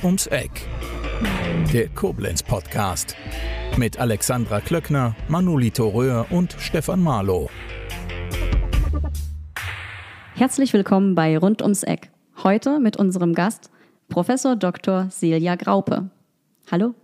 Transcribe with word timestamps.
Rund 0.00 0.04
ums 0.04 0.26
Eck. 0.28 0.50
Der 1.72 1.88
Koblenz 1.88 2.42
Podcast. 2.42 3.16
Mit 3.76 3.98
Alexandra 3.98 4.60
Klöckner, 4.60 5.14
Manolito 5.28 5.88
Röhr 5.88 6.26
und 6.30 6.54
Stefan 6.58 7.02
Marlow. 7.02 7.50
Herzlich 10.34 10.72
willkommen 10.72 11.14
bei 11.14 11.36
Rund 11.36 11.60
ums 11.60 11.82
Eck. 11.82 12.10
Heute 12.42 12.78
mit 12.78 12.96
unserem 12.96 13.34
Gast 13.34 13.70
Professor 14.08 14.56
Dr. 14.56 15.08
Silja 15.10 15.56
Graupe. 15.56 16.10
Hallo. 16.70 16.94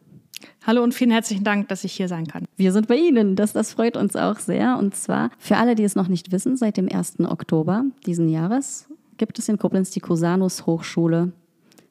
Hallo 0.67 0.83
und 0.83 0.95
vielen 0.95 1.11
herzlichen 1.11 1.45
Dank, 1.45 1.69
dass 1.69 1.85
ich 1.85 1.93
hier 1.93 2.09
sein 2.09 2.27
kann. 2.27 2.47
Wir 2.57 2.73
sind 2.73 2.89
bei 2.89 2.97
Ihnen. 2.97 3.37
Das, 3.37 3.53
das 3.53 3.73
freut 3.73 3.97
uns 3.97 4.17
auch 4.17 4.39
sehr. 4.39 4.79
Und 4.79 4.95
zwar 4.95 5.31
für 5.39 5.57
alle, 5.57 5.75
die 5.75 5.85
es 5.85 5.97
noch 5.97 6.09
nicht 6.09 6.33
wissen, 6.33 6.57
seit 6.57 6.77
dem 6.77 6.89
1. 6.91 7.21
Oktober 7.21 7.85
diesen 8.07 8.29
Jahres 8.29 8.89
gibt 9.19 9.39
es 9.39 9.49
in 9.49 9.59
Koblenz 9.59 9.91
die 9.91 10.01
Cusanus 10.01 10.67
Hochschule 10.67 11.33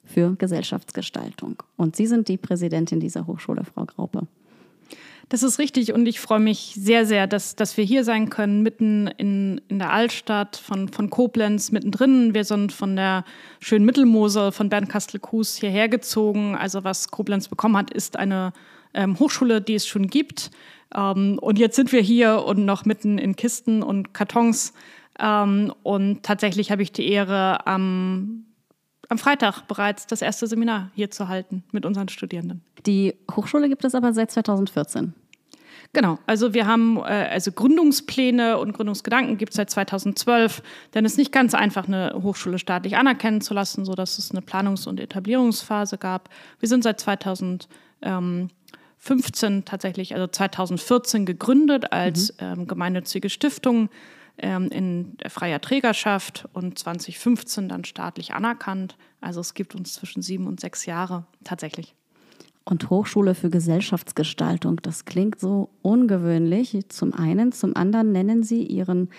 für 0.05 0.35
Gesellschaftsgestaltung. 0.35 1.63
Und 1.77 1.95
Sie 1.95 2.07
sind 2.07 2.27
die 2.27 2.37
Präsidentin 2.37 2.99
dieser 2.99 3.27
Hochschule, 3.27 3.63
Frau 3.63 3.85
Graupe. 3.85 4.27
Das 5.29 5.41
ist 5.41 5.57
richtig 5.57 5.91
und 5.91 6.05
ich 6.05 6.19
freue 6.19 6.39
mich 6.39 6.75
sehr, 6.77 7.05
sehr, 7.05 7.25
dass, 7.25 7.55
dass 7.55 7.77
wir 7.77 7.83
hier 7.83 8.03
sein 8.03 8.29
können, 8.29 8.61
mitten 8.61 9.07
in, 9.07 9.59
in 9.69 9.79
der 9.79 9.91
Altstadt 9.91 10.55
von, 10.55 10.87
von 10.87 11.09
Koblenz, 11.09 11.71
mittendrin. 11.71 12.35
Wir 12.35 12.43
sind 12.43 12.71
von 12.71 12.95
der 12.95 13.25
schönen 13.59 13.85
Mittelmosel 13.85 14.51
von 14.51 14.69
Bernkastel-Kues 14.69 15.57
hierher 15.57 15.89
gezogen. 15.89 16.55
Also 16.55 16.83
was 16.83 17.09
Koblenz 17.09 17.47
bekommen 17.47 17.75
hat, 17.75 17.89
ist 17.89 18.17
eine 18.17 18.53
ähm, 18.93 19.17
Hochschule, 19.17 19.61
die 19.61 19.73
es 19.73 19.87
schon 19.87 20.07
gibt. 20.07 20.51
Ähm, 20.95 21.39
und 21.41 21.57
jetzt 21.57 21.75
sind 21.75 21.91
wir 21.91 22.01
hier 22.01 22.43
und 22.43 22.63
noch 22.63 22.85
mitten 22.85 23.17
in 23.17 23.35
Kisten 23.35 23.81
und 23.81 24.13
Kartons. 24.13 24.73
Ähm, 25.19 25.73
und 25.81 26.21
tatsächlich 26.21 26.69
habe 26.69 26.83
ich 26.83 26.91
die 26.91 27.09
Ehre, 27.09 27.65
am 27.65 28.45
am 29.09 29.17
Freitag 29.17 29.67
bereits 29.67 30.07
das 30.07 30.21
erste 30.21 30.47
Seminar 30.47 30.91
hier 30.95 31.11
zu 31.11 31.27
halten 31.27 31.63
mit 31.71 31.85
unseren 31.85 32.09
Studierenden. 32.09 32.61
Die 32.85 33.15
Hochschule 33.35 33.69
gibt 33.69 33.85
es 33.85 33.95
aber 33.95 34.13
seit 34.13 34.31
2014. 34.31 35.13
Genau, 35.93 36.19
also 36.25 36.53
wir 36.53 36.67
haben 36.67 36.97
äh, 36.97 37.29
also 37.31 37.51
Gründungspläne 37.51 38.57
und 38.57 38.73
Gründungsgedanken 38.73 39.37
gibt 39.37 39.51
es 39.51 39.57
seit 39.57 39.69
2012, 39.69 40.61
denn 40.93 41.05
es 41.05 41.13
ist 41.13 41.17
nicht 41.17 41.31
ganz 41.31 41.53
einfach, 41.53 41.87
eine 41.87 42.19
Hochschule 42.21 42.59
staatlich 42.59 42.97
anerkennen 42.97 43.39
zu 43.41 43.53
lassen, 43.53 43.85
sodass 43.85 44.17
es 44.17 44.31
eine 44.31 44.41
Planungs- 44.41 44.87
und 44.87 44.99
Etablierungsphase 44.99 45.97
gab. 45.97 46.29
Wir 46.59 46.67
sind 46.67 46.83
seit 46.83 46.99
2015 46.99 49.65
tatsächlich, 49.65 50.13
also 50.13 50.27
2014 50.27 51.25
gegründet 51.25 51.93
als 51.93 52.33
mhm. 52.33 52.45
ähm, 52.45 52.67
gemeinnützige 52.67 53.29
Stiftung 53.29 53.89
ähm, 54.37 54.69
in 54.69 55.17
freier 55.27 55.61
Trägerschaft 55.61 56.47
und 56.53 56.77
2015 56.79 57.69
dann 57.69 57.85
staatlich 57.85 58.33
anerkannt. 58.33 58.97
Also 59.21 59.39
es 59.41 59.53
gibt 59.53 59.75
uns 59.75 59.93
zwischen 59.93 60.21
sieben 60.21 60.47
und 60.47 60.59
sechs 60.59 60.85
Jahre 60.85 61.25
tatsächlich. 61.43 61.95
Und 62.63 62.89
Hochschule 62.89 63.35
für 63.35 63.51
Gesellschaftsgestaltung, 63.51 64.81
das 64.81 65.05
klingt 65.05 65.39
so 65.39 65.69
ungewöhnlich. 65.83 66.77
Zum 66.89 67.13
einen, 67.13 67.51
zum 67.51 67.75
anderen 67.75 68.11
nennen 68.11 68.41
Sie 68.41 68.63
Ihren 68.63 69.09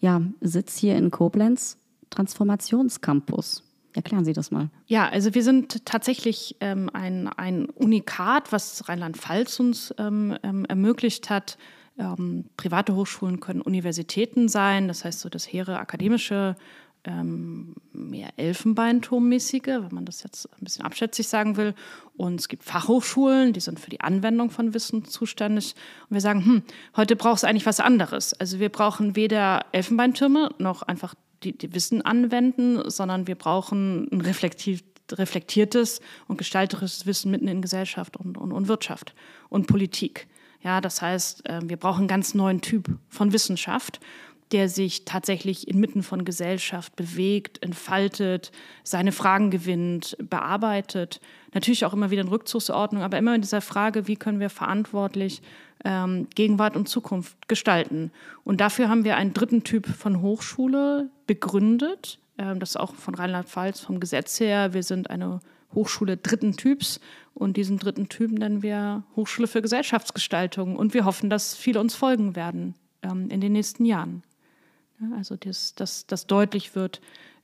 ja, 0.00 0.20
Sitz 0.40 0.76
hier 0.76 0.96
in 0.96 1.10
Koblenz 1.10 1.78
Transformationscampus. 2.10 3.62
Erklären 3.92 4.24
Sie 4.24 4.32
das 4.32 4.50
mal. 4.50 4.68
Ja, 4.86 5.08
also 5.08 5.34
wir 5.34 5.42
sind 5.42 5.84
tatsächlich 5.84 6.56
ähm, 6.60 6.90
ein, 6.92 7.26
ein 7.28 7.66
Unikat, 7.70 8.52
was 8.52 8.88
Rheinland-Pfalz 8.88 9.58
uns 9.58 9.94
ähm, 9.98 10.36
ähm 10.42 10.64
ermöglicht 10.66 11.30
hat, 11.30 11.58
ähm, 12.00 12.46
private 12.56 12.94
Hochschulen 12.96 13.40
können 13.40 13.60
Universitäten 13.60 14.48
sein, 14.48 14.88
das 14.88 15.04
heißt 15.04 15.20
so 15.20 15.28
das 15.28 15.44
hehre 15.44 15.78
akademische, 15.78 16.56
ähm, 17.04 17.74
mehr 17.92 18.30
Elfenbeinturmmäßige, 18.36 19.66
wenn 19.66 19.92
man 19.94 20.04
das 20.04 20.22
jetzt 20.22 20.46
ein 20.52 20.64
bisschen 20.64 20.84
abschätzig 20.84 21.28
sagen 21.28 21.56
will. 21.56 21.74
Und 22.16 22.40
es 22.40 22.48
gibt 22.48 22.64
Fachhochschulen, 22.64 23.52
die 23.52 23.60
sind 23.60 23.80
für 23.80 23.90
die 23.90 24.00
Anwendung 24.00 24.50
von 24.50 24.74
Wissen 24.74 25.04
zuständig. 25.04 25.74
Und 26.08 26.14
wir 26.14 26.20
sagen, 26.20 26.44
hm, 26.44 26.62
heute 26.96 27.16
braucht 27.16 27.38
es 27.38 27.44
eigentlich 27.44 27.66
was 27.66 27.80
anderes. 27.80 28.34
Also 28.34 28.58
wir 28.58 28.68
brauchen 28.68 29.16
weder 29.16 29.64
Elfenbeintürme 29.72 30.50
noch 30.58 30.82
einfach 30.82 31.14
die, 31.42 31.56
die 31.56 31.74
Wissen 31.74 32.02
anwenden, 32.02 32.90
sondern 32.90 33.26
wir 33.26 33.34
brauchen 33.34 34.06
ein 34.12 34.20
reflektiertes 34.20 36.00
und 36.28 36.36
gestalterisches 36.36 37.06
Wissen 37.06 37.30
mitten 37.30 37.48
in 37.48 37.62
Gesellschaft 37.62 38.18
und, 38.18 38.36
und, 38.36 38.52
und 38.52 38.68
Wirtschaft 38.68 39.14
und 39.48 39.66
Politik. 39.66 40.28
Ja, 40.62 40.80
das 40.80 41.00
heißt, 41.00 41.44
ähm, 41.46 41.70
wir 41.70 41.76
brauchen 41.76 42.00
einen 42.00 42.08
ganz 42.08 42.34
neuen 42.34 42.60
Typ 42.60 42.88
von 43.08 43.32
Wissenschaft, 43.32 44.00
der 44.52 44.68
sich 44.68 45.04
tatsächlich 45.04 45.68
inmitten 45.68 46.02
von 46.02 46.24
Gesellschaft 46.24 46.96
bewegt, 46.96 47.62
entfaltet, 47.62 48.50
seine 48.82 49.12
Fragen 49.12 49.50
gewinnt, 49.50 50.16
bearbeitet. 50.18 51.20
Natürlich 51.54 51.84
auch 51.84 51.92
immer 51.92 52.10
wieder 52.10 52.22
in 52.22 52.28
Rückzugsordnung, 52.28 53.02
aber 53.02 53.18
immer 53.18 53.34
in 53.34 53.42
dieser 53.42 53.60
Frage, 53.60 54.08
wie 54.08 54.16
können 54.16 54.40
wir 54.40 54.50
verantwortlich 54.50 55.40
ähm, 55.84 56.26
Gegenwart 56.34 56.76
und 56.76 56.88
Zukunft 56.88 57.48
gestalten. 57.48 58.10
Und 58.44 58.60
dafür 58.60 58.88
haben 58.88 59.04
wir 59.04 59.16
einen 59.16 59.32
dritten 59.32 59.62
Typ 59.62 59.86
von 59.86 60.20
Hochschule 60.20 61.10
begründet. 61.26 62.18
Ähm, 62.36 62.58
das 62.58 62.70
ist 62.70 62.76
auch 62.76 62.94
von 62.94 63.14
Rheinland-Pfalz 63.14 63.80
vom 63.80 64.00
Gesetz 64.00 64.40
her. 64.40 64.74
Wir 64.74 64.82
sind 64.82 65.10
eine 65.10 65.40
Hochschule 65.74 66.16
dritten 66.16 66.56
Typs. 66.56 67.00
Und 67.34 67.56
diesen 67.56 67.78
dritten 67.78 68.08
Typen 68.08 68.36
nennen 68.36 68.62
wir 68.62 69.04
Hochschule 69.16 69.48
für 69.48 69.62
Gesellschaftsgestaltung. 69.62 70.76
Und 70.76 70.94
wir 70.94 71.04
hoffen, 71.04 71.30
dass 71.30 71.54
viele 71.54 71.80
uns 71.80 71.94
folgen 71.94 72.36
werden 72.36 72.74
ähm, 73.02 73.28
in 73.30 73.40
den 73.40 73.52
nächsten 73.52 73.84
Jahren. 73.84 74.22
Ja, 75.00 75.16
also, 75.16 75.36
dass 75.36 75.74
das, 75.74 76.06
das 76.06 76.26
deutlich 76.26 76.74
wird, 76.74 77.00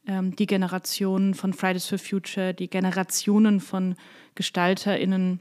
ähm, 0.07 0.37
die 0.37 0.47
Generationen 0.47 1.35
von 1.35 1.53
Fridays 1.53 1.87
for 1.87 1.99
Future, 1.99 2.55
die 2.55 2.69
Generationen 2.69 3.61
von 3.61 3.97
GestalterInnen 4.35 5.41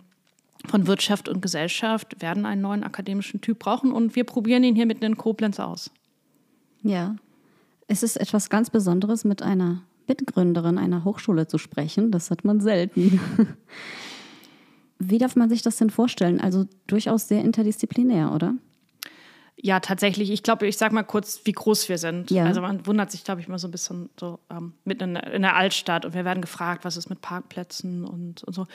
von 0.68 0.88
Wirtschaft 0.88 1.30
und 1.30 1.42
Gesellschaft 1.42 2.22
werden 2.22 2.46
einen 2.46 2.62
neuen 2.62 2.84
akademischen 2.84 3.42
Typ 3.42 3.60
brauchen. 3.60 3.92
Und 3.92 4.16
wir 4.16 4.24
probieren 4.24 4.64
ihn 4.64 4.76
hier 4.76 4.86
mitten 4.86 5.04
in 5.04 5.18
Koblenz 5.18 5.60
aus. 5.60 5.92
Ja, 6.82 7.16
es 7.88 8.04
ist 8.04 8.16
etwas 8.18 8.50
ganz 8.50 8.70
Besonderes 8.70 9.26
mit 9.26 9.42
einer 9.42 9.84
Mitgründerin 10.08 10.78
einer 10.78 11.04
Hochschule 11.04 11.48
zu 11.48 11.58
sprechen. 11.58 12.12
Das 12.12 12.32
hat 12.32 12.44
man 12.46 12.60
selten. 12.60 13.20
Wie 15.00 15.18
darf 15.18 15.36
man 15.36 15.50
sich 15.50 15.62
das 15.62 15.78
denn 15.78 15.90
vorstellen? 15.90 16.40
Also 16.40 16.66
durchaus 16.88 17.28
sehr 17.28 17.42
interdisziplinär, 17.42 18.32
oder? 18.34 18.56
Ja, 19.58 19.80
tatsächlich. 19.80 20.32
Ich 20.32 20.44
glaube, 20.44 20.68
ich 20.68 20.78
sage 20.78 20.94
mal 20.94 21.04
kurz, 21.04 21.42
wie 21.46 21.52
groß 21.52 21.88
wir 21.90 21.98
sind. 21.98 22.30
Ja. 22.30 22.46
Also 22.46 22.62
man 22.62 22.86
wundert 22.86 23.12
sich, 23.12 23.24
glaube 23.24 23.42
ich, 23.42 23.48
mal 23.48 23.58
so 23.58 23.68
ein 23.68 23.72
bisschen 23.72 24.10
so 24.20 24.40
ähm, 24.50 24.74
mitten 24.84 25.16
in, 25.16 25.34
in, 25.34 25.42
der 25.42 25.56
Altstadt 25.56 26.06
und 26.06 26.14
wir 26.14 26.26
werden 26.26 26.42
gefragt, 26.42 26.86
was 26.86 26.98
ist 26.98 27.10
mit 27.10 27.22
Parkplätzen 27.22 28.06
und, 28.06 28.44
und, 28.44 28.54
so. 28.54 28.68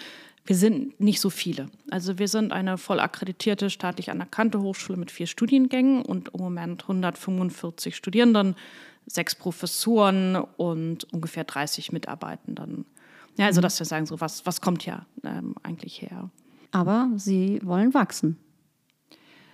Wir 0.46 0.56
sind 0.56 0.98
nicht 0.98 1.20
so 1.20 1.28
viele. 1.28 1.68
Also 1.90 2.18
wir 2.18 2.26
sind 2.26 2.50
eine 2.50 2.78
voll 2.78 2.98
akkreditierte, 2.98 3.68
staatlich 3.68 4.10
anerkannte 4.10 4.60
Hochschule 4.60 4.98
mit 4.98 5.10
vier 5.10 5.26
Studiengängen 5.26 6.02
und 6.02 6.30
im 6.34 6.40
Moment 6.40 6.82
145 6.82 7.94
Studierenden 7.94 8.56
sechs 9.10 9.34
Professuren 9.34 10.36
und 10.36 11.12
ungefähr 11.12 11.44
30 11.44 11.92
Mitarbeitenden. 11.92 12.86
Ja, 13.36 13.46
also 13.46 13.60
mhm. 13.60 13.62
dass 13.62 13.78
wir 13.78 13.86
sagen, 13.86 14.06
so 14.06 14.20
was, 14.20 14.46
was 14.46 14.60
kommt 14.60 14.86
ja 14.86 15.06
ähm, 15.24 15.54
eigentlich 15.62 16.02
her. 16.02 16.30
Aber 16.72 17.08
Sie 17.16 17.60
wollen 17.64 17.94
wachsen. 17.94 18.38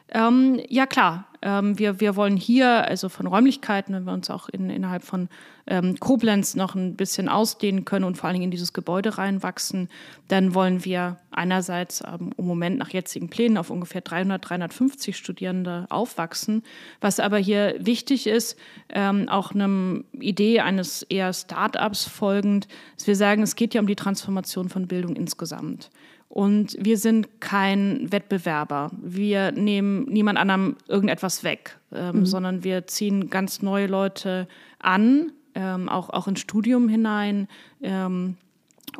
Ähm, 0.08 0.60
ja, 0.68 0.86
klar. 0.86 1.26
Ähm, 1.42 1.78
wir, 1.78 2.00
wir 2.00 2.16
wollen 2.16 2.36
hier, 2.36 2.86
also 2.86 3.08
von 3.08 3.26
Räumlichkeiten, 3.26 3.94
wenn 3.94 4.04
wir 4.04 4.12
uns 4.12 4.30
auch 4.30 4.48
in, 4.48 4.70
innerhalb 4.70 5.02
von 5.02 5.28
ähm, 5.66 5.98
Koblenz 5.98 6.54
noch 6.54 6.74
ein 6.74 6.96
bisschen 6.96 7.28
ausdehnen 7.28 7.84
können 7.84 8.04
und 8.04 8.16
vor 8.16 8.26
allen 8.26 8.34
Dingen 8.34 8.44
in 8.44 8.50
dieses 8.50 8.72
Gebäude 8.72 9.18
reinwachsen, 9.18 9.88
dann 10.28 10.54
wollen 10.54 10.84
wir 10.84 11.18
einerseits 11.30 12.02
ähm, 12.06 12.32
im 12.36 12.46
Moment 12.46 12.78
nach 12.78 12.90
jetzigen 12.90 13.28
Plänen 13.28 13.58
auf 13.58 13.70
ungefähr 13.70 14.00
300, 14.00 14.48
350 14.48 15.16
Studierende 15.16 15.86
aufwachsen. 15.90 16.62
Was 17.00 17.20
aber 17.20 17.38
hier 17.38 17.74
wichtig 17.78 18.26
ist, 18.26 18.56
ähm, 18.88 19.28
auch 19.28 19.52
einer 19.52 20.00
Idee 20.12 20.60
eines 20.60 21.02
eher 21.02 21.32
Start-ups 21.32 22.04
folgend, 22.04 22.68
dass 22.96 23.06
wir 23.06 23.16
sagen, 23.16 23.42
es 23.42 23.56
geht 23.56 23.74
ja 23.74 23.80
um 23.80 23.86
die 23.86 23.96
Transformation 23.96 24.68
von 24.68 24.86
Bildung 24.86 25.16
insgesamt. 25.16 25.90
Und 26.28 26.76
wir 26.78 26.98
sind 26.98 27.40
kein 27.40 28.10
Wettbewerber. 28.10 28.90
Wir 29.00 29.52
nehmen 29.52 30.04
niemand 30.04 30.38
anderem 30.38 30.76
irgendetwas 30.88 31.44
weg, 31.44 31.78
ähm, 31.92 32.20
mhm. 32.20 32.26
sondern 32.26 32.64
wir 32.64 32.86
ziehen 32.86 33.30
ganz 33.30 33.62
neue 33.62 33.86
Leute 33.86 34.48
an, 34.78 35.32
ähm, 35.54 35.88
auch, 35.88 36.10
auch 36.10 36.28
ins 36.28 36.40
Studium 36.40 36.88
hinein. 36.88 37.48
Ähm, 37.80 38.36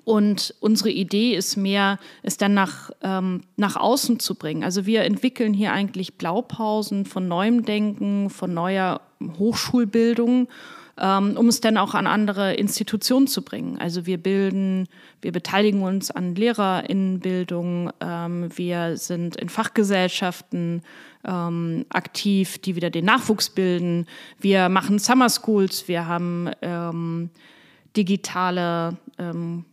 und 0.04 0.54
unsere 0.60 0.90
Idee 0.90 1.34
ist 1.34 1.56
mehr, 1.56 1.98
es 2.22 2.36
dann 2.36 2.54
nach, 2.54 2.90
ähm, 3.02 3.42
nach 3.56 3.76
außen 3.76 4.18
zu 4.20 4.34
bringen. 4.34 4.62
Also 4.62 4.86
wir 4.86 5.02
entwickeln 5.02 5.52
hier 5.52 5.72
eigentlich 5.72 6.14
Blaupausen 6.14 7.06
von 7.06 7.28
neuem 7.28 7.64
Denken, 7.64 8.30
von 8.30 8.54
neuer 8.54 9.00
Hochschulbildung 9.38 10.48
ähm, 10.98 11.36
um 11.36 11.48
es 11.48 11.60
dann 11.60 11.76
auch 11.76 11.94
an 11.94 12.06
andere 12.06 12.54
Institutionen 12.54 13.26
zu 13.26 13.42
bringen. 13.42 13.78
Also 13.78 14.06
wir 14.06 14.18
bilden, 14.18 14.88
wir 15.20 15.32
beteiligen 15.32 15.82
uns 15.82 16.10
an 16.10 16.34
Lehrerinnenbildung, 16.34 17.90
ähm, 18.00 18.48
wir 18.56 18.96
sind 18.96 19.36
in 19.36 19.48
Fachgesellschaften 19.48 20.82
ähm, 21.24 21.84
aktiv, 21.90 22.58
die 22.58 22.76
wieder 22.76 22.90
den 22.90 23.04
Nachwuchs 23.04 23.50
bilden. 23.50 24.06
Wir 24.40 24.68
machen 24.68 24.98
Summer 24.98 25.28
Schools, 25.28 25.88
wir 25.88 26.06
haben 26.06 26.50
ähm, 26.62 27.30
digitale 27.96 28.96
ähm, 29.18 29.64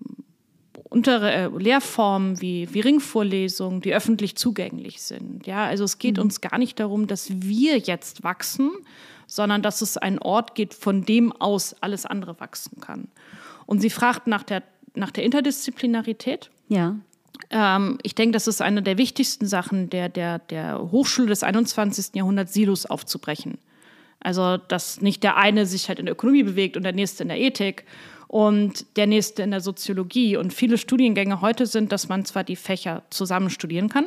untere 0.94 1.32
äh, 1.32 1.48
Lehrformen 1.58 2.40
wie, 2.40 2.72
wie 2.72 2.80
Ringvorlesungen, 2.82 3.82
die 3.82 3.94
öffentlich 3.94 4.36
zugänglich 4.36 5.02
sind. 5.02 5.48
Ja, 5.48 5.66
also 5.66 5.84
es 5.84 5.98
geht 5.98 6.18
mhm. 6.18 6.24
uns 6.24 6.42
gar 6.42 6.58
nicht 6.58 6.80
darum, 6.80 7.08
dass 7.08 7.30
wir 7.42 7.78
jetzt 7.80 8.24
wachsen, 8.24 8.70
sondern 9.28 9.62
dass 9.62 9.82
es 9.82 9.98
einen 9.98 10.20
Ort 10.20 10.56
gibt, 10.56 10.74
von 10.74 11.06
dem 11.06 11.32
aus 11.32 11.76
alles 11.82 12.06
andere 12.06 12.40
wachsen 12.40 12.80
kann. 12.80 13.08
Und 13.66 13.80
sie 13.80 13.90
fragt 13.90 14.28
nach 14.28 14.44
der, 14.44 14.64
nach 14.96 15.12
der 15.12 15.24
Interdisziplinarität. 15.24 16.50
Ja. 16.68 16.96
Ähm, 17.50 17.98
ich 18.04 18.16
denke, 18.16 18.34
das 18.34 18.48
ist 18.48 18.62
eine 18.62 18.82
der 18.82 18.98
wichtigsten 18.98 19.46
Sachen 19.46 19.90
der, 19.90 20.10
der, 20.10 20.40
der 20.40 20.92
Hochschule 20.92 21.28
des 21.28 21.44
21. 21.44 22.16
Jahrhunderts, 22.16 22.54
Silos 22.54 22.86
aufzubrechen. 22.86 23.58
Also, 24.20 24.58
dass 24.58 25.02
nicht 25.02 25.24
der 25.24 25.38
eine 25.38 25.66
sich 25.66 25.90
halt 25.90 26.00
in 26.00 26.06
der 26.06 26.14
Ökonomie 26.14 26.44
bewegt 26.44 26.78
und 26.78 26.84
der 26.84 26.94
nächste 26.94 27.24
in 27.24 27.30
der 27.30 27.40
Ethik 27.40 27.86
und 28.28 28.86
der 28.96 29.06
nächste 29.06 29.44
in 29.44 29.52
der 29.52 29.60
Soziologie. 29.60 30.38
Und 30.38 30.54
viele 30.54 30.78
Studiengänge 30.78 31.42
heute 31.42 31.66
sind, 31.66 31.92
dass 31.92 32.08
man 32.08 32.24
zwar 32.26 32.44
die 32.44 32.56
Fächer 32.56 33.04
zusammen 33.10 33.50
studieren 33.50 33.90
kann, 33.90 34.06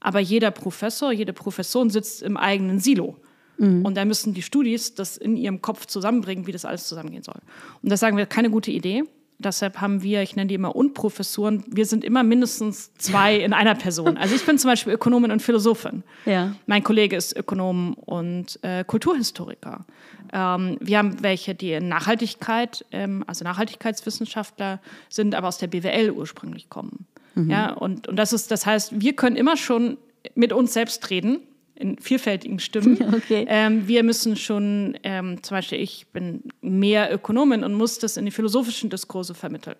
aber 0.00 0.20
jeder 0.20 0.52
Professor, 0.52 1.12
jede 1.12 1.32
Professorin 1.32 1.90
sitzt 1.90 2.22
im 2.22 2.36
eigenen 2.36 2.78
Silo. 2.78 3.16
Mhm. 3.58 3.84
Und 3.84 3.96
da 3.96 4.04
müssen 4.04 4.34
die 4.34 4.42
Studis 4.42 4.94
das 4.94 5.16
in 5.16 5.36
ihrem 5.36 5.60
Kopf 5.60 5.86
zusammenbringen, 5.86 6.46
wie 6.46 6.52
das 6.52 6.64
alles 6.64 6.86
zusammengehen 6.86 7.22
soll. 7.22 7.40
Und 7.82 7.90
das 7.90 8.00
sagen 8.00 8.16
wir, 8.16 8.26
keine 8.26 8.50
gute 8.50 8.70
Idee. 8.70 9.04
Deshalb 9.40 9.80
haben 9.80 10.02
wir, 10.02 10.22
ich 10.22 10.34
nenne 10.34 10.48
die 10.48 10.56
immer 10.56 10.74
Unprofessuren, 10.74 11.62
wir 11.68 11.86
sind 11.86 12.02
immer 12.02 12.24
mindestens 12.24 12.92
zwei 12.94 13.36
in 13.36 13.52
einer 13.52 13.76
Person. 13.76 14.16
Also 14.16 14.34
ich 14.34 14.44
bin 14.44 14.58
zum 14.58 14.68
Beispiel 14.68 14.92
Ökonomin 14.92 15.30
und 15.30 15.40
Philosophin. 15.40 16.02
Ja. 16.26 16.56
Mein 16.66 16.82
Kollege 16.82 17.14
ist 17.14 17.36
Ökonom 17.36 17.94
und 17.94 18.58
äh, 18.62 18.82
Kulturhistoriker. 18.82 19.84
Ähm, 20.32 20.76
wir 20.80 20.98
haben 20.98 21.22
welche, 21.22 21.54
die 21.54 21.72
in 21.72 21.88
Nachhaltigkeit, 21.88 22.84
ähm, 22.90 23.22
also 23.28 23.44
Nachhaltigkeitswissenschaftler 23.44 24.80
sind, 25.08 25.36
aber 25.36 25.46
aus 25.46 25.58
der 25.58 25.68
BWL 25.68 26.10
ursprünglich 26.10 26.68
kommen. 26.68 27.06
Mhm. 27.36 27.50
Ja, 27.50 27.72
und, 27.74 28.08
und 28.08 28.16
das 28.16 28.32
ist, 28.32 28.50
das 28.50 28.66
heißt, 28.66 29.00
wir 29.00 29.14
können 29.14 29.36
immer 29.36 29.56
schon 29.56 29.98
mit 30.34 30.52
uns 30.52 30.72
selbst 30.72 31.08
reden 31.10 31.42
in 31.78 31.98
vielfältigen 31.98 32.58
Stimmen. 32.58 32.98
Okay. 33.18 33.46
Ähm, 33.48 33.88
wir 33.88 34.02
müssen 34.02 34.36
schon, 34.36 34.96
ähm, 35.02 35.42
zum 35.42 35.56
Beispiel 35.56 35.80
ich 35.80 36.06
bin 36.12 36.42
mehr 36.60 37.12
Ökonomin 37.12 37.64
und 37.64 37.74
muss 37.74 37.98
das 37.98 38.16
in 38.16 38.24
die 38.24 38.30
philosophischen 38.30 38.90
Diskurse 38.90 39.34
vermitteln. 39.34 39.76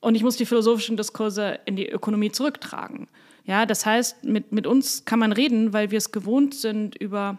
Und 0.00 0.14
ich 0.14 0.22
muss 0.22 0.36
die 0.36 0.46
philosophischen 0.46 0.96
Diskurse 0.96 1.58
in 1.66 1.76
die 1.76 1.88
Ökonomie 1.88 2.30
zurücktragen. 2.30 3.08
Ja, 3.44 3.66
das 3.66 3.86
heißt, 3.86 4.24
mit, 4.24 4.52
mit 4.52 4.66
uns 4.66 5.04
kann 5.04 5.18
man 5.18 5.32
reden, 5.32 5.72
weil 5.72 5.90
wir 5.90 5.98
es 5.98 6.12
gewohnt 6.12 6.54
sind, 6.54 6.96
über 6.96 7.38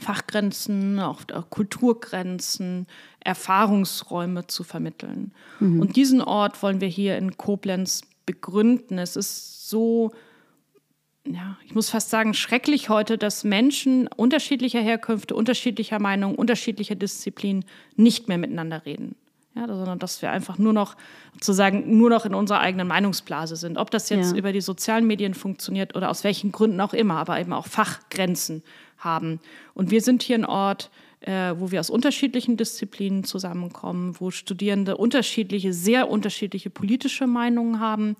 Fachgrenzen, 0.00 0.98
auch 1.00 1.22
Kulturgrenzen, 1.50 2.86
Erfahrungsräume 3.20 4.46
zu 4.46 4.64
vermitteln. 4.64 5.32
Mhm. 5.60 5.80
Und 5.80 5.96
diesen 5.96 6.22
Ort 6.22 6.62
wollen 6.62 6.80
wir 6.80 6.88
hier 6.88 7.18
in 7.18 7.36
Koblenz 7.36 8.02
begründen. 8.24 8.98
Es 8.98 9.16
ist 9.16 9.68
so 9.68 10.12
ja, 11.24 11.56
ich 11.64 11.74
muss 11.74 11.90
fast 11.90 12.10
sagen, 12.10 12.34
schrecklich 12.34 12.88
heute, 12.88 13.16
dass 13.16 13.44
Menschen 13.44 14.08
unterschiedlicher 14.08 14.80
Herkünfte, 14.80 15.34
unterschiedlicher 15.34 16.00
Meinung, 16.00 16.34
unterschiedlicher 16.34 16.96
Disziplinen 16.96 17.64
nicht 17.96 18.28
mehr 18.28 18.38
miteinander 18.38 18.84
reden. 18.84 19.14
Ja, 19.54 19.66
sondern 19.66 19.98
dass 19.98 20.22
wir 20.22 20.30
einfach 20.30 20.56
nur 20.56 20.72
noch 20.72 20.96
sozusagen 21.34 21.98
nur 21.98 22.08
noch 22.08 22.24
in 22.24 22.34
unserer 22.34 22.60
eigenen 22.60 22.88
Meinungsblase 22.88 23.54
sind. 23.56 23.76
Ob 23.76 23.90
das 23.90 24.08
jetzt 24.08 24.32
ja. 24.32 24.38
über 24.38 24.50
die 24.50 24.62
sozialen 24.62 25.06
Medien 25.06 25.34
funktioniert 25.34 25.94
oder 25.94 26.08
aus 26.08 26.24
welchen 26.24 26.52
Gründen 26.52 26.80
auch 26.80 26.94
immer, 26.94 27.16
aber 27.18 27.38
eben 27.38 27.52
auch 27.52 27.66
Fachgrenzen 27.66 28.62
haben. 28.96 29.40
Und 29.74 29.90
wir 29.90 30.00
sind 30.00 30.22
hier 30.22 30.38
ein 30.38 30.46
Ort, 30.46 30.90
äh, 31.20 31.54
wo 31.58 31.70
wir 31.70 31.80
aus 31.80 31.90
unterschiedlichen 31.90 32.56
Disziplinen 32.56 33.24
zusammenkommen, 33.24 34.16
wo 34.18 34.30
Studierende 34.30 34.96
unterschiedliche, 34.96 35.74
sehr 35.74 36.08
unterschiedliche 36.10 36.70
politische 36.70 37.26
Meinungen 37.26 37.78
haben 37.78 38.16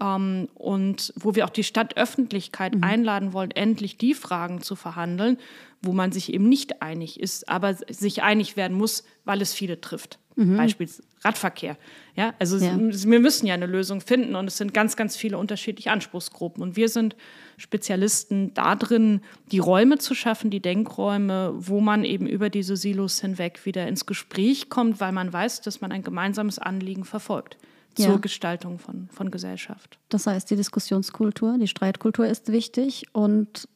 ähm, 0.00 0.48
und 0.54 1.12
wo 1.16 1.34
wir 1.34 1.44
auch 1.44 1.50
die 1.50 1.64
Stadtöffentlichkeit 1.64 2.74
mhm. 2.74 2.84
einladen 2.84 3.32
wollen, 3.32 3.50
endlich 3.50 3.98
die 3.98 4.14
Fragen 4.14 4.62
zu 4.62 4.76
verhandeln, 4.76 5.38
wo 5.82 5.92
man 5.92 6.12
sich 6.12 6.32
eben 6.32 6.48
nicht 6.48 6.80
einig 6.80 7.20
ist, 7.20 7.48
aber 7.48 7.74
sich 7.74 8.22
einig 8.22 8.56
werden 8.56 8.76
muss, 8.76 9.04
weil 9.24 9.42
es 9.42 9.52
viele 9.52 9.80
trifft. 9.80 10.18
Mhm. 10.36 10.56
Beispielsweise 10.56 11.02
Radverkehr. 11.24 11.76
Ja, 12.16 12.34
also 12.38 12.56
ja. 12.56 12.76
wir 12.76 13.20
müssen 13.20 13.46
ja 13.46 13.54
eine 13.54 13.66
Lösung 13.66 14.00
finden 14.00 14.34
und 14.34 14.48
es 14.48 14.56
sind 14.56 14.74
ganz, 14.74 14.96
ganz 14.96 15.16
viele 15.16 15.38
unterschiedliche 15.38 15.92
Anspruchsgruppen. 15.92 16.62
Und 16.62 16.76
wir 16.76 16.88
sind 16.88 17.14
Spezialisten 17.58 18.52
darin, 18.54 19.20
die 19.52 19.60
Räume 19.60 19.98
zu 19.98 20.14
schaffen, 20.14 20.50
die 20.50 20.60
Denkräume, 20.60 21.52
wo 21.56 21.80
man 21.80 22.04
eben 22.04 22.26
über 22.26 22.50
diese 22.50 22.76
Silos 22.76 23.20
hinweg 23.20 23.64
wieder 23.64 23.86
ins 23.86 24.06
Gespräch 24.06 24.68
kommt, 24.68 25.00
weil 25.00 25.12
man 25.12 25.32
weiß, 25.32 25.60
dass 25.60 25.80
man 25.80 25.92
ein 25.92 26.02
gemeinsames 26.02 26.58
Anliegen 26.58 27.04
verfolgt 27.04 27.56
zur 27.94 28.06
ja. 28.06 28.16
Gestaltung 28.16 28.78
von, 28.78 29.08
von 29.10 29.30
Gesellschaft. 29.30 29.98
Das 30.08 30.26
heißt, 30.26 30.50
die 30.50 30.56
Diskussionskultur, 30.56 31.56
die 31.58 31.68
Streitkultur 31.68 32.26
ist 32.26 32.50
wichtig 32.50 33.06
und 33.12 33.68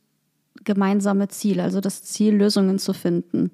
gemeinsame 0.65 1.29
Ziele, 1.29 1.63
also 1.63 1.81
das 1.81 2.03
Ziel, 2.03 2.35
Lösungen 2.35 2.79
zu 2.79 2.93
finden. 2.93 3.53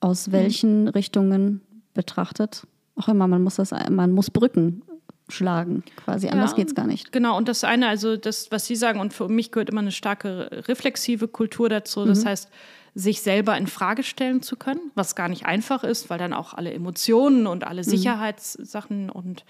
Aus 0.00 0.28
mhm. 0.28 0.32
welchen 0.32 0.82
mhm. 0.82 0.88
Richtungen 0.88 1.60
betrachtet? 1.94 2.66
Auch 2.96 3.08
immer, 3.08 3.28
man 3.28 3.42
muss 3.42 3.56
das, 3.56 3.70
man 3.90 4.12
muss 4.12 4.30
Brücken 4.30 4.82
schlagen, 5.28 5.84
quasi. 5.96 6.28
Anders 6.28 6.52
ja, 6.52 6.56
geht 6.56 6.68
es 6.68 6.74
gar 6.74 6.86
nicht. 6.86 7.12
Genau, 7.12 7.36
und 7.36 7.48
das 7.48 7.62
eine, 7.64 7.88
also 7.88 8.16
das, 8.16 8.50
was 8.50 8.66
Sie 8.66 8.76
sagen, 8.76 8.98
und 8.98 9.12
für 9.12 9.28
mich 9.28 9.52
gehört 9.52 9.70
immer 9.70 9.80
eine 9.80 9.92
starke 9.92 10.64
reflexive 10.66 11.28
Kultur 11.28 11.68
dazu. 11.68 12.04
Das 12.04 12.24
mhm. 12.24 12.28
heißt, 12.28 12.48
sich 12.94 13.20
selber 13.20 13.56
in 13.56 13.66
Frage 13.66 14.02
stellen 14.02 14.42
zu 14.42 14.56
können, 14.56 14.90
was 14.94 15.14
gar 15.14 15.28
nicht 15.28 15.46
einfach 15.46 15.84
ist, 15.84 16.10
weil 16.10 16.18
dann 16.18 16.32
auch 16.32 16.54
alle 16.54 16.72
Emotionen 16.72 17.46
und 17.46 17.64
alle 17.64 17.82
mhm. 17.82 17.86
Sicherheitssachen 17.90 19.10
und 19.10 19.40
ähm, 19.40 19.46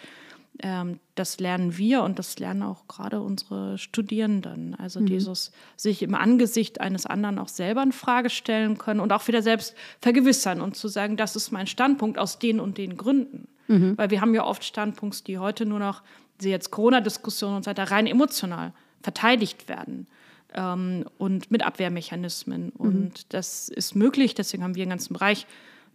das 1.15 1.39
lernen 1.39 1.79
wir 1.79 2.03
und 2.03 2.19
das 2.19 2.39
lernen 2.39 2.65
auch 2.65 2.89
gerade 2.89 3.21
unsere 3.21 3.79
Studierenden. 3.79 4.75
Also 4.75 5.01
mhm. 5.01 5.07
dieses 5.07 5.53
sich 5.77 6.03
im 6.03 6.15
Angesicht 6.15 6.81
eines 6.81 7.07
anderen 7.07 7.39
auch 7.39 7.49
selber 7.49 7.83
in 7.83 7.93
Frage 7.93 8.29
stellen 8.29 8.77
können 8.77 8.99
und 8.99 9.13
auch 9.13 9.29
wieder 9.29 9.43
selbst 9.43 9.77
vergewissern 10.01 10.61
und 10.61 10.77
zu 10.77 10.89
sagen, 10.89 11.17
das 11.17 11.37
ist 11.37 11.53
mein 11.53 11.69
Standpunkt 11.69 12.19
aus 12.19 12.41
den 12.41 12.59
und 12.59 12.77
den 12.77 12.97
Gründen. 12.97 13.47
Mhm. 13.69 13.97
Weil 13.97 14.11
wir 14.11 14.21
haben 14.21 14.35
ja 14.35 14.45
oft 14.45 14.65
Standpunkte, 14.65 15.23
die 15.25 15.39
heute 15.39 15.65
nur 15.65 15.79
noch, 15.79 16.03
sie 16.41 16.51
jetzt 16.51 16.73
Corona-Diskussionen 16.73 17.57
und 17.57 17.65
so 17.65 17.71
weiter, 17.71 17.91
rein 17.91 18.07
emotional 18.07 18.73
verteidigt 19.03 19.69
werden. 19.69 20.09
Ähm, 20.55 21.05
und 21.19 21.51
mit 21.51 21.65
Abwehrmechanismen. 21.65 22.65
Mhm. 22.65 22.73
Und 22.77 23.33
das 23.33 23.69
ist 23.69 23.95
möglich, 23.95 24.35
deswegen 24.35 24.65
haben 24.65 24.75
wir 24.75 24.83
einen 24.83 24.91
ganzen 24.91 25.13
Bereich 25.13 25.47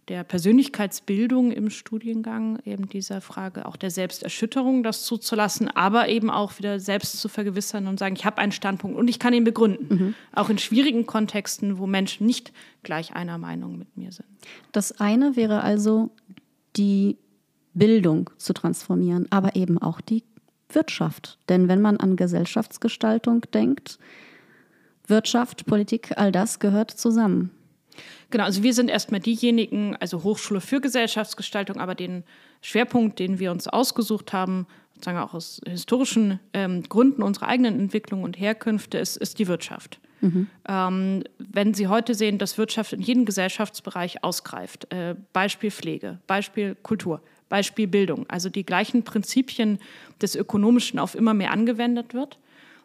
der 0.08 0.22
Persönlichkeitsbildung 0.24 1.50
im 1.50 1.70
Studiengang, 1.70 2.58
eben 2.64 2.88
dieser 2.88 3.20
Frage 3.20 3.66
auch 3.66 3.76
der 3.76 3.90
Selbsterschütterung, 3.90 4.82
das 4.82 5.04
zuzulassen, 5.04 5.68
aber 5.68 6.08
eben 6.08 6.30
auch 6.30 6.58
wieder 6.58 6.78
selbst 6.78 7.20
zu 7.20 7.28
vergewissern 7.28 7.86
und 7.86 7.98
sagen, 7.98 8.14
ich 8.16 8.24
habe 8.24 8.38
einen 8.38 8.52
Standpunkt 8.52 8.98
und 8.98 9.08
ich 9.08 9.18
kann 9.18 9.32
ihn 9.32 9.44
begründen. 9.44 9.86
Mhm. 9.88 10.14
Auch 10.32 10.50
in 10.50 10.58
schwierigen 10.58 11.06
Kontexten, 11.06 11.78
wo 11.78 11.86
Menschen 11.86 12.26
nicht 12.26 12.52
gleich 12.82 13.14
einer 13.16 13.38
Meinung 13.38 13.78
mit 13.78 13.96
mir 13.96 14.12
sind. 14.12 14.28
Das 14.72 15.00
eine 15.00 15.36
wäre 15.36 15.62
also 15.62 16.10
die 16.76 17.16
Bildung 17.72 18.30
zu 18.36 18.52
transformieren, 18.52 19.26
aber 19.30 19.56
eben 19.56 19.78
auch 19.78 20.00
die 20.00 20.22
Wirtschaft. 20.68 21.38
Denn 21.48 21.68
wenn 21.68 21.80
man 21.80 21.96
an 21.98 22.16
Gesellschaftsgestaltung 22.16 23.42
denkt, 23.52 23.98
Wirtschaft, 25.06 25.66
Politik, 25.66 26.12
all 26.16 26.32
das 26.32 26.58
gehört 26.58 26.90
zusammen. 26.90 27.50
Genau, 28.30 28.44
also 28.44 28.62
wir 28.62 28.74
sind 28.74 28.88
erstmal 28.88 29.20
diejenigen, 29.20 29.96
also 29.96 30.22
Hochschule 30.22 30.60
für 30.60 30.80
Gesellschaftsgestaltung, 30.80 31.78
aber 31.78 31.94
den 31.94 32.24
Schwerpunkt, 32.62 33.18
den 33.18 33.38
wir 33.38 33.50
uns 33.50 33.68
ausgesucht 33.68 34.32
haben, 34.32 34.66
sozusagen 34.94 35.18
auch 35.18 35.34
aus 35.34 35.60
historischen 35.66 36.40
ähm, 36.52 36.82
Gründen 36.84 37.22
unserer 37.22 37.48
eigenen 37.48 37.78
Entwicklung 37.78 38.22
und 38.22 38.38
Herkünfte, 38.38 38.98
ist, 38.98 39.16
ist 39.16 39.38
die 39.38 39.48
Wirtschaft. 39.48 40.00
Mhm. 40.20 40.46
Ähm, 40.66 41.24
wenn 41.38 41.74
Sie 41.74 41.88
heute 41.88 42.14
sehen, 42.14 42.38
dass 42.38 42.56
Wirtschaft 42.56 42.92
in 42.92 43.00
jedem 43.00 43.24
Gesellschaftsbereich 43.24 44.24
ausgreift, 44.24 44.92
äh, 44.92 45.14
Beispiel 45.32 45.70
Pflege, 45.70 46.18
Beispiel 46.26 46.76
Kultur, 46.82 47.20
Beispiel 47.48 47.86
Bildung, 47.86 48.24
also 48.28 48.48
die 48.48 48.64
gleichen 48.64 49.02
Prinzipien 49.02 49.78
des 50.22 50.34
Ökonomischen 50.34 50.98
auf 50.98 51.14
immer 51.14 51.34
mehr 51.34 51.50
angewendet 51.50 52.14
wird, 52.14 52.38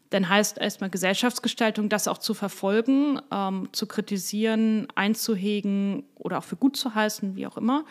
dann 0.10 0.28
heißt 0.28 0.58
erstmal 0.58 0.90
Gesellschaftsgestaltung, 0.90 1.90
das 1.90 2.08
auch 2.08 2.18
zu 2.18 2.34
verfolgen, 2.34 3.22
ähm, 3.32 3.70
zu 3.72 3.86
kritisieren, 3.86 4.88
einzuhegen 4.96 6.04
oder 6.16 6.40
auch 6.40 6.44
für 6.44 6.56
gut 6.56 6.78
zu 6.78 6.96
heißen, 6.96 7.36
wie 7.36 7.46
auch 7.46 7.58
immer. 7.58 7.86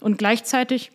Und 0.00 0.16
gleichzeitig 0.16 0.92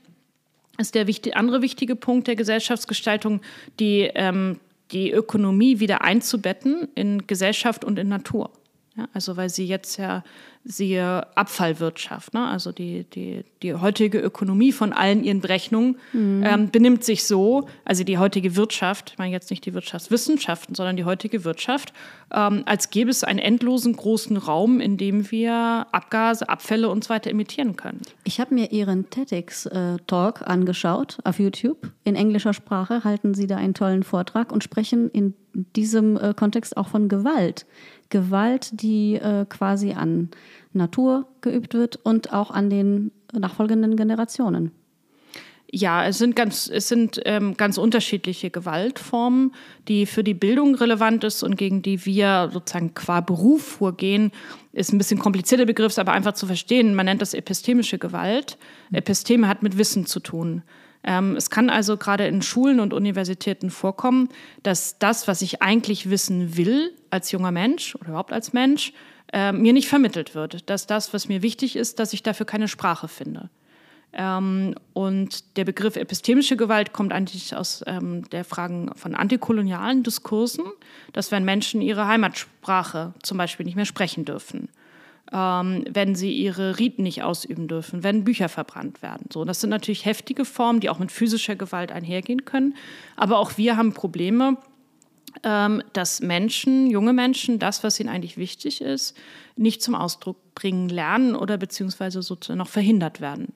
ist 0.78 0.96
der 0.96 1.08
wichtig, 1.08 1.36
andere 1.36 1.62
wichtige 1.62 1.96
Punkt 1.96 2.28
der 2.28 2.36
Gesellschaftsgestaltung, 2.36 3.42
die, 3.80 4.10
ähm, 4.16 4.60
die 4.92 5.12
Ökonomie 5.12 5.80
wieder 5.80 6.02
einzubetten 6.02 6.88
in 6.96 7.28
Gesellschaft 7.28 7.84
und 7.84 8.00
in 8.00 8.08
Natur. 8.08 8.52
Ja, 9.00 9.08
also 9.14 9.38
weil 9.38 9.50
sie 9.50 9.66
jetzt 9.66 9.98
ja 9.98 10.24
siehe 10.66 11.26
Abfallwirtschaft. 11.36 12.34
Ne? 12.34 12.46
Also 12.46 12.72
die, 12.72 13.06
die, 13.06 13.46
die 13.64 13.74
heutige 13.76 14.20
Ökonomie 14.20 14.74
von 14.74 14.92
allen 14.92 15.24
ihren 15.24 15.40
Berechnungen 15.40 15.98
mhm. 16.12 16.44
ähm, 16.46 16.70
benimmt 16.70 17.04
sich 17.06 17.24
so, 17.24 17.68
also 17.86 18.04
die 18.04 18.18
heutige 18.18 18.58
Wirtschaft, 18.58 19.12
ich 19.12 19.18
meine 19.18 19.32
jetzt 19.32 19.50
nicht 19.52 19.66
die 19.66 19.74
Wirtschaftswissenschaften, 19.74 20.76
sondern 20.76 20.98
die 20.98 21.06
heutige 21.06 21.46
Wirtschaft, 21.46 21.94
ähm, 22.34 22.64
als 22.66 22.90
gäbe 22.90 23.10
es 23.10 23.24
einen 23.24 23.40
endlosen 23.40 23.96
großen 23.96 24.36
Raum, 24.36 24.82
in 24.82 24.98
dem 24.98 25.32
wir 25.32 25.88
Abgase, 25.92 26.48
Abfälle 26.50 26.90
und 26.90 27.06
so 27.06 27.10
weiter 27.10 27.30
emittieren 27.30 27.78
können. 27.78 28.02
Ich 28.26 28.40
habe 28.42 28.54
mir 28.54 28.72
Ihren 28.72 29.10
TEDx-Talk 29.10 30.42
angeschaut 30.46 31.20
auf 31.24 31.40
YouTube. 31.40 31.92
In 32.04 32.16
englischer 32.16 32.54
Sprache 32.54 33.06
halten 33.06 33.34
Sie 33.34 33.48
da 33.48 33.56
einen 33.56 33.74
tollen 33.74 34.04
Vortrag 34.04 34.52
und 34.52 34.64
sprechen 34.64 35.10
in 35.10 35.34
diesem 35.76 36.18
äh, 36.18 36.34
Kontext 36.34 36.78
auch 36.78 36.88
von 36.88 37.08
Gewalt. 37.08 37.66
Gewalt, 38.10 38.70
die 38.82 39.16
äh, 39.16 39.46
quasi 39.48 39.94
an 39.94 40.30
Natur 40.74 41.28
geübt 41.42 41.74
wird 41.74 41.98
und 41.98 42.34
auch 42.34 42.52
an 42.52 42.70
den 42.70 43.12
nachfolgenden 43.32 43.96
Generationen. 43.96 44.72
Ja, 45.72 46.04
es 46.06 46.18
sind 46.18 46.36
ganz, 46.36 46.68
es 46.68 46.88
sind 46.88 47.22
ähm, 47.26 47.56
ganz 47.56 47.78
unterschiedliche 47.78 48.50
Gewaltformen, 48.50 49.54
die 49.88 50.08
für 50.08 50.24
die 50.24 50.34
Bildung 50.34 50.74
relevant 50.74 51.24
ist 51.24 51.44
und 51.44 51.58
gegen 51.58 51.84
die 51.84 52.06
wir 52.06 52.50
sozusagen 52.52 52.96
qua 52.96 53.22
Beruf 53.22 53.64
vorgehen. 53.64 54.32
Ist 54.74 54.92
ein 54.92 54.98
bisschen 54.98 55.20
komplizierter 55.20 55.68
Begriff, 55.68 55.96
aber 56.00 56.14
einfach 56.14 56.34
zu 56.34 56.48
verstehen. 56.48 56.96
Man 56.96 57.06
nennt 57.06 57.22
das 57.22 57.36
epistemische 57.36 58.00
Gewalt. 58.00 58.58
Episteme 58.92 59.48
hat 59.48 59.62
mit 59.62 59.78
Wissen 59.78 60.08
zu 60.08 60.20
tun. 60.20 60.64
Ähm, 61.04 61.36
es 61.36 61.50
kann 61.50 61.70
also 61.70 61.98
gerade 61.98 62.28
in 62.28 62.42
Schulen 62.42 62.80
und 62.80 62.94
Universitäten 62.94 63.70
vorkommen, 63.70 64.30
dass 64.64 65.00
das, 65.00 65.28
was 65.28 65.42
ich 65.42 65.62
eigentlich 65.62 66.10
wissen 66.10 66.58
will 66.58 66.94
als 67.10 67.32
junger 67.32 67.52
Mensch 67.52 67.96
oder 67.96 68.10
überhaupt 68.10 68.34
als 68.34 68.54
Mensch, 68.54 68.94
äh, 69.32 69.52
mir 69.52 69.74
nicht 69.74 69.88
vermittelt 69.88 70.36
wird. 70.36 70.70
Dass 70.70 70.88
das, 70.88 71.14
was 71.14 71.30
mir 71.30 71.42
wichtig 71.42 71.76
ist, 71.76 72.00
dass 72.00 72.14
ich 72.14 72.24
dafür 72.24 72.46
keine 72.46 72.68
Sprache 72.68 73.08
finde. 73.08 73.50
Ähm, 74.12 74.76
und 74.94 75.56
der 75.58 75.66
Begriff 75.66 75.96
epistemische 75.96 76.58
Gewalt 76.58 76.94
kommt 76.94 77.14
eigentlich 77.14 77.56
aus 77.56 77.84
ähm, 77.86 78.28
der 78.32 78.44
Fragen 78.44 78.92
von 78.96 79.16
antikolonialen 79.16 80.04
Diskursen, 80.04 80.66
dass 81.14 81.32
wenn 81.32 81.46
Menschen 81.46 81.82
ihre 81.82 82.08
Heimatsprache 82.08 83.14
zum 83.22 83.38
Beispiel 83.38 83.66
nicht 83.66 83.76
mehr 83.76 83.86
sprechen 83.86 84.26
dürfen 84.26 84.70
ähm, 85.32 85.86
wenn 85.90 86.16
sie 86.16 86.32
ihre 86.32 86.80
Riten 86.80 87.04
nicht 87.04 87.24
ausüben 87.24 87.68
dürfen, 87.68 88.04
wenn 88.04 88.24
Bücher 88.24 88.50
verbrannt 88.50 89.02
werden. 89.02 89.28
So, 89.32 89.46
das 89.46 89.62
sind 89.62 89.70
natürlich 89.70 90.06
heftige 90.06 90.46
Formen, 90.46 90.80
die 90.80 90.90
auch 90.90 91.00
mit 91.00 91.12
physischer 91.12 91.56
Gewalt 91.56 91.92
einhergehen 91.92 92.46
können. 92.46 92.76
Aber 93.16 93.38
auch 93.38 93.58
wir 93.58 93.78
haben 93.78 93.94
Probleme, 93.94 94.58
ähm, 95.44 95.84
dass 95.94 96.22
Menschen, 96.22 96.90
junge 96.90 97.14
Menschen, 97.14 97.60
das, 97.60 97.84
was 97.84 98.00
ihnen 98.00 98.10
eigentlich 98.10 98.38
wichtig 98.38 98.82
ist, 98.82 99.16
nicht 99.56 99.82
zum 99.82 99.94
Ausdruck 99.94 100.38
bringen 100.56 100.90
lernen 100.90 101.36
oder 101.36 101.58
beziehungsweise 101.58 102.22
sozusagen 102.22 102.58
noch 102.58 102.70
verhindert 102.70 103.22
werden. 103.22 103.54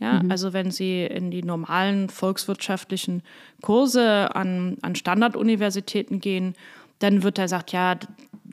Ja, 0.00 0.20
mhm. 0.20 0.30
Also 0.30 0.52
wenn 0.52 0.72
Sie 0.72 1.04
in 1.04 1.30
die 1.30 1.44
normalen 1.44 2.08
volkswirtschaftlichen 2.08 3.22
Kurse 3.60 4.34
an, 4.34 4.76
an 4.82 4.96
Standarduniversitäten 4.96 6.20
gehen, 6.20 6.54
dann 6.98 7.22
wird 7.22 7.38
da 7.38 7.42
gesagt, 7.42 7.70
ja, 7.70 7.96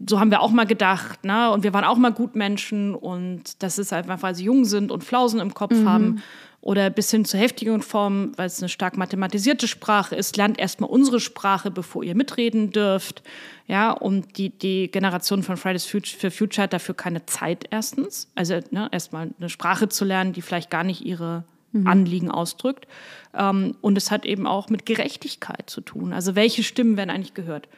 so 0.07 0.19
haben 0.19 0.31
wir 0.31 0.41
auch 0.41 0.51
mal 0.51 0.65
gedacht, 0.65 1.23
ne? 1.23 1.51
Und 1.51 1.63
wir 1.63 1.73
waren 1.73 1.83
auch 1.83 1.97
mal 1.97 2.11
Gutmenschen 2.11 2.95
und 2.95 3.61
das 3.61 3.77
ist 3.77 3.93
einfach, 3.93 4.21
weil 4.21 4.35
sie 4.35 4.45
jung 4.45 4.65
sind 4.65 4.91
und 4.91 5.03
Flausen 5.03 5.39
im 5.39 5.53
Kopf 5.53 5.75
mhm. 5.75 5.89
haben. 5.89 6.23
Oder 6.61 6.89
bis 6.89 7.09
hin 7.09 7.23
zu 7.23 7.37
heftigen 7.37 7.81
Formen, 7.81 8.33
weil 8.37 8.47
es 8.47 8.61
eine 8.61 8.67
stark 8.67 8.97
mathematisierte 8.97 9.65
Sprache 9.65 10.17
ist, 10.17 10.35
lernt 10.35 10.59
erstmal 10.59 10.89
unsere 10.89 11.21
Sprache, 11.21 11.71
bevor 11.71 12.03
ihr 12.03 12.15
mitreden 12.15 12.71
dürft. 12.71 13.23
Ja, 13.65 13.91
und 13.91 14.37
die, 14.37 14.49
die 14.49 14.91
Generation 14.91 15.41
von 15.41 15.55
Fridays 15.55 15.85
for 15.85 16.31
Future 16.31 16.63
hat 16.63 16.73
dafür 16.73 16.95
keine 16.95 17.25
Zeit 17.25 17.65
erstens. 17.69 18.29
Also 18.35 18.59
ne, 18.71 18.89
erstmal 18.91 19.29
eine 19.39 19.47
Sprache 19.47 19.87
zu 19.87 20.03
lernen, 20.03 20.33
die 20.33 20.41
vielleicht 20.41 20.69
gar 20.69 20.83
nicht 20.83 21.05
ihre 21.05 21.45
mhm. 21.71 21.87
Anliegen 21.87 22.29
ausdrückt. 22.29 22.87
Ähm, 23.33 23.75
und 23.79 23.97
es 23.97 24.11
hat 24.11 24.25
eben 24.25 24.45
auch 24.45 24.67
mit 24.67 24.85
Gerechtigkeit 24.85 25.69
zu 25.69 25.79
tun. 25.79 26.11
Also 26.11 26.35
welche 26.35 26.63
Stimmen 26.63 26.97
werden 26.97 27.09
eigentlich 27.09 27.35
gehört? 27.35 27.69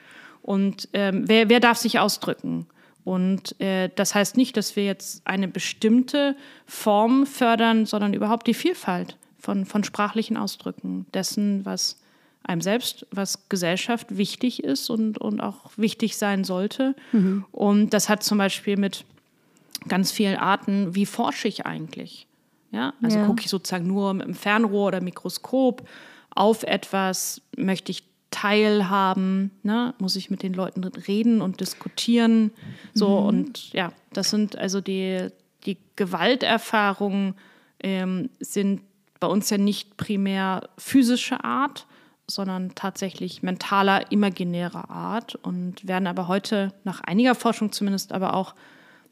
Und 0.42 0.90
ähm, 0.94 1.24
wer, 1.28 1.50
wer 1.50 1.60
darf 1.60 1.78
sich 1.78 2.00
ausdrücken? 2.00 2.68
Und 3.04 3.60
äh, 3.60 3.90
das 3.96 4.14
heißt 4.14 4.38
nicht, 4.38 4.58
dass 4.58 4.76
wir 4.76 4.86
jetzt 4.86 5.26
eine 5.26 5.48
bestimmte 5.48 6.36
Form 6.66 7.26
fördern, 7.26 7.86
sondern 7.86 8.14
überhaupt 8.14 8.48
die 8.48 8.54
Vielfalt 8.54 9.18
von, 9.40 9.66
von 9.66 9.84
sprachlichen 9.84 10.38
Ausdrücken, 10.38 11.06
dessen, 11.14 11.66
was 11.66 12.00
einem 12.44 12.62
selbst, 12.62 13.06
was 13.12 13.50
Gesellschaft 13.50 14.18
wichtig 14.18 14.64
ist 14.64 14.90
und, 14.90 15.18
und 15.18 15.42
auch 15.42 15.72
wichtig 15.78 16.18
sein 16.18 16.44
sollte. 16.44 16.96
Mhm. 17.12 17.46
Und 17.52 17.92
das 17.92 18.10
hat 18.10 18.24
zum 18.24 18.38
Beispiel 18.38 18.78
mit 18.78 19.06
ganz 19.88 20.12
vielen 20.12 20.38
Arten, 20.38 20.96
wie 20.96 21.06
forsche 21.06 21.48
ich 21.48 21.66
eigentlich? 21.66 22.28
Ja, 22.72 22.94
also 23.02 23.18
ja. 23.18 23.26
gucke 23.26 23.42
ich 23.42 23.50
sozusagen 23.50 23.86
nur 23.86 24.14
mit 24.14 24.28
dem 24.28 24.34
Fernrohr 24.36 24.88
oder 24.88 25.02
Mikroskop 25.02 25.88
auf 26.34 26.64
etwas, 26.64 27.42
möchte 27.58 27.92
ich 27.92 28.04
teilhaben, 28.32 29.52
ne? 29.62 29.94
muss 30.00 30.16
ich 30.16 30.32
mit 30.32 30.42
den 30.42 30.54
Leuten 30.54 30.84
reden 30.84 31.42
und 31.42 31.60
diskutieren. 31.60 32.52
So 32.94 33.20
mhm. 33.20 33.26
und 33.28 33.74
ja, 33.74 33.92
das 34.14 34.30
sind 34.30 34.58
also 34.58 34.82
die, 34.82 35.28
die 35.66 35.78
Gewalterfahrungen 35.96 37.36
ähm, 37.84 38.30
sind 38.40 38.82
bei 39.20 39.28
uns 39.28 39.50
ja 39.50 39.58
nicht 39.58 39.98
primär 39.98 40.70
physische 40.78 41.44
Art, 41.44 41.86
sondern 42.28 42.74
tatsächlich 42.74 43.44
mentaler, 43.44 44.12
imaginärer 44.12 44.90
Art 44.90 45.36
und 45.36 45.88
werden 45.88 46.08
aber 46.08 46.28
heute 46.28 46.74
nach 46.84 47.02
einiger 47.02 47.36
Forschung 47.36 47.72
zumindest 47.72 48.14
aber 48.14 48.34
auch 48.34 48.56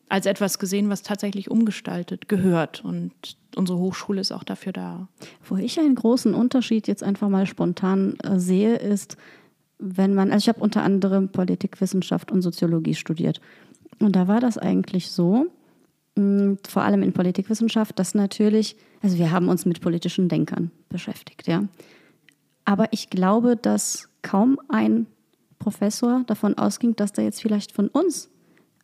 als 0.07 0.25
etwas 0.25 0.57
gesehen, 0.57 0.89
was 0.89 1.03
tatsächlich 1.03 1.51
umgestaltet 1.51 2.27
gehört. 2.27 2.83
Und 2.83 3.13
unsere 3.55 3.79
Hochschule 3.79 4.21
ist 4.21 4.31
auch 4.31 4.43
dafür 4.43 4.73
da. 4.73 5.07
Wo 5.47 5.57
ich 5.57 5.79
einen 5.79 5.95
großen 5.95 6.33
Unterschied 6.33 6.87
jetzt 6.87 7.03
einfach 7.03 7.29
mal 7.29 7.45
spontan 7.45 8.15
äh, 8.23 8.39
sehe, 8.39 8.75
ist, 8.75 9.17
wenn 9.79 10.13
man, 10.13 10.31
also 10.31 10.43
ich 10.43 10.49
habe 10.49 10.61
unter 10.61 10.83
anderem 10.83 11.29
Politikwissenschaft 11.29 12.31
und 12.31 12.41
Soziologie 12.41 12.95
studiert. 12.95 13.39
Und 13.99 14.15
da 14.15 14.27
war 14.27 14.39
das 14.39 14.57
eigentlich 14.57 15.09
so, 15.09 15.47
mh, 16.15 16.57
vor 16.67 16.83
allem 16.83 17.03
in 17.03 17.13
Politikwissenschaft, 17.13 17.97
dass 17.97 18.15
natürlich, 18.15 18.75
also 19.01 19.17
wir 19.17 19.31
haben 19.31 19.49
uns 19.49 19.65
mit 19.65 19.81
politischen 19.81 20.29
Denkern 20.29 20.71
beschäftigt, 20.89 21.47
ja. 21.47 21.63
Aber 22.65 22.93
ich 22.93 23.09
glaube, 23.09 23.55
dass 23.55 24.09
kaum 24.21 24.59
ein 24.67 25.07
Professor 25.57 26.23
davon 26.27 26.57
ausging, 26.57 26.95
dass 26.95 27.13
da 27.13 27.21
jetzt 27.21 27.41
vielleicht 27.41 27.71
von 27.71 27.87
uns 27.87 28.29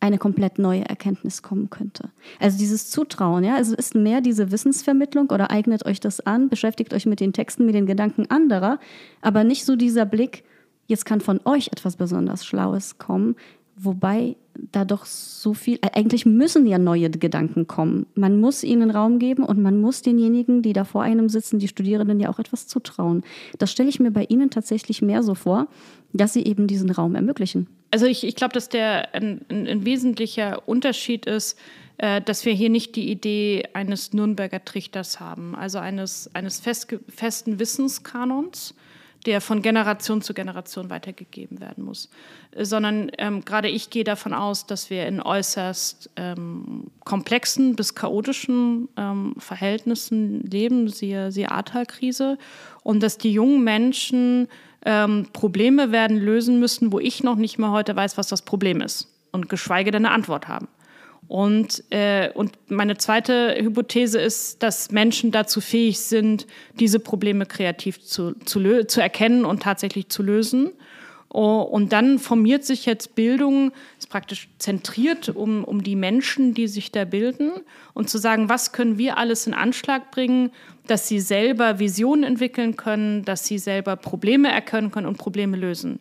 eine 0.06 0.18
komplett 0.18 0.58
neue 0.58 0.88
Erkenntnis 0.88 1.42
kommen 1.42 1.70
könnte. 1.70 2.10
Also 2.40 2.58
dieses 2.58 2.90
Zutrauen, 2.90 3.44
ja, 3.44 3.56
also 3.56 3.74
ist 3.74 3.94
mehr 3.94 4.20
diese 4.20 4.50
Wissensvermittlung 4.50 5.30
oder 5.30 5.50
eignet 5.50 5.84
euch 5.86 6.00
das 6.00 6.20
an, 6.20 6.48
beschäftigt 6.48 6.94
euch 6.94 7.06
mit 7.06 7.20
den 7.20 7.32
Texten, 7.32 7.66
mit 7.66 7.74
den 7.74 7.86
Gedanken 7.86 8.30
anderer, 8.30 8.78
aber 9.20 9.44
nicht 9.44 9.64
so 9.64 9.76
dieser 9.76 10.06
Blick, 10.06 10.44
jetzt 10.86 11.04
kann 11.04 11.20
von 11.20 11.40
euch 11.44 11.68
etwas 11.68 11.96
besonders 11.96 12.46
Schlaues 12.46 12.98
kommen, 12.98 13.36
wobei 13.76 14.36
da 14.72 14.84
doch 14.84 15.04
so 15.04 15.54
viel, 15.54 15.78
äh, 15.82 15.90
eigentlich 15.92 16.24
müssen 16.26 16.66
ja 16.66 16.78
neue 16.78 17.10
Gedanken 17.10 17.66
kommen. 17.66 18.06
Man 18.14 18.40
muss 18.40 18.64
ihnen 18.64 18.90
Raum 18.90 19.18
geben 19.18 19.44
und 19.44 19.60
man 19.60 19.80
muss 19.80 20.02
denjenigen, 20.02 20.62
die 20.62 20.72
da 20.72 20.84
vor 20.84 21.02
einem 21.02 21.28
sitzen, 21.28 21.58
die 21.58 21.68
Studierenden 21.68 22.18
ja 22.18 22.30
auch 22.30 22.38
etwas 22.38 22.66
zutrauen. 22.66 23.22
Das 23.58 23.70
stelle 23.70 23.88
ich 23.88 24.00
mir 24.00 24.10
bei 24.10 24.24
Ihnen 24.24 24.50
tatsächlich 24.50 25.02
mehr 25.02 25.22
so 25.22 25.34
vor, 25.34 25.68
dass 26.12 26.32
Sie 26.32 26.44
eben 26.44 26.66
diesen 26.66 26.90
Raum 26.90 27.14
ermöglichen. 27.14 27.66
Also 27.90 28.06
ich, 28.06 28.24
ich 28.24 28.34
glaube, 28.34 28.54
dass 28.54 28.68
der 28.68 29.14
ein, 29.14 29.42
ein, 29.48 29.66
ein, 29.66 29.84
wesentlicher 29.84 30.66
Unterschied 30.66 31.26
ist, 31.26 31.58
äh, 31.98 32.20
dass 32.20 32.44
wir 32.44 32.52
hier 32.52 32.70
nicht 32.70 32.96
die 32.96 33.10
Idee 33.10 33.64
eines 33.74 34.12
Nürnberger 34.12 34.64
Trichters 34.64 35.20
haben, 35.20 35.54
also 35.54 35.78
eines, 35.78 36.30
eines 36.34 36.60
fest, 36.60 36.96
festen 37.08 37.58
Wissenskanons, 37.58 38.74
der 39.26 39.40
von 39.40 39.60
Generation 39.60 40.22
zu 40.22 40.32
Generation 40.32 40.88
weitergegeben 40.88 41.60
werden 41.60 41.84
muss, 41.84 42.08
sondern 42.56 43.10
ähm, 43.18 43.44
gerade 43.44 43.68
ich 43.68 43.90
gehe 43.90 44.04
davon 44.04 44.32
aus, 44.32 44.66
dass 44.66 44.88
wir 44.88 45.06
in 45.06 45.20
äußerst 45.20 46.10
ähm, 46.16 46.90
komplexen 47.04 47.76
bis 47.76 47.94
chaotischen 47.94 48.88
ähm, 48.96 49.34
Verhältnissen 49.38 50.42
leben, 50.42 50.88
siehe, 50.88 51.32
siehe 51.32 51.50
Ahrtal-Krise, 51.50 52.38
und 52.82 53.02
dass 53.02 53.18
die 53.18 53.32
jungen 53.32 53.64
Menschen 53.64 54.48
ähm, 54.84 55.26
Probleme 55.32 55.90
werden 55.90 56.16
lösen 56.16 56.60
müssen, 56.60 56.92
wo 56.92 57.00
ich 57.00 57.24
noch 57.24 57.36
nicht 57.36 57.58
mal 57.58 57.72
heute 57.72 57.96
weiß, 57.96 58.16
was 58.16 58.28
das 58.28 58.42
Problem 58.42 58.80
ist. 58.80 59.12
Und 59.32 59.48
geschweige 59.48 59.90
denn 59.90 60.06
eine 60.06 60.14
Antwort 60.14 60.48
haben. 60.48 60.68
Und, 61.28 61.82
äh, 61.90 62.30
und 62.34 62.52
meine 62.68 62.96
zweite 62.98 63.56
Hypothese 63.58 64.20
ist, 64.20 64.62
dass 64.62 64.92
Menschen 64.92 65.32
dazu 65.32 65.60
fähig 65.60 65.98
sind, 65.98 66.46
diese 66.78 67.00
Probleme 67.00 67.46
kreativ 67.46 68.00
zu, 68.00 68.34
zu, 68.44 68.86
zu 68.86 69.00
erkennen 69.00 69.44
und 69.44 69.62
tatsächlich 69.62 70.08
zu 70.08 70.22
lösen. 70.22 70.70
Und 71.28 71.92
dann 71.92 72.18
formiert 72.18 72.64
sich 72.64 72.86
jetzt 72.86 73.14
Bildung, 73.14 73.72
ist 73.98 74.08
praktisch 74.08 74.48
zentriert 74.58 75.28
um, 75.28 75.64
um 75.64 75.82
die 75.82 75.96
Menschen, 75.96 76.54
die 76.54 76.68
sich 76.68 76.92
da 76.92 77.04
bilden 77.04 77.52
und 77.92 78.08
zu 78.08 78.16
sagen, 78.16 78.48
was 78.48 78.72
können 78.72 78.96
wir 78.96 79.18
alles 79.18 79.46
in 79.46 79.52
Anschlag 79.52 80.12
bringen, 80.12 80.50
dass 80.86 81.08
sie 81.08 81.20
selber 81.20 81.78
Visionen 81.78 82.24
entwickeln 82.24 82.76
können, 82.76 83.24
dass 83.24 83.44
sie 83.44 83.58
selber 83.58 83.96
Probleme 83.96 84.50
erkennen 84.50 84.92
können 84.92 85.08
und 85.08 85.18
Probleme 85.18 85.56
lösen. 85.56 85.98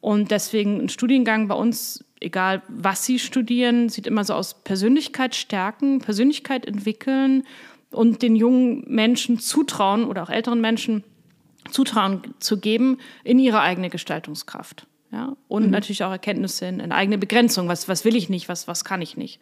Und 0.00 0.30
deswegen 0.30 0.80
ein 0.80 0.88
Studiengang 0.88 1.48
bei 1.48 1.54
uns 1.54 2.04
egal 2.22 2.62
was 2.68 3.04
sie 3.04 3.18
studieren, 3.18 3.88
sieht 3.88 4.06
immer 4.06 4.24
so 4.24 4.34
aus 4.34 4.62
Persönlichkeit 4.62 5.34
stärken, 5.34 6.00
Persönlichkeit 6.00 6.66
entwickeln 6.66 7.44
und 7.90 8.22
den 8.22 8.36
jungen 8.36 8.84
Menschen 8.86 9.38
zutrauen 9.38 10.04
oder 10.04 10.22
auch 10.22 10.30
älteren 10.30 10.60
Menschen 10.60 11.04
zutrauen 11.70 12.22
zu 12.38 12.58
geben 12.58 12.98
in 13.24 13.38
ihre 13.38 13.60
eigene 13.60 13.90
Gestaltungskraft. 13.90 14.86
Ja? 15.12 15.36
Und 15.48 15.66
mhm. 15.66 15.70
natürlich 15.70 16.02
auch 16.04 16.10
Erkenntnisse 16.10 16.66
in, 16.66 16.80
in, 16.80 16.92
eigene 16.92 17.18
Begrenzung. 17.18 17.68
Was, 17.68 17.88
was 17.88 18.04
will 18.04 18.16
ich 18.16 18.28
nicht, 18.28 18.48
was, 18.48 18.66
was 18.66 18.84
kann 18.84 19.02
ich 19.02 19.16
nicht? 19.16 19.40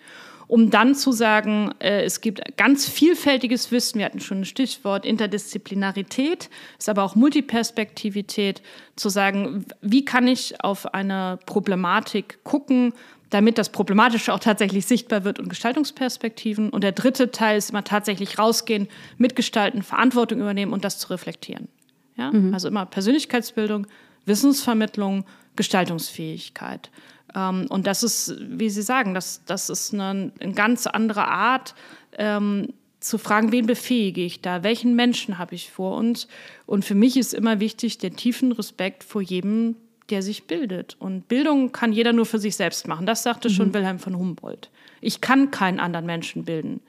Um 0.50 0.68
dann 0.68 0.96
zu 0.96 1.12
sagen, 1.12 1.70
äh, 1.78 2.02
es 2.02 2.20
gibt 2.20 2.56
ganz 2.56 2.88
vielfältiges 2.88 3.70
Wissen, 3.70 4.00
wir 4.00 4.06
hatten 4.06 4.18
schon 4.18 4.40
ein 4.40 4.44
Stichwort 4.44 5.06
Interdisziplinarität, 5.06 6.50
ist 6.76 6.88
aber 6.88 7.04
auch 7.04 7.14
Multiperspektivität, 7.14 8.60
zu 8.96 9.10
sagen, 9.10 9.64
wie 9.80 10.04
kann 10.04 10.26
ich 10.26 10.64
auf 10.64 10.92
eine 10.92 11.38
Problematik 11.46 12.42
gucken, 12.42 12.92
damit 13.30 13.58
das 13.58 13.68
Problematische 13.68 14.34
auch 14.34 14.40
tatsächlich 14.40 14.86
sichtbar 14.86 15.22
wird 15.22 15.38
und 15.38 15.48
Gestaltungsperspektiven. 15.48 16.70
Und 16.70 16.82
der 16.82 16.92
dritte 16.92 17.30
Teil 17.30 17.56
ist 17.56 17.70
immer 17.70 17.84
tatsächlich 17.84 18.36
rausgehen, 18.36 18.88
mitgestalten, 19.18 19.84
Verantwortung 19.84 20.40
übernehmen 20.40 20.72
und 20.72 20.84
das 20.84 20.98
zu 20.98 21.10
reflektieren. 21.10 21.68
Ja? 22.16 22.32
Mhm. 22.32 22.52
Also 22.52 22.66
immer 22.66 22.86
Persönlichkeitsbildung, 22.86 23.86
Wissensvermittlung, 24.26 25.26
Gestaltungsfähigkeit. 25.54 26.90
Ähm, 27.34 27.66
und 27.68 27.86
das 27.86 28.02
ist, 28.02 28.34
wie 28.40 28.70
Sie 28.70 28.82
sagen, 28.82 29.14
das, 29.14 29.44
das 29.44 29.70
ist 29.70 29.94
eine, 29.94 30.32
eine 30.40 30.52
ganz 30.52 30.86
andere 30.86 31.26
Art, 31.28 31.74
ähm, 32.18 32.68
zu 33.00 33.16
fragen, 33.16 33.50
wen 33.50 33.66
befähige 33.66 34.22
ich 34.22 34.42
da, 34.42 34.62
welchen 34.62 34.94
Menschen 34.94 35.38
habe 35.38 35.54
ich 35.54 35.70
vor 35.70 35.96
uns. 35.96 36.28
Und 36.66 36.84
für 36.84 36.94
mich 36.94 37.16
ist 37.16 37.32
immer 37.32 37.58
wichtig 37.58 37.98
der 37.98 38.12
tiefen 38.12 38.52
Respekt 38.52 39.04
vor 39.04 39.22
jedem, 39.22 39.76
der 40.10 40.22
sich 40.22 40.44
bildet. 40.44 40.96
Und 40.98 41.26
Bildung 41.28 41.72
kann 41.72 41.92
jeder 41.92 42.12
nur 42.12 42.26
für 42.26 42.38
sich 42.38 42.56
selbst 42.56 42.86
machen. 42.86 43.06
Das 43.06 43.22
sagte 43.22 43.48
mhm. 43.48 43.52
schon 43.52 43.74
Wilhelm 43.74 43.98
von 43.98 44.18
Humboldt. 44.18 44.70
Ich 45.00 45.20
kann 45.20 45.50
keinen 45.50 45.80
anderen 45.80 46.06
Menschen 46.06 46.44
bilden. 46.44 46.80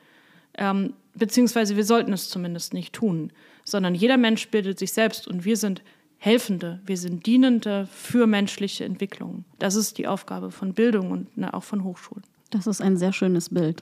Ähm, 0.57 0.93
beziehungsweise 1.15 1.77
wir 1.77 1.85
sollten 1.85 2.11
es 2.11 2.29
zumindest 2.29 2.73
nicht 2.73 2.93
tun, 2.93 3.31
sondern 3.63 3.95
jeder 3.95 4.17
Mensch 4.17 4.49
bildet 4.49 4.79
sich 4.79 4.91
selbst 4.91 5.27
und 5.27 5.45
wir 5.45 5.55
sind 5.55 5.81
Helfende, 6.23 6.79
wir 6.85 6.97
sind 6.97 7.25
Dienende 7.25 7.87
für 7.91 8.27
menschliche 8.27 8.85
Entwicklung. 8.85 9.43
Das 9.57 9.73
ist 9.73 9.97
die 9.97 10.07
Aufgabe 10.07 10.51
von 10.51 10.75
Bildung 10.75 11.09
und 11.09 11.35
ne, 11.35 11.51
auch 11.51 11.63
von 11.63 11.83
Hochschulen. 11.83 12.23
Das 12.51 12.67
ist 12.67 12.79
ein 12.79 12.95
sehr 12.95 13.11
schönes 13.11 13.49
Bild. 13.49 13.81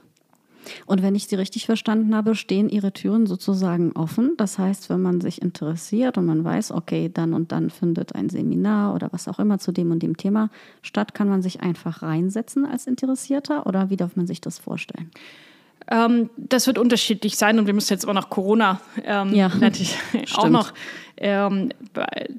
Und 0.86 1.02
wenn 1.02 1.14
ich 1.14 1.26
Sie 1.26 1.34
richtig 1.34 1.66
verstanden 1.66 2.16
habe, 2.16 2.34
stehen 2.34 2.70
Ihre 2.70 2.94
Türen 2.94 3.26
sozusagen 3.26 3.92
offen. 3.92 4.38
Das 4.38 4.58
heißt, 4.58 4.88
wenn 4.88 5.02
man 5.02 5.20
sich 5.20 5.42
interessiert 5.42 6.16
und 6.16 6.24
man 6.24 6.42
weiß, 6.42 6.72
okay, 6.72 7.10
dann 7.12 7.34
und 7.34 7.52
dann 7.52 7.68
findet 7.68 8.14
ein 8.14 8.30
Seminar 8.30 8.94
oder 8.94 9.12
was 9.12 9.28
auch 9.28 9.38
immer 9.38 9.58
zu 9.58 9.70
dem 9.70 9.90
und 9.90 10.02
dem 10.02 10.16
Thema 10.16 10.48
statt, 10.80 11.12
kann 11.12 11.28
man 11.28 11.42
sich 11.42 11.60
einfach 11.60 12.00
reinsetzen 12.00 12.64
als 12.64 12.86
Interessierter 12.86 13.66
oder 13.66 13.90
wie 13.90 13.98
darf 13.98 14.16
man 14.16 14.26
sich 14.26 14.40
das 14.40 14.58
vorstellen? 14.58 15.10
Ähm, 15.90 16.30
das 16.36 16.66
wird 16.66 16.78
unterschiedlich 16.78 17.36
sein 17.36 17.58
und 17.58 17.66
wir 17.66 17.74
müssen 17.74 17.92
jetzt 17.92 18.06
auch 18.06 18.12
nach 18.12 18.30
Corona 18.30 18.80
ähm, 19.04 19.34
ja, 19.34 19.48
natürlich 19.48 19.96
auch 20.36 20.48
noch. 20.48 20.72
Ähm, 21.16 21.70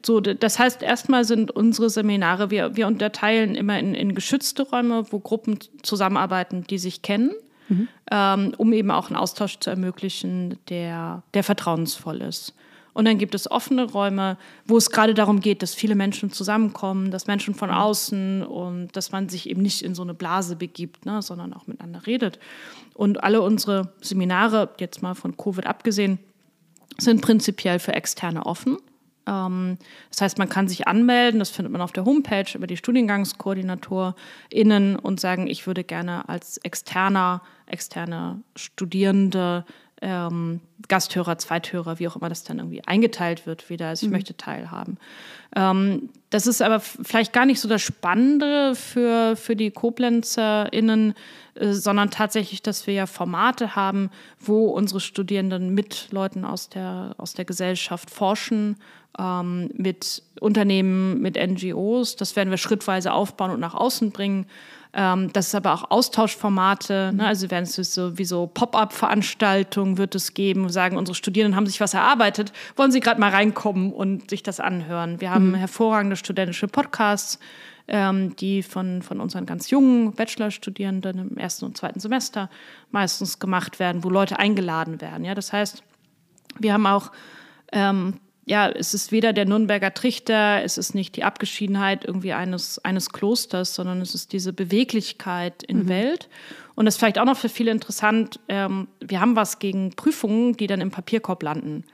so, 0.04 0.22
das 0.22 0.58
heißt, 0.58 0.82
erstmal 0.82 1.26
sind 1.26 1.52
unsere 1.52 1.90
Seminare, 1.90 2.50
wir, 2.50 2.76
wir 2.76 2.88
unterteilen 2.88 3.56
immer 3.56 3.78
in, 3.78 3.94
in 3.94 4.16
geschützte 4.16 4.64
Räume, 4.64 5.06
wo 5.12 5.20
Gruppen 5.20 5.60
zusammenarbeiten, 5.84 6.64
die 6.64 6.80
sich 6.80 7.02
kennen, 7.02 7.32
mhm. 7.70 7.88
ähm, 8.10 8.54
um 8.58 8.74
eben 8.74 8.90
auch 8.90 9.08
einen 9.08 9.18
Austausch 9.18 9.60
zu 9.60 9.70
ermöglichen, 9.70 10.58
der, 10.70 11.22
der 11.34 11.44
vertrauensvoll 11.44 12.22
ist. 12.22 12.56
Und 12.94 13.06
dann 13.06 13.18
gibt 13.18 13.36
es 13.36 13.50
offene 13.50 13.90
Räume, 13.90 14.38
wo 14.66 14.78
es 14.78 14.90
gerade 14.90 15.14
darum 15.14 15.40
geht, 15.40 15.62
dass 15.62 15.74
viele 15.74 15.96
Menschen 15.96 16.32
zusammenkommen, 16.32 17.12
dass 17.12 17.28
Menschen 17.28 17.56
von 17.56 17.70
außen 17.70 18.44
und 18.44 18.96
dass 18.96 19.12
man 19.12 19.30
sich 19.30 19.50
eben 19.50 19.62
nicht 19.62 19.82
in 19.82 19.96
so 19.96 20.02
eine 20.02 20.14
Blase 20.14 20.56
begibt, 20.56 21.06
ne, 21.06 21.22
sondern 21.22 21.54
auch 21.54 21.68
miteinander 21.68 22.06
redet. 22.06 22.40
Und 22.94 23.24
alle 23.24 23.42
unsere 23.42 23.94
Seminare, 24.02 24.70
jetzt 24.80 25.02
mal 25.02 25.16
von 25.16 25.38
Covid 25.38 25.68
abgesehen, 25.68 26.20
sind 26.98 27.22
prinzipiell 27.22 27.80
für 27.80 27.94
Externe 27.94 28.46
offen. 28.46 28.78
Ähm, 29.28 29.78
das 30.10 30.22
heißt, 30.22 30.38
man 30.38 30.48
kann 30.50 30.68
sich 30.68 30.88
anmelden, 30.88 31.40
das 31.40 31.50
findet 31.50 31.72
man 31.72 31.82
auf 31.82 31.94
der 31.94 32.06
Homepage 32.06 32.46
über 32.54 32.68
die 32.68 32.78
StudiengangskoordinatorInnen 32.78 34.98
und 34.98 35.20
sagen, 35.20 35.48
ich 35.48 35.66
würde 35.68 35.84
gerne 35.84 36.30
als 36.30 36.58
externer, 36.58 37.42
externe 37.66 38.44
Studierende 38.56 39.66
ähm, 40.02 40.62
Gasthörer, 40.88 41.38
Zweithörer, 41.38 42.00
wie 42.00 42.08
auch 42.08 42.16
immer 42.16 42.30
das 42.30 42.44
dann 42.44 42.58
irgendwie 42.58 42.84
eingeteilt 42.86 43.46
wird, 43.46 43.70
wieder. 43.70 43.88
Also 43.88 44.06
ich 44.06 44.10
mhm. 44.10 44.18
möchte 44.18 44.36
teilhaben. 44.36 44.98
Ähm, 45.56 46.10
das 46.30 46.48
ist 46.48 46.62
aber 46.62 46.80
vielleicht 46.80 47.34
gar 47.34 47.46
nicht 47.46 47.60
so 47.60 47.68
das 47.68 47.82
Spannende 47.82 48.74
für, 48.76 49.36
für 49.36 49.56
die 49.56 49.70
KoblenzerInnen, 49.70 51.14
äh, 51.56 51.74
sondern 51.74 52.10
tatsächlich, 52.10 52.62
dass 52.64 52.88
wir 52.88 52.94
ja 52.94 53.06
Formate 53.06 53.76
haben, 53.76 54.10
wo 54.40 54.70
unsere 54.70 55.00
Studierenden 55.00 55.74
mit 55.74 56.08
Leuten 56.12 56.46
aus 56.46 56.70
der, 56.70 57.14
aus 57.18 57.34
der 57.34 57.46
Gesellschaft 57.46 58.10
forschen, 58.10 58.78
ähm, 59.20 59.70
mit 59.76 60.24
Unternehmen, 60.40 61.22
mit 61.22 61.36
NGOs. 61.36 62.16
Das 62.16 62.36
werden 62.36 62.50
wir 62.50 62.58
schrittweise 62.58 63.14
aufbauen 63.14 63.52
und 63.52 63.60
nach 63.60 63.76
außen 63.76 64.12
bringen. 64.12 64.48
Ähm, 64.94 65.32
das 65.32 65.48
ist 65.48 65.56
aber 65.56 65.74
auch 65.74 65.90
Austauschformate, 65.90 67.12
ne? 67.14 67.26
also 67.26 67.50
werden 67.50 67.64
es 67.64 67.76
so 67.76 68.18
wie 68.18 68.26
so 68.26 68.48
Pop-up-Veranstaltungen 68.48 69.98
wird 69.98 70.16
es 70.16 70.34
geben, 70.34 70.70
sagen, 70.70 70.98
unsere 70.98 71.16
Studierenden 71.16 71.56
haben 71.56 71.66
sich 71.66 71.80
was 71.80 71.94
erarbeitet, 71.94 72.52
wollen 72.76 72.92
sie 72.92 73.00
gerade 73.00 73.20
mal 73.20 73.30
reinkommen 73.30 73.94
und 73.94 74.30
sich 74.30 74.44
das 74.44 74.60
anhören. 74.60 75.22
Wir 75.22 75.32
haben 75.32 75.50
mhm. 75.50 75.56
hervorragende 75.56 76.18
studentische 76.18 76.68
Podcasts, 76.68 77.40
ähm, 77.88 78.36
die 78.36 78.64
von, 78.64 79.02
von 79.02 79.22
unseren 79.22 79.46
ganz 79.46 79.70
jungen 79.70 80.12
Bachelorstudierenden 80.14 81.20
im 81.20 81.38
ersten 81.38 81.66
und 81.66 81.78
zweiten 81.78 82.02
Semester 82.02 82.50
meistens 82.90 83.40
gemacht 83.40 83.80
werden, 83.80 84.04
wo 84.04 84.10
Leute 84.10 84.40
eingeladen 84.40 85.00
werden. 85.00 85.24
Ja? 85.24 85.36
Das 85.36 85.54
heißt, 85.54 85.84
wir 86.60 86.74
haben 86.74 86.86
auch 86.86 87.12
ähm, 87.72 88.20
ja, 88.52 88.70
es 88.70 88.94
ist 88.94 89.14
weder 89.14 89.32
der 89.32 89.46
Nürnberger 89.46 89.94
Trichter, 89.94 90.62
es 90.62 90.78
ist 90.78 90.94
nicht 90.94 91.16
die 91.16 91.24
Abgeschiedenheit 91.24 92.04
irgendwie 92.04 92.34
eines, 92.34 92.84
eines 92.84 93.12
Klosters, 93.12 93.74
sondern 93.74 94.02
es 94.02 94.14
ist 94.14 94.34
diese 94.34 94.52
Beweglichkeit 94.52 95.64
in 95.64 95.84
mhm. 95.84 95.88
Welt. 95.88 96.28
Und 96.76 96.84
das 96.84 96.96
ist 96.96 97.00
vielleicht 97.00 97.18
auch 97.18 97.24
noch 97.24 97.38
für 97.38 97.48
viele 97.48 97.72
interessant, 97.72 98.42
ähm, 98.50 98.90
wir 99.00 99.22
haben 99.22 99.38
was 99.38 99.60
gegen 99.60 99.92
Prüfungen, 99.92 100.58
die 100.58 100.68
dann 100.68 100.82
im 100.82 100.92
Papierkorb 100.92 101.44
landen. 101.44 101.86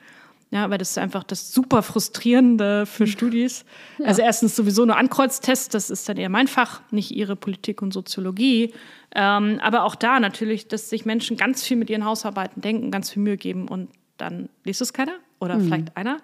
Ja, 0.50 0.68
weil 0.72 0.80
das 0.80 0.90
ist 0.90 0.98
einfach 0.98 1.24
das 1.24 1.54
super 1.54 1.84
frustrierende 1.84 2.88
für. 2.88 3.06
Studis. 3.06 3.64
Ja. 4.00 4.06
Also 4.08 4.24
erstens 4.24 4.56
sowieso 4.56 4.84
nur 4.84 4.98
Ankreuztest, 4.98 5.76
das 5.76 5.92
ist 5.92 6.10
dann 6.10 6.18
eher 6.18 6.30
mein 6.30 6.48
Fach, 6.48 6.82
nicht 6.90 7.12
ihre 7.12 7.36
Politik 7.36 7.84
und 7.84 7.94
Soziologie. 7.94 8.74
Ähm, 9.14 9.60
aber 9.62 9.84
auch 9.84 9.94
da 9.94 10.20
natürlich, 10.20 10.68
dass 10.68 10.90
sich 10.90 11.06
Menschen 11.06 11.38
ganz 11.38 11.64
viel 11.64 11.78
mit 11.78 11.92
ihren 11.92 12.06
Hausarbeiten 12.06 12.64
denken, 12.64 12.90
ganz 12.90 13.12
viel 13.12 13.22
Mühe 13.22 13.38
geben 13.38 13.68
und 13.68 13.90
dann 14.18 14.50
liest 14.64 14.82
es 14.82 14.92
keiner 14.92 15.20
oder 15.40 15.58
mhm. 15.58 15.66
vielleicht 15.66 15.96
einer. 15.98 16.18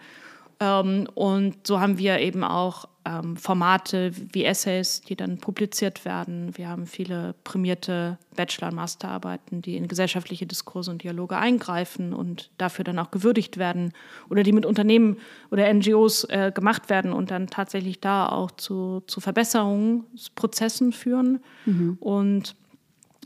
Ähm, 0.63 1.07
und 1.13 1.67
so 1.67 1.81
haben 1.81 1.97
wir 1.97 2.19
eben 2.19 2.43
auch 2.43 2.85
ähm, 3.05 3.35
Formate 3.35 4.11
wie 4.31 4.45
Essays, 4.45 5.01
die 5.01 5.17
dann 5.17 5.37
publiziert 5.37 6.05
werden. 6.05 6.57
Wir 6.57 6.69
haben 6.69 6.87
viele 6.87 7.35
prämierte 7.43 8.17
Bachelor- 8.37 8.69
und 8.69 8.75
Masterarbeiten, 8.75 9.61
die 9.61 9.75
in 9.75 9.89
gesellschaftliche 9.89 10.45
Diskurse 10.45 10.89
und 10.89 11.03
Dialoge 11.03 11.35
eingreifen 11.35 12.13
und 12.13 12.49
dafür 12.57 12.85
dann 12.85 12.97
auch 12.99 13.11
gewürdigt 13.11 13.57
werden 13.57 13.91
oder 14.29 14.43
die 14.43 14.53
mit 14.53 14.65
Unternehmen 14.65 15.17
oder 15.51 15.71
NGOs 15.71 16.23
äh, 16.25 16.53
gemacht 16.55 16.89
werden 16.89 17.11
und 17.11 17.29
dann 17.29 17.47
tatsächlich 17.47 17.99
da 17.99 18.29
auch 18.29 18.51
zu, 18.51 19.03
zu 19.07 19.19
Verbesserungsprozessen 19.19 20.93
führen. 20.93 21.43
Mhm. 21.65 21.97
Und 21.99 22.55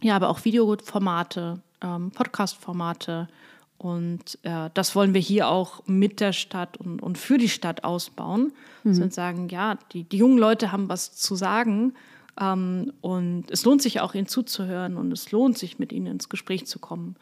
ja, 0.02 0.15
aber 0.15 0.30
auch 0.30 0.43
Videoformate, 0.43 1.62
ähm, 1.82 2.10
Podcast-Formate, 2.12 3.28
und 3.77 4.39
äh, 4.41 4.69
das 4.73 4.95
wollen 4.95 5.13
wir 5.13 5.21
hier 5.21 5.49
auch 5.49 5.83
mit 5.85 6.19
der 6.19 6.33
Stadt 6.33 6.77
und, 6.77 7.01
und 7.01 7.17
für 7.17 7.37
die 7.37 7.49
Stadt 7.49 7.83
ausbauen. 7.83 8.53
Mhm. 8.83 9.01
Und 9.01 9.13
sagen, 9.13 9.49
ja, 9.49 9.77
die, 9.93 10.03
die 10.03 10.17
jungen 10.17 10.39
Leute 10.39 10.71
haben 10.71 10.89
was 10.89 11.15
zu 11.15 11.35
sagen. 11.35 11.93
Ähm, 12.39 12.91
und 13.01 13.51
es 13.51 13.65
lohnt 13.65 13.81
sich 13.81 13.99
auch, 13.99 14.15
ihnen 14.15 14.27
zuzuhören 14.27 14.97
und 14.97 15.11
es 15.11 15.31
lohnt 15.31 15.57
sich, 15.57 15.77
mit 15.77 15.91
ihnen 15.91 16.07
ins 16.07 16.29
Gespräch 16.29 16.65
zu 16.65 16.79
kommen. 16.79 17.15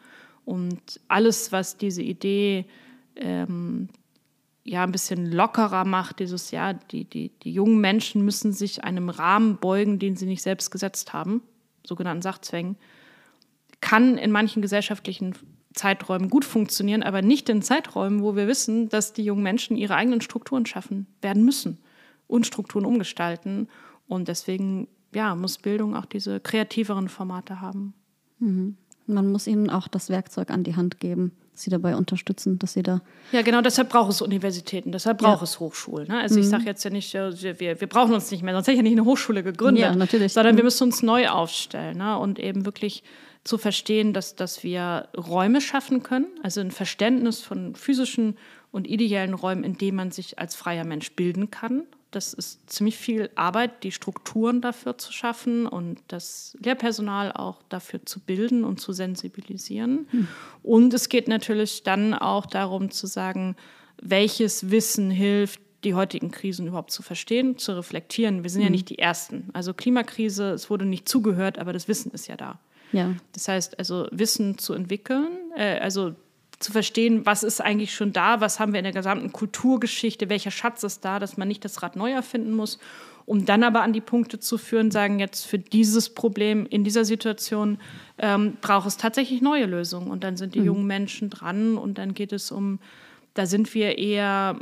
Und 0.46 1.00
alles, 1.08 1.52
was 1.52 1.76
diese 1.76 2.02
Idee 2.02 2.64
ähm, 3.16 3.88
ja 4.64 4.82
ein 4.82 4.92
bisschen 4.92 5.30
lockerer 5.30 5.84
macht, 5.84 6.20
dieses, 6.20 6.52
ja, 6.52 6.72
die, 6.72 7.04
die, 7.04 7.32
die 7.42 7.52
jungen 7.52 7.80
Menschen 7.80 8.24
müssen 8.24 8.52
sich 8.52 8.82
einem 8.82 9.10
Rahmen 9.10 9.58
beugen, 9.58 9.98
den 9.98 10.16
sie 10.16 10.26
nicht 10.26 10.42
selbst 10.42 10.70
gesetzt 10.70 11.12
haben, 11.12 11.42
sogenannten 11.86 12.22
Sachzwängen, 12.22 12.76
kann 13.80 14.16
in 14.16 14.30
manchen 14.30 14.62
gesellschaftlichen 14.62 15.34
Zeiträumen 15.76 16.28
gut 16.28 16.44
funktionieren, 16.44 17.02
aber 17.02 17.22
nicht 17.22 17.48
in 17.48 17.62
Zeiträumen, 17.62 18.22
wo 18.22 18.34
wir 18.34 18.48
wissen, 18.48 18.88
dass 18.88 19.12
die 19.12 19.24
jungen 19.24 19.42
Menschen 19.42 19.76
ihre 19.76 19.94
eigenen 19.94 20.20
Strukturen 20.20 20.66
schaffen 20.66 21.06
werden 21.22 21.44
müssen 21.44 21.78
und 22.26 22.46
Strukturen 22.46 22.84
umgestalten. 22.84 23.68
Und 24.08 24.28
deswegen 24.28 24.88
ja, 25.14 25.34
muss 25.34 25.58
Bildung 25.58 25.94
auch 25.94 26.06
diese 26.06 26.40
kreativeren 26.40 27.08
Formate 27.08 27.60
haben. 27.60 27.94
Mhm. 28.38 28.76
Man 29.06 29.30
muss 29.30 29.46
ihnen 29.46 29.70
auch 29.70 29.86
das 29.86 30.10
Werkzeug 30.10 30.50
an 30.50 30.64
die 30.64 30.74
Hand 30.74 30.98
geben, 30.98 31.32
Sie 31.52 31.70
dabei 31.70 31.96
unterstützen, 31.96 32.58
dass 32.58 32.74
Sie 32.74 32.82
da. 32.82 33.00
Ja, 33.32 33.42
genau, 33.42 33.62
deshalb 33.62 33.88
braucht 33.88 34.10
es 34.10 34.20
Universitäten, 34.20 34.92
deshalb 34.92 35.18
braucht 35.18 35.38
ja. 35.38 35.44
es 35.44 35.58
Hochschulen. 35.58 36.08
Ne? 36.08 36.20
Also 36.20 36.34
mhm. 36.34 36.40
ich 36.40 36.48
sage 36.48 36.64
jetzt 36.64 36.84
ja 36.84 36.90
nicht, 36.90 37.14
wir, 37.14 37.80
wir 37.80 37.86
brauchen 37.86 38.12
uns 38.12 38.30
nicht 38.30 38.42
mehr, 38.42 38.52
sonst 38.52 38.66
hätte 38.66 38.74
ich 38.74 38.78
ja 38.78 38.82
nicht 38.82 38.98
eine 38.98 39.04
Hochschule 39.04 39.42
gegründet, 39.42 39.82
ja, 39.82 39.94
natürlich. 39.94 40.32
sondern 40.32 40.54
mhm. 40.54 40.58
wir 40.58 40.64
müssen 40.64 40.84
uns 40.84 41.02
neu 41.02 41.28
aufstellen 41.28 41.98
ne? 41.98 42.18
und 42.18 42.38
eben 42.38 42.66
wirklich 42.66 43.04
zu 43.46 43.58
verstehen, 43.58 44.12
dass, 44.12 44.34
dass 44.34 44.62
wir 44.62 45.08
Räume 45.16 45.60
schaffen 45.60 46.02
können, 46.02 46.26
also 46.42 46.60
ein 46.60 46.70
Verständnis 46.70 47.40
von 47.40 47.74
physischen 47.74 48.36
und 48.72 48.86
ideellen 48.86 49.34
Räumen, 49.34 49.64
in 49.64 49.78
denen 49.78 49.96
man 49.96 50.10
sich 50.10 50.38
als 50.38 50.56
freier 50.56 50.84
Mensch 50.84 51.12
bilden 51.12 51.50
kann. 51.50 51.84
Das 52.10 52.34
ist 52.34 52.68
ziemlich 52.70 52.96
viel 52.96 53.30
Arbeit, 53.34 53.84
die 53.84 53.92
Strukturen 53.92 54.60
dafür 54.60 54.98
zu 54.98 55.12
schaffen 55.12 55.66
und 55.66 56.00
das 56.08 56.56
Lehrpersonal 56.60 57.32
auch 57.32 57.62
dafür 57.68 58.04
zu 58.04 58.20
bilden 58.20 58.64
und 58.64 58.80
zu 58.80 58.92
sensibilisieren. 58.92 60.06
Hm. 60.10 60.28
Und 60.62 60.94
es 60.94 61.08
geht 61.08 61.28
natürlich 61.28 61.82
dann 61.82 62.14
auch 62.14 62.46
darum 62.46 62.90
zu 62.90 63.06
sagen, 63.06 63.56
welches 64.00 64.70
Wissen 64.70 65.10
hilft, 65.10 65.60
die 65.84 65.94
heutigen 65.94 66.30
Krisen 66.30 66.66
überhaupt 66.66 66.90
zu 66.90 67.02
verstehen, 67.02 67.58
zu 67.58 67.76
reflektieren. 67.76 68.42
Wir 68.42 68.50
sind 68.50 68.62
ja 68.62 68.70
nicht 68.70 68.88
die 68.88 68.98
Ersten. 68.98 69.50
Also 69.52 69.72
Klimakrise, 69.72 70.50
es 70.50 70.68
wurde 70.68 70.84
nicht 70.84 71.08
zugehört, 71.08 71.58
aber 71.58 71.72
das 71.72 71.86
Wissen 71.86 72.10
ist 72.10 72.26
ja 72.26 72.36
da. 72.36 72.58
Ja. 72.92 73.14
Das 73.32 73.48
heißt, 73.48 73.78
also 73.78 74.06
Wissen 74.10 74.58
zu 74.58 74.74
entwickeln, 74.74 75.28
äh, 75.56 75.78
also 75.78 76.14
zu 76.58 76.72
verstehen, 76.72 77.26
was 77.26 77.42
ist 77.42 77.60
eigentlich 77.60 77.94
schon 77.94 78.12
da, 78.12 78.40
was 78.40 78.58
haben 78.58 78.72
wir 78.72 78.80
in 78.80 78.84
der 78.84 78.92
gesamten 78.92 79.32
Kulturgeschichte, 79.32 80.30
welcher 80.30 80.50
Schatz 80.50 80.82
ist 80.84 81.04
da, 81.04 81.18
dass 81.18 81.36
man 81.36 81.48
nicht 81.48 81.64
das 81.64 81.82
Rad 81.82 81.96
neu 81.96 82.12
erfinden 82.12 82.54
muss, 82.54 82.78
um 83.26 83.44
dann 83.44 83.62
aber 83.62 83.82
an 83.82 83.92
die 83.92 84.00
Punkte 84.00 84.38
zu 84.38 84.56
führen, 84.56 84.90
sagen, 84.90 85.18
jetzt 85.18 85.46
für 85.46 85.58
dieses 85.58 86.14
Problem 86.14 86.64
in 86.64 86.84
dieser 86.84 87.04
Situation 87.04 87.78
ähm, 88.18 88.56
braucht 88.60 88.86
es 88.86 88.96
tatsächlich 88.96 89.42
neue 89.42 89.66
Lösungen. 89.66 90.10
Und 90.10 90.24
dann 90.24 90.36
sind 90.36 90.54
die 90.54 90.60
mhm. 90.60 90.66
jungen 90.66 90.86
Menschen 90.86 91.28
dran 91.28 91.76
und 91.76 91.98
dann 91.98 92.14
geht 92.14 92.32
es 92.32 92.50
um, 92.50 92.78
da 93.34 93.44
sind 93.44 93.74
wir 93.74 93.98
eher 93.98 94.56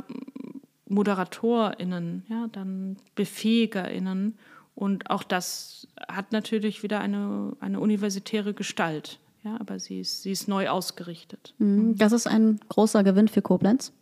ModeratorInnen, 0.87 2.25
ja, 2.27 2.47
dann 2.51 2.97
BefähigerInnen 3.15 4.37
und 4.75 5.09
auch 5.09 5.23
das 5.23 5.87
hat 6.07 6.33
natürlich 6.33 6.83
wieder 6.83 6.99
eine, 6.99 7.53
eine 7.61 7.79
universitäre 7.79 8.53
Gestalt. 8.53 9.19
Ja, 9.43 9.57
aber 9.59 9.79
sie 9.79 10.01
ist, 10.01 10.23
sie 10.23 10.31
ist 10.31 10.47
neu 10.47 10.69
ausgerichtet. 10.69 11.53
Mhm. 11.59 11.97
Das 11.97 12.11
ist 12.11 12.27
ein 12.27 12.59
großer 12.67 13.03
Gewinn 13.03 13.27
für 13.27 13.41
Koblenz. 13.41 13.93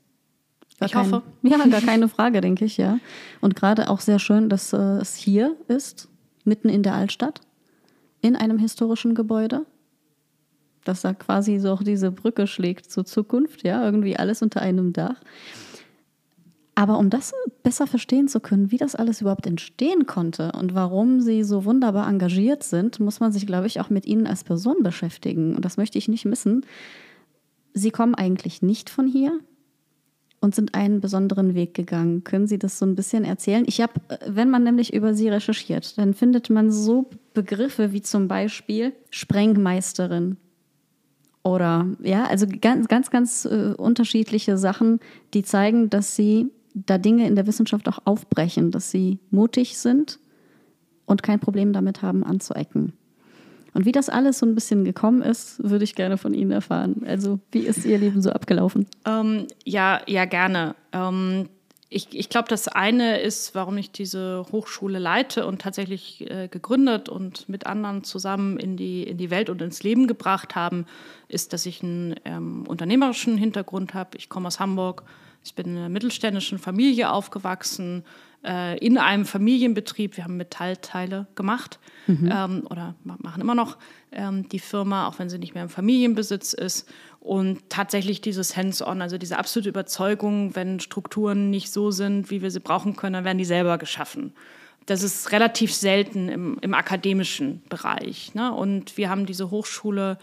Gar 0.79 0.87
ich 0.87 0.93
kein, 0.93 1.11
hoffe. 1.11 1.23
Ja, 1.43 1.57
gar 1.67 1.81
keine 1.81 2.09
Frage, 2.09 2.41
denke 2.41 2.65
ich, 2.65 2.77
ja. 2.77 2.99
Und 3.41 3.55
gerade 3.55 3.89
auch 3.89 3.99
sehr 3.99 4.19
schön, 4.19 4.49
dass 4.49 4.73
äh, 4.73 4.77
es 4.77 5.15
hier 5.15 5.55
ist, 5.67 6.07
mitten 6.45 6.69
in 6.69 6.81
der 6.81 6.95
Altstadt, 6.95 7.41
in 8.21 8.35
einem 8.35 8.57
historischen 8.57 9.15
Gebäude. 9.15 9.65
Dass 10.85 11.01
da 11.01 11.13
quasi 11.13 11.59
so 11.59 11.71
auch 11.71 11.83
diese 11.83 12.11
Brücke 12.11 12.47
schlägt 12.47 12.91
zur 12.91 13.05
Zukunft, 13.05 13.63
ja, 13.63 13.83
irgendwie 13.83 14.17
alles 14.17 14.41
unter 14.41 14.61
einem 14.61 14.91
Dach. 14.91 15.15
Aber 16.75 16.97
um 16.97 17.09
das 17.09 17.33
besser 17.61 17.85
verstehen 17.85 18.27
zu 18.27 18.39
können, 18.39 18.71
wie 18.71 18.77
das 18.77 18.95
alles 18.95 19.21
überhaupt 19.21 19.45
entstehen 19.45 20.07
konnte 20.07 20.51
und 20.53 20.73
warum 20.73 21.21
sie 21.21 21.43
so 21.43 21.65
wunderbar 21.65 22.07
engagiert 22.07 22.63
sind, 22.63 22.99
muss 22.99 23.19
man 23.19 23.31
sich, 23.31 23.45
glaube 23.45 23.67
ich, 23.67 23.79
auch 23.79 23.89
mit 23.89 24.05
ihnen 24.05 24.25
als 24.25 24.43
Person 24.43 24.81
beschäftigen. 24.81 25.55
Und 25.55 25.65
das 25.65 25.77
möchte 25.77 25.99
ich 25.99 26.07
nicht 26.07 26.25
missen. 26.25 26.65
Sie 27.73 27.91
kommen 27.91 28.15
eigentlich 28.15 28.63
nicht 28.63 28.89
von 28.89 29.07
hier 29.07 29.39
und 30.39 30.55
sind 30.55 30.73
einen 30.73 30.99
besonderen 30.99 31.53
Weg 31.53 31.75
gegangen. 31.75 32.23
Können 32.23 32.47
Sie 32.47 32.57
das 32.57 32.79
so 32.79 32.85
ein 32.87 32.95
bisschen 32.95 33.23
erzählen? 33.23 33.65
Ich 33.67 33.79
habe, 33.79 33.93
wenn 34.27 34.49
man 34.49 34.63
nämlich 34.63 34.93
über 34.93 35.13
Sie 35.13 35.29
recherchiert, 35.29 35.97
dann 35.99 36.15
findet 36.15 36.49
man 36.49 36.71
so 36.71 37.09
Begriffe 37.35 37.93
wie 37.93 38.01
zum 38.01 38.27
Beispiel 38.27 38.93
Sprengmeisterin, 39.11 40.37
oder 41.43 41.87
ja, 42.01 42.25
also 42.25 42.47
ganz, 42.61 42.87
ganz, 42.87 43.11
ganz 43.11 43.45
äh, 43.45 43.73
unterschiedliche 43.77 44.57
Sachen, 44.57 44.99
die 45.33 45.43
zeigen, 45.43 45.89
dass 45.89 46.15
sie 46.15 46.49
da 46.73 46.97
Dinge 46.97 47.27
in 47.27 47.35
der 47.35 47.47
Wissenschaft 47.47 47.87
auch 47.87 47.99
aufbrechen, 48.05 48.71
dass 48.71 48.91
sie 48.91 49.19
mutig 49.31 49.77
sind 49.77 50.19
und 51.05 51.23
kein 51.23 51.39
Problem 51.39 51.73
damit 51.73 52.01
haben, 52.01 52.23
anzuecken. 52.23 52.93
Und 53.73 53.85
wie 53.85 53.91
das 53.91 54.09
alles 54.09 54.39
so 54.39 54.45
ein 54.45 54.55
bisschen 54.55 54.83
gekommen 54.83 55.21
ist, 55.21 55.63
würde 55.63 55.83
ich 55.83 55.95
gerne 55.95 56.17
von 56.17 56.33
Ihnen 56.33 56.51
erfahren. 56.51 57.03
Also, 57.07 57.39
wie 57.51 57.61
ist 57.61 57.85
Ihr 57.85 57.97
Leben 57.97 58.21
so 58.21 58.29
abgelaufen? 58.29 58.85
Ähm, 59.05 59.47
ja, 59.65 60.01
ja, 60.05 60.25
gerne. 60.25 60.75
Ähm, 60.91 61.49
ich, 61.89 62.07
ich 62.11 62.29
glaube, 62.29 62.47
das 62.49 62.67
eine 62.67 63.19
ist, 63.19 63.55
warum 63.55 63.77
ich 63.77 63.91
diese 63.91 64.45
Hochschule 64.51 64.99
leite 64.99 65.45
und 65.45 65.61
tatsächlich 65.61 66.29
äh, 66.29 66.47
gegründet 66.47 67.09
und 67.09 67.47
mit 67.49 67.65
anderen 67.67 68.03
zusammen 68.03 68.57
in 68.57 68.77
die, 68.77 69.03
in 69.03 69.17
die 69.17 69.29
Welt 69.29 69.49
und 69.49 69.61
ins 69.61 69.83
Leben 69.83 70.07
gebracht 70.07 70.55
haben, 70.55 70.85
ist, 71.27 71.53
dass 71.53 71.65
ich 71.65 71.83
einen 71.83 72.15
ähm, 72.25 72.65
unternehmerischen 72.67 73.37
Hintergrund 73.37 73.93
habe. 73.93 74.17
Ich 74.17 74.29
komme 74.29 74.47
aus 74.47 74.59
Hamburg, 74.59 75.03
ich 75.43 75.55
bin 75.55 75.67
in 75.67 75.77
einer 75.77 75.89
mittelständischen 75.89 76.57
Familie 76.57 77.11
aufgewachsen, 77.11 78.03
äh, 78.45 78.77
in 78.79 78.97
einem 78.97 79.25
Familienbetrieb. 79.25 80.17
Wir 80.17 80.23
haben 80.23 80.37
Metallteile 80.37 81.27
gemacht 81.35 81.79
mhm. 82.07 82.29
ähm, 82.31 82.67
oder 82.69 82.95
machen 83.03 83.41
immer 83.41 83.55
noch 83.55 83.77
ähm, 84.11 84.47
die 84.49 84.59
Firma, 84.59 85.07
auch 85.07 85.19
wenn 85.19 85.29
sie 85.29 85.39
nicht 85.39 85.53
mehr 85.53 85.63
im 85.63 85.69
Familienbesitz 85.69 86.53
ist. 86.53 86.89
Und 87.19 87.69
tatsächlich 87.69 88.21
dieses 88.21 88.57
Hands-on, 88.57 89.01
also 89.01 89.17
diese 89.17 89.37
absolute 89.37 89.69
Überzeugung, 89.69 90.55
wenn 90.55 90.79
Strukturen 90.79 91.49
nicht 91.49 91.71
so 91.71 91.91
sind, 91.91 92.29
wie 92.29 92.41
wir 92.41 92.51
sie 92.51 92.59
brauchen 92.59 92.95
können, 92.95 93.13
dann 93.13 93.25
werden 93.25 93.37
die 93.37 93.45
selber 93.45 93.77
geschaffen. 93.77 94.33
Das 94.85 95.01
ist 95.03 95.31
relativ 95.31 95.73
selten 95.73 96.27
im, 96.27 96.57
im 96.59 96.73
akademischen 96.73 97.63
Bereich. 97.69 98.33
Ne? 98.35 98.53
Und 98.53 98.97
wir 98.97 99.09
haben 99.09 99.25
diese 99.25 99.49
Hochschule 99.49 100.17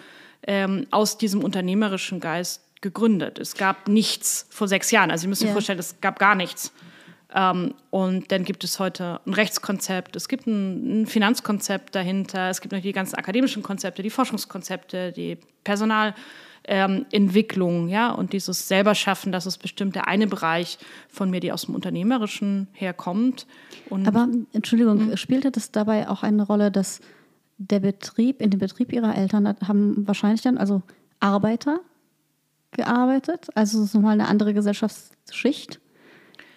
ähm, 0.47 0.87
aus 0.91 1.17
diesem 1.17 1.43
unternehmerischen 1.43 2.21
Geist 2.21 2.63
gegründet. 2.81 3.39
Es 3.39 3.55
gab 3.55 3.89
nichts 3.89 4.47
vor 4.51 4.69
sechs 4.69 4.91
Jahren. 4.91 5.11
Also 5.11 5.23
Sie 5.23 5.29
müssen 5.29 5.41
sich 5.41 5.49
ja. 5.49 5.53
vorstellen, 5.53 5.79
es 5.79 6.01
gab 6.01 6.19
gar 6.19 6.35
nichts. 6.35 6.73
Ähm, 7.33 7.75
und 7.91 8.33
dann 8.33 8.45
gibt 8.45 8.65
es 8.65 8.81
heute 8.81 9.21
ein 9.25 9.35
Rechtskonzept, 9.35 10.17
es 10.17 10.27
gibt 10.29 10.47
ein, 10.47 11.03
ein, 11.03 11.07
Finanzkonzept 11.07 11.95
dahinter, 11.95 12.51
es 12.51 12.61
gibt 12.61 12.73
natürlich 12.73 12.91
die 12.91 12.97
ganzen 12.97 13.15
akademischen 13.17 13.63
Konzepte, 13.63 14.03
die 14.03 14.11
Forschungskonzepte, 14.11 15.13
die 15.13 15.39
Personalentwicklung, 15.63 17.85
ähm, 17.85 17.89
ja, 17.89 18.11
und 18.11 18.33
dieses 18.33 18.67
selber 18.67 18.97
schaffen, 18.97 19.31
das 19.31 19.47
ist 19.47 19.59
bestimmt 19.59 19.95
der 19.95 20.09
eine 20.09 20.27
Bereich 20.27 20.79
von 21.09 21.31
mir, 21.31 21.39
die 21.39 21.53
aus 21.53 21.67
dem 21.67 21.77
Unternehmerischen 21.77 22.67
herkommt. 22.73 23.47
Und 23.89 24.09
Aber 24.09 24.27
Entschuldigung, 24.53 25.11
mhm. 25.11 25.17
spielte 25.17 25.53
das 25.53 25.71
dabei 25.71 26.09
auch 26.09 26.25
eine 26.25 26.43
Rolle, 26.43 26.73
dass 26.73 27.01
der 27.59 27.79
Betrieb, 27.79 28.43
in 28.43 28.51
dem 28.51 28.59
Betrieb 28.59 28.93
ihrer 28.93 29.17
Eltern 29.17 29.47
haben 29.47 30.09
wahrscheinlich 30.09 30.43
dann, 30.43 30.59
also 30.59 30.83
Arbeiter, 31.21 31.79
gearbeitet. 32.73 33.49
Also 33.55 33.79
es 33.79 33.87
ist 33.87 33.95
nochmal 33.95 34.15
eine 34.15 34.29
andere 34.29 34.55
Gesellschaftsschicht. 34.55 35.81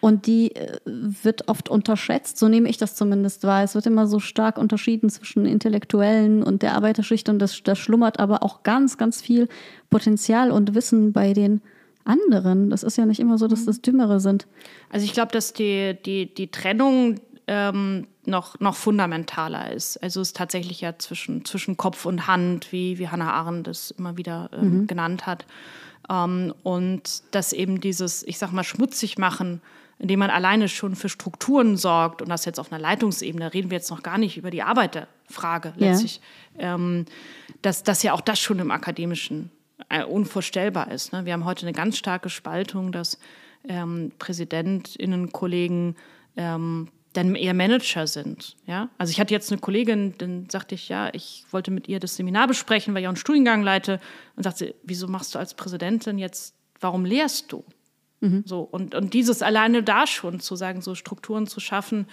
Und 0.04 0.28
die 0.28 0.54
äh, 0.54 0.80
wird 0.84 1.48
oft 1.48 1.70
unterschätzt, 1.70 2.38
so 2.38 2.50
nehme 2.50 2.68
ich 2.68 2.76
das 2.76 2.96
zumindest 2.96 3.46
wahr. 3.46 3.64
Es 3.64 3.74
wird 3.74 3.86
immer 3.86 4.06
so 4.06 4.20
stark 4.20 4.58
unterschieden 4.58 5.10
zwischen 5.10 5.46
Intellektuellen 5.46 6.44
und 6.44 6.62
der 6.62 6.76
Arbeiterschicht 6.76 7.30
und 7.30 7.40
das, 7.40 7.64
das 7.64 7.80
schlummert 7.80 8.20
aber 8.20 8.44
auch 8.44 8.64
ganz, 8.64 8.98
ganz 8.98 9.22
viel 9.22 9.48
Potenzial 9.90 10.52
und 10.52 10.76
Wissen 10.76 11.14
bei 11.14 11.32
den 11.32 11.62
anderen. 12.04 12.70
Das 12.70 12.84
ist 12.84 12.98
ja 12.98 13.06
nicht 13.06 13.22
immer 13.22 13.38
so, 13.38 13.48
dass 13.48 13.64
das 13.64 13.82
Dümmere 13.82 14.20
sind. 14.20 14.46
Also 14.90 15.06
ich 15.06 15.14
glaube, 15.14 15.32
dass 15.32 15.54
die, 15.54 15.96
die, 16.06 16.34
die 16.34 16.52
Trennung 16.52 17.22
ähm, 17.48 18.08
noch, 18.26 18.60
noch 18.60 18.76
fundamentaler 18.76 19.72
ist. 19.72 20.02
Also 20.04 20.22
es 20.22 20.30
ist 20.30 20.38
tatsächlich 20.38 20.82
ja 20.82 20.98
zwischen, 20.98 21.46
zwischen 21.46 21.78
Kopf 21.78 22.06
und 22.06 22.28
Hand, 22.28 22.72
wie, 22.72 23.00
wie 23.00 23.10
Hannah 23.10 23.32
Arendt 23.32 23.68
es 23.68 23.92
immer 23.92 24.18
wieder 24.18 24.50
ähm, 24.54 24.82
mhm. 24.82 24.88
genannt 24.88 25.26
hat. 25.26 25.46
Ähm, 26.10 26.54
und 26.64 27.24
dass 27.32 27.54
eben 27.54 27.82
dieses, 27.82 28.24
ich 28.24 28.38
sag 28.38 28.52
mal, 28.52 28.64
schmutzig 28.64 29.18
machen, 29.18 29.62
indem 30.00 30.20
man 30.20 30.30
alleine 30.30 30.68
schon 30.68 30.96
für 30.96 31.10
Strukturen 31.10 31.78
sorgt 31.78 32.22
und 32.22 32.30
das 32.30 32.46
jetzt 32.46 32.60
auf 32.60 32.72
einer 32.72 32.82
Leitungsebene, 32.82 33.54
reden 33.54 33.70
wir 33.70 33.78
jetzt 33.78 33.90
noch 33.90 34.04
gar 34.04 34.18
nicht 34.18 34.38
über 34.38 34.52
die 34.52 34.64
Arbeiterfrage 34.64 35.74
letztlich, 35.78 36.20
ja. 36.58 36.76
ähm, 36.76 37.06
dass, 37.62 37.84
dass 37.84 38.04
ja 38.04 38.14
auch 38.14 38.22
das 38.22 38.40
schon 38.40 38.60
im 38.60 38.72
Akademischen 38.72 39.52
äh, 39.90 40.04
unvorstellbar 40.04 40.92
ist. 40.92 41.14
Ne? 41.14 41.26
Wir 41.26 41.34
haben 41.34 41.46
heute 41.46 41.66
eine 41.66 41.74
ganz 41.74 41.98
starke 41.98 42.30
Spaltung, 42.30 42.92
dass 42.92 43.18
ähm, 43.68 44.12
PräsidentInnen, 44.20 45.32
Kollegen 45.32 45.96
ähm, 46.36 46.90
dann 47.14 47.36
eher 47.36 47.54
Manager 47.54 48.08
sind. 48.08 48.56
Ja? 48.66 48.90
Also 48.98 49.12
ich 49.12 49.20
hatte 49.20 49.34
jetzt 49.34 49.52
eine 49.52 49.62
Kollegin, 49.62 50.16
dann 50.18 50.50
sagte 50.50 50.76
ich, 50.76 50.90
ja, 50.90 51.10
ich 51.14 51.46
wollte 51.52 51.72
mit 51.72 51.88
ihr 51.88 52.00
das 52.00 52.16
Seminar 52.16 52.48
besprechen, 52.48 52.94
weil 52.94 53.02
ich 53.02 53.08
auch 53.08 53.12
einen 53.12 53.18
Studiengang 53.18 53.64
leite 53.64 54.00
und 54.36 54.44
sagte, 54.44 54.76
wieso 54.84 55.08
machst 55.08 55.36
du 55.36 55.40
als 55.40 55.54
Präsidentin 55.54 56.18
jetzt, 56.18 56.56
warum 56.80 57.06
lehrst 57.06 57.52
du? 57.52 57.64
Mhm. 58.20 58.44
So, 58.46 58.62
und, 58.62 58.96
und 58.96 59.14
dieses 59.14 59.42
alleine 59.42 59.84
da 59.84 60.08
schon 60.08 60.40
zu 60.40 60.56
sagen, 60.56 60.82
so 60.82 60.96
Strukturen 60.96 61.46
zu 61.46 61.60
schaffen. 61.60 62.08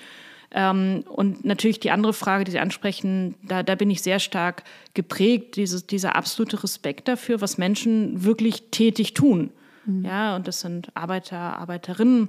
Ähm, 0.50 1.04
und 1.08 1.44
natürlich 1.44 1.80
die 1.80 1.92
andere 1.92 2.12
Frage, 2.12 2.44
die 2.44 2.50
Sie 2.50 2.58
ansprechen, 2.58 3.36
da, 3.42 3.62
da 3.62 3.76
bin 3.76 3.88
ich 3.90 4.02
sehr 4.02 4.18
stark 4.18 4.64
geprägt, 4.94 5.56
dieses, 5.56 5.86
dieser 5.86 6.16
absolute 6.16 6.62
Respekt 6.62 7.08
dafür, 7.08 7.40
was 7.40 7.56
Menschen 7.56 8.24
wirklich 8.24 8.64
tätig 8.70 9.14
tun. 9.14 9.50
Mhm. 9.86 10.04
Ja, 10.04 10.36
und 10.36 10.46
das 10.46 10.60
sind 10.60 10.94
Arbeiter, 10.94 11.38
Arbeiterinnen. 11.38 12.28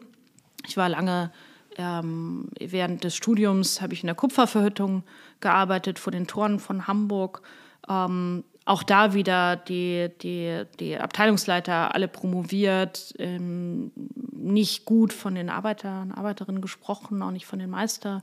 Ich 0.67 0.77
war 0.77 0.88
lange 0.88 1.31
ähm, 1.77 2.49
während 2.60 3.03
des 3.03 3.15
Studiums 3.15 3.81
habe 3.81 3.93
ich 3.93 4.03
in 4.03 4.07
der 4.07 4.15
Kupferverhüttung 4.15 5.03
gearbeitet 5.39 5.99
vor 5.99 6.12
den 6.12 6.27
Toren 6.27 6.60
von 6.60 6.88
Hamburg. 6.88 7.41
Ähm, 7.89 8.43
auch 8.65 8.84
da 8.84 9.13
wieder 9.13 9.55
die, 9.55 10.10
die, 10.21 10.63
die 10.79 10.97
Abteilungsleiter 10.97 11.95
alle 11.95 12.07
promoviert, 12.07 13.13
ähm, 13.17 13.91
nicht 14.31 14.86
gut 14.86 15.13
von 15.13 15.36
den 15.36 15.49
Arbeitern, 15.49 16.12
Arbeiterinnen 16.12 16.62
gesprochen, 16.62 17.21
auch 17.23 17.31
nicht 17.31 17.45
von 17.45 17.60
den 17.60 17.69
Meister, 17.69 18.21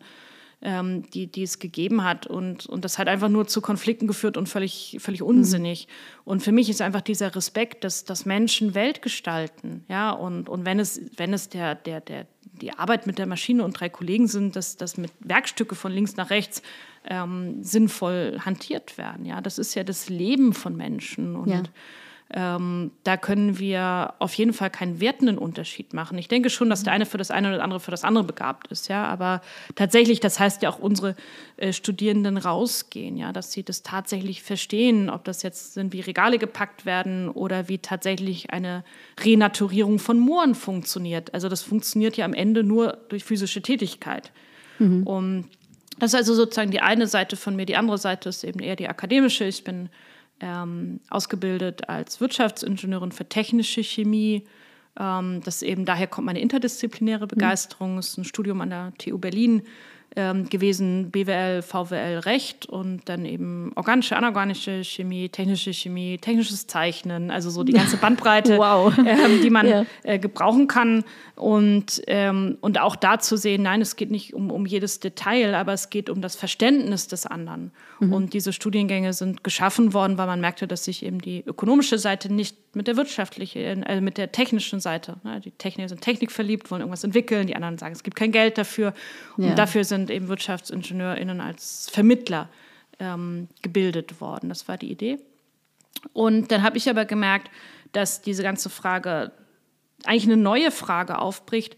ähm, 0.60 1.08
die, 1.10 1.26
die 1.26 1.42
es 1.42 1.58
gegeben 1.58 2.04
hat. 2.04 2.26
Und, 2.26 2.66
und 2.66 2.84
das 2.84 2.98
hat 2.98 3.08
einfach 3.08 3.28
nur 3.28 3.46
zu 3.46 3.60
Konflikten 3.60 4.06
geführt 4.06 4.36
und 4.36 4.48
völlig, 4.48 4.96
völlig 5.00 5.22
unsinnig. 5.22 5.86
Mhm. 5.86 6.22
Und 6.24 6.42
für 6.42 6.52
mich 6.52 6.68
ist 6.68 6.82
einfach 6.82 7.00
dieser 7.00 7.34
Respekt, 7.34 7.84
dass, 7.84 8.04
dass 8.04 8.26
Menschen 8.26 8.74
Welt 8.74 9.02
gestalten. 9.02 9.84
Ja? 9.88 10.10
Und, 10.10 10.48
und 10.48 10.64
wenn 10.64 10.80
es, 10.80 11.00
wenn 11.16 11.32
es 11.32 11.48
der, 11.48 11.74
der, 11.74 12.00
der, 12.00 12.26
die 12.60 12.72
Arbeit 12.72 13.06
mit 13.06 13.18
der 13.18 13.26
Maschine 13.26 13.64
und 13.64 13.78
drei 13.78 13.88
Kollegen 13.88 14.26
sind, 14.26 14.56
dass 14.56 14.76
das 14.76 14.96
mit 14.96 15.12
Werkstücke 15.20 15.74
von 15.74 15.92
links 15.92 16.16
nach 16.16 16.30
rechts 16.30 16.62
ähm, 17.08 17.62
sinnvoll 17.62 18.40
hantiert 18.44 18.98
werden. 18.98 19.24
Ja, 19.24 19.40
das 19.40 19.58
ist 19.58 19.74
ja 19.74 19.84
das 19.84 20.08
Leben 20.08 20.52
von 20.52 20.76
Menschen 20.76 21.36
und 21.36 21.50
ja. 21.50 21.62
Ähm, 22.34 22.90
da 23.04 23.16
können 23.16 23.58
wir 23.58 24.14
auf 24.18 24.34
jeden 24.34 24.52
Fall 24.52 24.68
keinen 24.68 25.00
wertenden 25.00 25.38
Unterschied 25.38 25.94
machen. 25.94 26.18
Ich 26.18 26.28
denke 26.28 26.50
schon, 26.50 26.68
dass 26.68 26.82
der 26.82 26.92
eine 26.92 27.06
für 27.06 27.16
das 27.16 27.30
eine 27.30 27.48
oder 27.48 27.56
der 27.56 27.64
andere 27.64 27.80
für 27.80 27.90
das 27.90 28.04
andere 28.04 28.24
begabt 28.24 28.66
ist. 28.66 28.88
Ja, 28.88 29.06
aber 29.06 29.40
tatsächlich, 29.76 30.20
das 30.20 30.38
heißt 30.38 30.62
ja 30.62 30.68
auch 30.68 30.78
unsere 30.78 31.16
äh, 31.56 31.72
Studierenden 31.72 32.36
rausgehen, 32.36 33.16
ja, 33.16 33.32
dass 33.32 33.52
sie 33.52 33.62
das 33.62 33.82
tatsächlich 33.82 34.42
verstehen, 34.42 35.08
ob 35.08 35.24
das 35.24 35.42
jetzt 35.42 35.72
sind, 35.72 35.94
wie 35.94 36.00
Regale 36.00 36.38
gepackt 36.38 36.84
werden 36.84 37.30
oder 37.30 37.68
wie 37.68 37.78
tatsächlich 37.78 38.50
eine 38.50 38.84
Renaturierung 39.24 39.98
von 39.98 40.18
Mooren 40.18 40.54
funktioniert. 40.54 41.32
Also 41.32 41.48
das 41.48 41.62
funktioniert 41.62 42.18
ja 42.18 42.26
am 42.26 42.34
Ende 42.34 42.62
nur 42.62 42.98
durch 43.08 43.24
physische 43.24 43.62
Tätigkeit. 43.62 44.32
Mhm. 44.78 45.06
Und 45.06 45.48
das 45.98 46.12
ist 46.12 46.14
also 46.14 46.34
sozusagen 46.34 46.70
die 46.70 46.80
eine 46.80 47.06
Seite 47.06 47.36
von 47.36 47.56
mir. 47.56 47.64
Die 47.64 47.76
andere 47.76 47.96
Seite 47.96 48.28
ist 48.28 48.44
eben 48.44 48.60
eher 48.60 48.76
die 48.76 48.88
akademische. 48.88 49.44
Ich 49.44 49.64
bin 49.64 49.88
ähm, 50.40 51.00
ausgebildet 51.10 51.88
als 51.88 52.20
Wirtschaftsingenieurin 52.20 53.12
für 53.12 53.28
technische 53.28 53.82
Chemie. 53.82 54.44
Ähm, 54.98 55.40
das 55.44 55.62
eben 55.62 55.84
daher 55.84 56.06
kommt 56.06 56.26
meine 56.26 56.40
interdisziplinäre 56.40 57.26
Begeisterung. 57.26 57.96
Das 57.96 58.08
ist 58.08 58.18
ein 58.18 58.24
Studium 58.24 58.60
an 58.60 58.70
der 58.70 58.92
TU 58.98 59.18
Berlin 59.18 59.62
ähm, 60.16 60.48
gewesen, 60.48 61.10
BWL, 61.10 61.62
VWL, 61.62 62.18
Recht 62.20 62.66
und 62.66 63.08
dann 63.08 63.24
eben 63.24 63.72
organische, 63.76 64.16
anorganische 64.16 64.82
Chemie, 64.82 65.28
technische 65.28 65.72
Chemie, 65.72 66.18
technisches 66.18 66.66
Zeichnen, 66.66 67.30
also 67.30 67.50
so 67.50 67.62
die 67.62 67.72
ganze 67.72 67.96
Bandbreite, 68.00 68.58
wow. 68.58 68.92
ähm, 68.98 69.42
die 69.42 69.50
man 69.50 69.68
ja. 69.68 69.86
äh, 70.02 70.18
gebrauchen 70.18 70.66
kann. 70.66 71.04
Und, 71.36 72.02
ähm, 72.08 72.58
und 72.60 72.80
auch 72.80 72.96
da 72.96 73.18
zu 73.20 73.36
sehen, 73.36 73.62
nein, 73.62 73.80
es 73.80 73.96
geht 73.96 74.10
nicht 74.10 74.34
um, 74.34 74.50
um 74.50 74.66
jedes 74.66 74.98
Detail, 74.98 75.54
aber 75.54 75.72
es 75.72 75.90
geht 75.90 76.10
um 76.10 76.20
das 76.20 76.34
Verständnis 76.34 77.06
des 77.06 77.26
anderen. 77.26 77.70
Mhm. 78.00 78.12
Und 78.12 78.32
diese 78.32 78.52
Studiengänge 78.52 79.12
sind 79.12 79.44
geschaffen 79.44 79.92
worden, 79.92 80.18
weil 80.18 80.26
man 80.26 80.40
merkte, 80.40 80.66
dass 80.66 80.84
sich 80.84 81.04
eben 81.04 81.20
die 81.20 81.44
ökonomische 81.46 81.98
Seite 81.98 82.32
nicht 82.32 82.56
mit 82.74 82.86
der 82.86 82.96
wirtschaftlichen, 82.96 83.84
also 83.84 84.02
mit 84.02 84.18
der 84.18 84.32
technischen 84.32 84.80
Seite, 84.80 85.16
ne? 85.22 85.40
die 85.40 85.50
Techniker 85.52 85.88
sind 85.88 86.00
technikverliebt, 86.00 86.70
wollen 86.70 86.80
irgendwas 86.80 87.04
entwickeln, 87.04 87.46
die 87.46 87.56
anderen 87.56 87.78
sagen, 87.78 87.92
es 87.92 88.02
gibt 88.02 88.16
kein 88.16 88.32
Geld 88.32 88.58
dafür. 88.58 88.94
Und 89.36 89.56
dafür 89.56 89.84
sind 89.84 89.97
sind 89.98 90.10
eben 90.10 90.28
WirtschaftsingenieurInnen 90.28 91.40
als 91.40 91.90
Vermittler 91.90 92.48
ähm, 92.98 93.48
gebildet 93.62 94.20
worden. 94.20 94.48
Das 94.48 94.68
war 94.68 94.76
die 94.76 94.90
Idee. 94.90 95.18
Und 96.12 96.50
dann 96.50 96.62
habe 96.62 96.76
ich 96.76 96.88
aber 96.88 97.04
gemerkt, 97.04 97.50
dass 97.92 98.22
diese 98.22 98.42
ganze 98.42 98.70
Frage 98.70 99.32
eigentlich 100.04 100.24
eine 100.24 100.36
neue 100.36 100.70
Frage 100.70 101.18
aufbricht, 101.18 101.76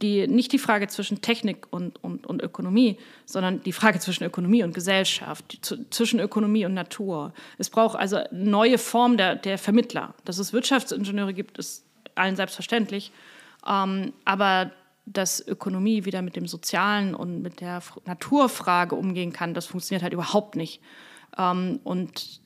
die 0.00 0.26
nicht 0.26 0.52
die 0.52 0.58
Frage 0.58 0.88
zwischen 0.88 1.20
Technik 1.20 1.66
und, 1.70 2.02
und, 2.02 2.26
und 2.26 2.42
Ökonomie, 2.42 2.98
sondern 3.24 3.62
die 3.62 3.72
Frage 3.72 3.98
zwischen 3.98 4.24
Ökonomie 4.24 4.62
und 4.62 4.74
Gesellschaft, 4.74 5.60
zwischen 5.90 6.20
Ökonomie 6.20 6.64
und 6.64 6.74
Natur. 6.74 7.32
Es 7.58 7.70
braucht 7.70 7.98
also 7.98 8.20
neue 8.30 8.78
Form 8.78 9.16
der, 9.16 9.36
der 9.36 9.58
Vermittler. 9.58 10.14
Dass 10.24 10.38
es 10.38 10.52
Wirtschaftsingenieure 10.52 11.34
gibt, 11.34 11.58
ist 11.58 11.84
allen 12.14 12.36
selbstverständlich. 12.36 13.12
Ähm, 13.66 14.12
aber 14.24 14.72
dass 15.06 15.46
Ökonomie 15.46 16.04
wieder 16.04 16.22
mit 16.22 16.36
dem 16.36 16.46
Sozialen 16.46 17.14
und 17.14 17.42
mit 17.42 17.60
der 17.60 17.82
Naturfrage 18.06 18.94
umgehen 18.94 19.32
kann, 19.32 19.54
das 19.54 19.66
funktioniert 19.66 20.02
halt 20.02 20.12
überhaupt 20.12 20.56
nicht. 20.56 20.80
Ähm, 21.36 21.80
und 21.84 22.40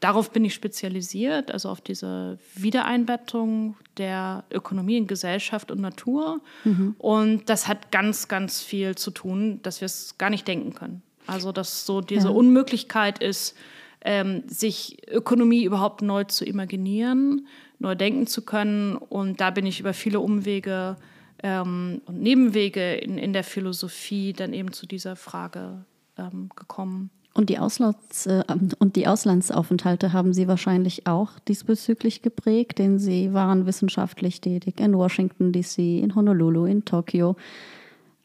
darauf 0.00 0.30
bin 0.30 0.44
ich 0.44 0.54
spezialisiert, 0.54 1.50
also 1.50 1.68
auf 1.68 1.80
diese 1.80 2.38
Wiedereinbettung 2.54 3.76
der 3.96 4.44
Ökonomie 4.50 4.96
in 4.96 5.06
Gesellschaft 5.06 5.70
und 5.70 5.80
Natur. 5.80 6.40
Mhm. 6.64 6.94
Und 6.98 7.48
das 7.48 7.68
hat 7.68 7.90
ganz, 7.92 8.28
ganz 8.28 8.62
viel 8.62 8.94
zu 8.94 9.10
tun, 9.10 9.60
dass 9.62 9.80
wir 9.80 9.86
es 9.86 10.16
gar 10.18 10.30
nicht 10.30 10.48
denken 10.48 10.74
können. 10.74 11.02
Also, 11.26 11.52
dass 11.52 11.86
so 11.86 12.00
diese 12.00 12.28
ja. 12.28 12.34
Unmöglichkeit 12.34 13.22
ist, 13.22 13.56
ähm, 14.02 14.44
sich 14.46 14.96
Ökonomie 15.08 15.64
überhaupt 15.64 16.02
neu 16.02 16.24
zu 16.24 16.44
imaginieren, 16.44 17.46
neu 17.78 17.94
denken 17.94 18.26
zu 18.26 18.42
können. 18.42 18.96
Und 18.96 19.40
da 19.40 19.50
bin 19.50 19.66
ich 19.66 19.80
über 19.80 19.92
viele 19.92 20.20
Umwege 20.20 20.96
ähm, 21.42 22.02
und 22.06 22.20
Nebenwege 22.20 22.94
in, 22.94 23.18
in 23.18 23.32
der 23.32 23.44
Philosophie 23.44 24.32
dann 24.32 24.52
eben 24.52 24.72
zu 24.72 24.86
dieser 24.86 25.16
Frage 25.16 25.84
ähm, 26.18 26.50
gekommen. 26.54 27.10
Und 27.32 27.48
die, 27.48 27.58
Auslands, 27.58 28.26
äh, 28.26 28.42
und 28.78 28.96
die 28.96 29.06
Auslandsaufenthalte 29.06 30.12
haben 30.12 30.34
Sie 30.34 30.48
wahrscheinlich 30.48 31.06
auch 31.06 31.38
diesbezüglich 31.46 32.22
geprägt, 32.22 32.78
denn 32.78 32.98
Sie 32.98 33.32
waren 33.32 33.66
wissenschaftlich 33.66 34.40
tätig 34.40 34.80
in 34.80 34.96
Washington, 34.96 35.52
DC, 35.52 35.78
in 35.78 36.14
Honolulu, 36.14 36.66
in 36.66 36.84
Tokio. 36.84 37.36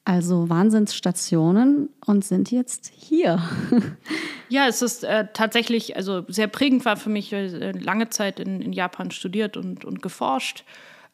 Also 0.05 0.49
Wahnsinnsstationen 0.49 1.89
und 2.05 2.23
sind 2.23 2.51
jetzt 2.51 2.91
hier. 2.95 3.41
ja, 4.49 4.67
es 4.67 4.81
ist 4.81 5.03
äh, 5.03 5.27
tatsächlich, 5.33 5.95
also 5.95 6.23
sehr 6.27 6.47
prägend 6.47 6.85
war 6.85 6.95
für 6.95 7.09
mich, 7.09 7.33
äh, 7.33 7.71
lange 7.71 8.09
Zeit 8.09 8.39
in, 8.39 8.61
in 8.61 8.73
Japan 8.73 9.09
studiert 9.11 9.57
und, 9.57 9.83
und 9.83 10.01
geforscht. 10.01 10.63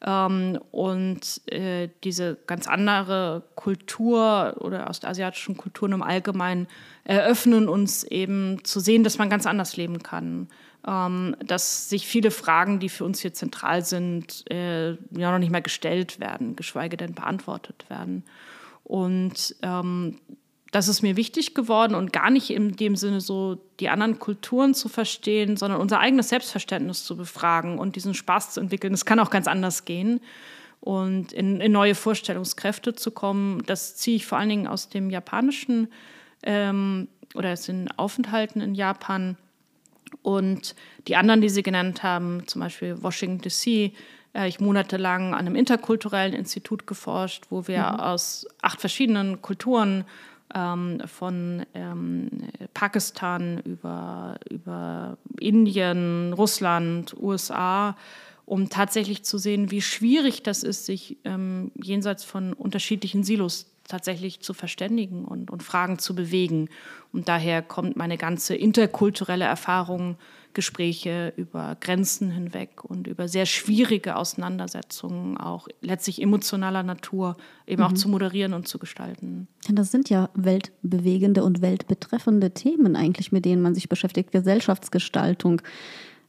Ähm, 0.04 0.58
und 0.72 1.40
äh, 1.46 1.88
diese 2.02 2.36
ganz 2.46 2.66
andere 2.66 3.44
Kultur 3.54 4.56
oder 4.58 4.88
ostasiatischen 4.90 5.56
Kulturen 5.56 5.92
im 5.92 6.02
Allgemeinen 6.02 6.66
eröffnen 7.04 7.68
uns 7.68 8.02
eben 8.04 8.64
zu 8.64 8.80
sehen, 8.80 9.04
dass 9.04 9.18
man 9.18 9.30
ganz 9.30 9.46
anders 9.46 9.76
leben 9.76 10.02
kann. 10.02 10.48
Ähm, 10.86 11.36
dass 11.44 11.88
sich 11.88 12.08
viele 12.08 12.32
Fragen, 12.32 12.80
die 12.80 12.88
für 12.88 13.04
uns 13.04 13.20
hier 13.20 13.32
zentral 13.32 13.84
sind, 13.84 14.50
äh, 14.50 14.90
ja 14.90 15.30
noch 15.30 15.38
nicht 15.38 15.52
mehr 15.52 15.62
gestellt 15.62 16.18
werden, 16.18 16.56
geschweige 16.56 16.96
denn 16.96 17.14
beantwortet 17.14 17.84
werden. 17.88 18.24
Und 18.82 19.54
ähm, 19.62 20.18
das 20.72 20.88
ist 20.88 21.02
mir 21.02 21.16
wichtig 21.16 21.54
geworden 21.54 21.94
und 21.94 22.14
gar 22.14 22.30
nicht 22.30 22.48
in 22.50 22.72
dem 22.72 22.96
Sinne 22.96 23.20
so 23.20 23.58
die 23.78 23.90
anderen 23.90 24.18
Kulturen 24.18 24.72
zu 24.72 24.88
verstehen, 24.88 25.58
sondern 25.58 25.80
unser 25.80 26.00
eigenes 26.00 26.30
Selbstverständnis 26.30 27.04
zu 27.04 27.14
befragen 27.14 27.78
und 27.78 27.94
diesen 27.94 28.14
Spaß 28.14 28.54
zu 28.54 28.60
entwickeln. 28.60 28.94
Es 28.94 29.04
kann 29.04 29.20
auch 29.20 29.28
ganz 29.28 29.46
anders 29.46 29.84
gehen 29.84 30.20
und 30.80 31.32
in, 31.32 31.60
in, 31.60 31.72
neue 31.72 31.94
Vorstellungskräfte 31.94 32.94
zu 32.94 33.10
kommen. 33.10 33.62
Das 33.66 33.96
ziehe 33.96 34.16
ich 34.16 34.24
vor 34.26 34.38
allen 34.38 34.48
Dingen 34.48 34.66
aus 34.66 34.88
dem 34.88 35.10
japanischen 35.10 35.88
ähm, 36.42 37.06
oder 37.34 37.52
aus 37.52 37.66
den 37.66 37.90
Aufenthalten 37.98 38.62
in 38.62 38.74
Japan. 38.74 39.36
Und 40.22 40.74
die 41.06 41.16
anderen, 41.16 41.42
die 41.42 41.50
Sie 41.50 41.62
genannt 41.62 42.02
haben, 42.02 42.46
zum 42.46 42.62
Beispiel 42.62 43.02
Washington 43.02 43.42
DC, 43.42 43.92
äh, 44.34 44.48
ich 44.48 44.58
monatelang 44.58 45.34
an 45.34 45.40
einem 45.40 45.54
interkulturellen 45.54 46.32
Institut 46.32 46.86
geforscht, 46.86 47.44
wo 47.50 47.68
wir 47.68 47.78
mhm. 47.78 48.00
aus 48.00 48.46
acht 48.62 48.80
verschiedenen 48.80 49.42
Kulturen 49.42 50.04
ähm, 50.54 51.00
von 51.06 51.64
ähm, 51.74 52.28
Pakistan 52.74 53.58
über, 53.58 54.38
über 54.48 55.18
Indien, 55.38 56.32
Russland, 56.32 57.14
USA, 57.20 57.96
um 58.44 58.68
tatsächlich 58.68 59.24
zu 59.24 59.38
sehen, 59.38 59.70
wie 59.70 59.82
schwierig 59.82 60.42
das 60.42 60.62
ist, 60.62 60.86
sich 60.86 61.18
ähm, 61.24 61.72
jenseits 61.82 62.24
von 62.24 62.52
unterschiedlichen 62.52 63.24
Silos 63.24 63.71
tatsächlich 63.92 64.40
zu 64.40 64.54
verständigen 64.54 65.26
und, 65.26 65.50
und 65.50 65.62
Fragen 65.62 65.98
zu 65.98 66.14
bewegen. 66.14 66.70
Und 67.12 67.28
daher 67.28 67.60
kommt 67.60 67.94
meine 67.94 68.16
ganze 68.16 68.54
interkulturelle 68.54 69.44
Erfahrung 69.44 70.16
Gespräche 70.54 71.32
über 71.36 71.76
Grenzen 71.80 72.30
hinweg 72.30 72.84
und 72.84 73.06
über 73.06 73.28
sehr 73.28 73.44
schwierige 73.46 74.16
Auseinandersetzungen, 74.16 75.36
auch 75.36 75.68
letztlich 75.80 76.20
emotionaler 76.20 76.82
Natur, 76.82 77.36
eben 77.66 77.82
mhm. 77.82 77.88
auch 77.88 77.92
zu 77.92 78.08
moderieren 78.08 78.54
und 78.54 78.66
zu 78.66 78.78
gestalten. 78.78 79.48
Das 79.68 79.90
sind 79.90 80.08
ja 80.08 80.30
weltbewegende 80.34 81.44
und 81.44 81.60
weltbetreffende 81.60 82.52
Themen 82.52 82.96
eigentlich, 82.96 83.30
mit 83.30 83.44
denen 83.44 83.62
man 83.62 83.74
sich 83.74 83.88
beschäftigt. 83.88 84.32
Gesellschaftsgestaltung 84.32 85.62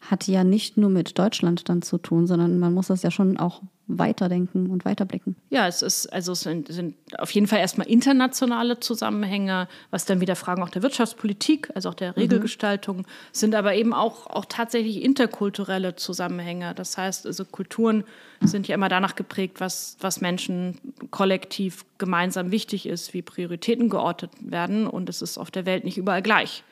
hat 0.09 0.27
ja 0.27 0.43
nicht 0.43 0.77
nur 0.77 0.89
mit 0.89 1.17
Deutschland 1.17 1.69
dann 1.69 1.81
zu 1.81 1.97
tun, 1.97 2.27
sondern 2.27 2.59
man 2.59 2.73
muss 2.73 2.87
das 2.87 3.03
ja 3.03 3.11
schon 3.11 3.37
auch 3.37 3.61
weiterdenken 3.87 4.69
und 4.69 4.85
weiterblicken. 4.85 5.35
Ja, 5.49 5.67
es 5.67 5.81
ist 5.81 6.07
also 6.07 6.31
es 6.31 6.41
sind, 6.41 6.71
sind 6.71 6.95
auf 7.17 7.31
jeden 7.31 7.47
Fall 7.47 7.59
erstmal 7.59 7.87
internationale 7.87 8.79
Zusammenhänge, 8.79 9.67
was 9.91 10.05
dann 10.05 10.21
wieder 10.21 10.35
Fragen 10.35 10.63
auch 10.63 10.69
der 10.69 10.83
Wirtschaftspolitik, 10.83 11.69
also 11.75 11.89
auch 11.89 11.93
der 11.93 12.09
mhm. 12.11 12.21
Regelgestaltung 12.21 12.97
mhm. 12.99 13.05
sind, 13.31 13.55
aber 13.55 13.75
eben 13.75 13.93
auch, 13.93 14.27
auch 14.27 14.45
tatsächlich 14.45 15.01
interkulturelle 15.01 15.95
Zusammenhänge. 15.95 16.73
Das 16.75 16.97
heißt, 16.97 17.25
also 17.25 17.45
Kulturen 17.45 18.03
sind 18.41 18.67
ja 18.67 18.75
immer 18.75 18.89
danach 18.89 19.15
geprägt, 19.15 19.59
was, 19.59 19.97
was 19.99 20.21
Menschen 20.21 20.79
kollektiv 21.11 21.85
gemeinsam 21.97 22.51
wichtig 22.51 22.87
ist, 22.87 23.13
wie 23.13 23.21
Prioritäten 23.21 23.89
geortet 23.89 24.31
werden 24.39 24.87
und 24.87 25.09
es 25.09 25.21
ist 25.21 25.37
auf 25.37 25.51
der 25.51 25.65
Welt 25.65 25.83
nicht 25.83 25.97
überall 25.97 26.21
gleich. 26.21 26.63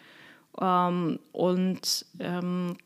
Ähm, 0.59 1.19
und 1.31 2.05
ähm, 2.19 2.77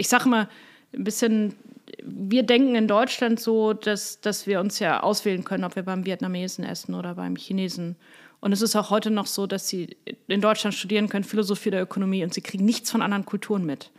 ich 0.00 0.08
sage 0.08 0.28
mal, 0.28 0.48
ein 0.94 1.04
bisschen, 1.04 1.54
wir 2.02 2.42
denken 2.42 2.74
in 2.74 2.88
Deutschland 2.88 3.38
so, 3.38 3.74
dass, 3.74 4.20
dass 4.22 4.46
wir 4.46 4.60
uns 4.60 4.78
ja 4.78 5.02
auswählen 5.02 5.44
können, 5.44 5.64
ob 5.64 5.76
wir 5.76 5.82
beim 5.82 6.06
Vietnamesen 6.06 6.64
essen 6.64 6.94
oder 6.94 7.14
beim 7.14 7.36
Chinesen. 7.36 7.96
Und 8.40 8.52
es 8.52 8.62
ist 8.62 8.74
auch 8.76 8.88
heute 8.88 9.10
noch 9.10 9.26
so, 9.26 9.46
dass 9.46 9.68
sie 9.68 9.98
in 10.26 10.40
Deutschland 10.40 10.74
studieren 10.74 11.10
können, 11.10 11.24
Philosophie 11.24 11.70
der 11.70 11.82
Ökonomie, 11.82 12.24
und 12.24 12.32
sie 12.32 12.40
kriegen 12.40 12.64
nichts 12.64 12.90
von 12.90 13.02
anderen 13.02 13.26
Kulturen 13.26 13.66
mit, 13.66 13.90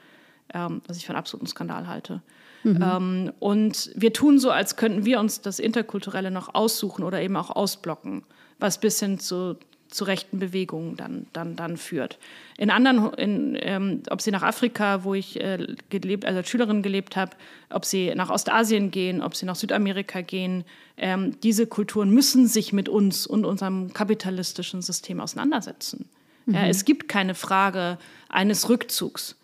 ähm, 0.56 0.82
was 0.88 0.98
ich 0.98 1.06
für 1.06 1.12
einen 1.12 1.20
absoluten 1.20 1.48
Skandal 1.48 1.88
halte. 1.88 2.24
Mhm. 2.64 2.80
Ähm, 2.82 3.34
und 3.40 3.92
wir 3.96 4.12
tun 4.12 4.40
so, 4.40 4.50
als 4.50 4.76
könnten 4.76 5.06
wir 5.06 5.20
uns 5.20 5.42
das 5.42 5.60
Interkulturelle 5.60 6.32
noch 6.32 6.56
aussuchen 6.56 7.04
oder 7.04 7.22
eben 7.22 7.38
auch 7.38 7.52
ausblocken, 7.52 8.24
was 8.58 8.80
bis 8.80 9.00
hin 9.00 9.20
zu, 9.20 9.58
zu 9.92 10.06
rechten 10.06 10.40
Bewegungen 10.40 10.96
dann, 10.96 11.28
dann, 11.34 11.56
dann 11.56 11.78
führt. 11.78 12.18
In 12.58 12.70
anderen, 12.70 13.14
in, 13.14 13.58
ähm, 13.60 14.04
ob 14.10 14.22
sie 14.22 14.32
nach 14.32 14.42
Afrika, 14.42 15.04
wo 15.04 15.14
ich 15.14 15.40
äh, 15.40 15.76
gelebt, 15.90 16.26
also 16.26 16.38
als 16.40 16.50
Schülerin 16.50 16.82
gelebt 16.82 17.16
habe, 17.16 17.32
ob 17.70 17.86
sie 17.86 18.14
nach 18.16 18.30
Ostasien 18.30 18.90
gehen, 18.90 19.22
ob 19.22 19.36
sie 19.36 19.46
nach 19.46 19.56
Südamerika 19.56 20.22
gehen, 20.22 20.64
ähm, 20.98 21.40
diese 21.42 21.68
Kulturen 21.68 22.10
müssen 22.12 22.48
sich 22.48 22.74
mit 22.74 22.90
uns 22.90 23.28
und 23.28 23.46
unserem 23.46 23.94
kapitalistischen 23.94 24.82
System 24.82 25.20
auseinandersetzen. 25.20 26.10
Mhm. 26.46 26.56
Ja, 26.56 26.68
es 26.68 26.86
gibt 26.86 27.08
keine 27.08 27.36
Frage 27.36 27.98
eines 28.30 28.70
Rückzugs. 28.70 29.36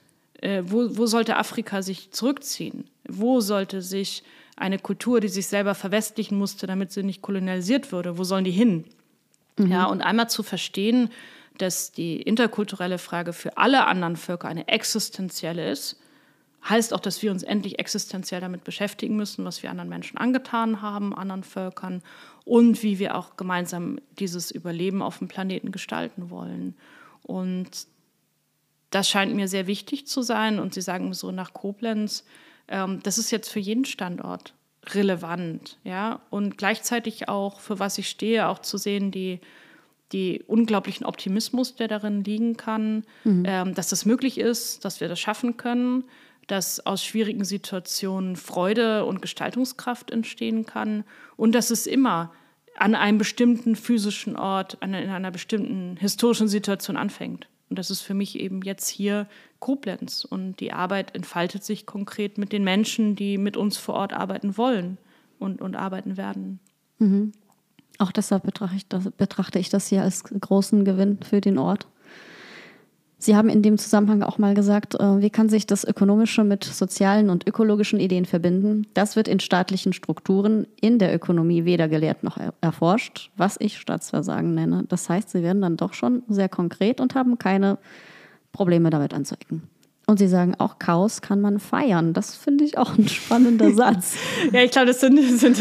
Äh, 0.42 0.64
wo, 0.66 0.98
wo 0.98 1.06
sollte 1.08 1.38
Afrika 1.38 1.82
sich 1.82 2.12
zurückziehen? 2.12 2.86
Wo 3.08 3.42
sollte 3.42 3.82
sich 3.82 4.24
eine 4.56 4.80
Kultur, 4.80 5.20
die 5.20 5.28
sich 5.28 5.48
selber 5.48 5.76
verwestlichen 5.76 6.38
musste, 6.38 6.68
damit 6.68 6.92
sie 6.92 7.04
nicht 7.04 7.22
kolonialisiert 7.22 7.92
würde, 7.92 8.18
wo 8.18 8.24
sollen 8.24 8.44
die 8.44 8.52
hin? 8.52 8.86
Mhm. 9.58 9.72
Ja, 9.72 9.86
und 9.86 10.02
einmal 10.02 10.30
zu 10.30 10.44
verstehen, 10.44 11.10
dass 11.58 11.92
die 11.92 12.22
interkulturelle 12.22 12.98
Frage 12.98 13.34
für 13.34 13.58
alle 13.58 13.88
anderen 13.88 14.16
Völker 14.16 14.48
eine 14.48 14.68
existenzielle 14.68 15.70
ist, 15.70 16.00
heißt 16.68 16.94
auch, 16.94 17.00
dass 17.00 17.22
wir 17.22 17.32
uns 17.32 17.44
endlich 17.44 17.80
existenziell 17.80 18.42
damit 18.42 18.64
beschäftigen 18.64 19.16
müssen, 19.16 19.46
was 19.46 19.64
wir 19.64 19.72
anderen 19.72 19.90
Menschen 19.90 20.18
angetan 20.18 20.82
haben, 20.82 21.16
anderen 21.16 21.44
Völkern 21.44 22.02
und 22.46 22.84
wie 22.84 23.00
wir 23.00 23.16
auch 23.16 23.38
gemeinsam 23.38 24.00
dieses 24.20 24.52
Überleben 24.52 25.02
auf 25.02 25.20
dem 25.20 25.28
Planeten 25.28 25.72
gestalten 25.72 26.30
wollen. 26.30 26.76
Und 27.24 27.88
das 28.90 29.10
scheint 29.10 29.36
mir 29.36 29.48
sehr 29.48 29.68
wichtig 29.68 30.08
zu 30.08 30.22
sein. 30.22 30.60
Und 30.60 30.74
Sie 30.74 30.82
sagen 30.82 31.14
so 31.14 31.32
nach 31.32 31.54
Koblenz, 31.54 32.26
ähm, 32.68 33.02
das 33.04 33.18
ist 33.18 33.32
jetzt 33.32 33.50
für 33.50 33.60
jeden 33.60 33.86
Standort 33.86 34.54
relevant, 34.96 35.78
ja, 35.84 36.22
und 36.30 36.58
gleichzeitig 36.58 37.30
auch, 37.30 37.60
für 37.60 37.80
was 37.80 37.98
ich 37.98 38.10
stehe, 38.10 38.48
auch 38.48 38.60
zu 38.60 38.78
sehen, 38.78 39.12
die, 39.12 39.40
die 40.12 40.44
unglaublichen 40.48 41.06
Optimismus, 41.06 41.76
der 41.76 41.88
darin 41.88 42.24
liegen 42.24 42.58
kann, 42.58 43.04
mhm. 43.24 43.44
ähm, 43.46 43.74
dass 43.74 43.90
das 43.90 44.06
möglich 44.06 44.38
ist, 44.38 44.86
dass 44.86 45.02
wir 45.02 45.08
das 45.08 45.20
schaffen 45.20 45.58
können, 45.58 46.04
dass 46.48 46.86
aus 46.86 47.04
schwierigen 47.04 47.44
Situationen 47.44 48.36
Freude 48.36 49.06
und 49.06 49.22
Gestaltungskraft 49.22 50.12
entstehen 50.12 50.66
kann 50.66 51.04
und 51.36 51.54
dass 51.54 51.72
es 51.72 51.88
immer 51.88 52.32
an 52.78 52.96
einem 52.96 53.18
bestimmten 53.18 53.76
physischen 53.76 54.36
Ort, 54.36 54.78
an, 54.82 54.94
in 54.94 55.10
einer 55.10 55.32
bestimmten 55.32 55.98
historischen 55.98 56.48
Situation 56.48 56.96
anfängt. 56.96 57.48
Und 57.70 57.80
das 57.80 57.90
ist 57.90 58.02
für 58.02 58.14
mich 58.14 58.40
eben 58.40 58.62
jetzt 58.62 58.88
hier 58.88 59.28
Koblenz. 59.60 60.26
Und 60.26 60.60
die 60.60 60.74
Arbeit 60.74 61.16
entfaltet 61.16 61.64
sich 61.64 61.86
konkret 61.86 62.38
mit 62.38 62.52
den 62.52 62.64
Menschen, 62.64 63.16
die 63.16 63.38
mit 63.38 63.58
uns 63.58 63.78
vor 63.78 63.96
Ort 63.96 64.14
arbeiten 64.14 64.58
wollen 64.58 64.98
und, 65.40 65.62
und 65.62 65.76
arbeiten 65.76 66.18
werden. 66.18 66.60
Mhm. 67.00 67.32
Auch 68.00 68.12
deshalb 68.12 68.44
betrachte 68.44 68.76
ich, 68.76 68.88
das, 68.88 69.10
betrachte 69.12 69.60
ich 69.60 69.70
das 69.70 69.88
hier 69.88 70.04
als 70.04 70.24
großen 70.24 70.86
Gewinn 70.86 71.20
für 71.24 71.42
den 71.42 71.58
Ort. 71.58 71.88
Sie 73.20 73.36
haben 73.36 73.50
in 73.50 73.64
dem 73.64 73.80
Zusammenhang 73.80 74.22
auch 74.22 74.38
mal 74.38 74.54
gesagt, 74.54 74.94
äh, 74.94 75.22
wie 75.22 75.32
kann 75.32 75.50
sich 75.50 75.66
das 75.66 75.84
Ökonomische 75.84 76.44
mit 76.44 76.64
sozialen 76.64 77.32
und 77.32 77.48
ökologischen 77.48 78.00
Ideen 78.00 78.26
verbinden? 78.26 78.86
Das 78.94 79.16
wird 79.16 79.28
in 79.28 79.40
staatlichen 79.40 79.92
Strukturen 79.92 80.68
in 80.80 81.00
der 81.00 81.16
Ökonomie 81.16 81.66
weder 81.66 81.88
gelehrt 81.88 82.24
noch 82.24 82.38
erforscht, 82.62 83.32
was 83.36 83.58
ich 83.60 83.80
Staatsversagen 83.80 84.54
nenne. 84.54 84.84
Das 84.88 85.10
heißt, 85.10 85.32
Sie 85.32 85.42
werden 85.42 85.64
dann 85.64 85.78
doch 85.78 85.94
schon 85.94 86.22
sehr 86.28 86.50
konkret 86.50 87.02
und 87.02 87.16
haben 87.16 87.40
keine 87.40 87.80
Probleme 88.58 88.90
damit 88.90 89.14
anzuecken. 89.14 89.70
Und 90.10 90.20
Sie 90.20 90.30
sagen 90.30 90.56
auch, 90.58 90.80
Chaos 90.80 91.22
kann 91.22 91.42
man 91.42 91.60
feiern. 91.60 92.14
Das 92.14 92.34
finde 92.34 92.64
ich 92.64 92.78
auch 92.78 92.98
ein 92.98 93.10
spannender 93.10 93.74
Satz. 93.76 94.16
ja, 94.54 94.64
ich 94.64 94.72
glaube, 94.72 94.88
das 94.88 95.02
sind, 95.02 95.22
sind, 95.38 95.58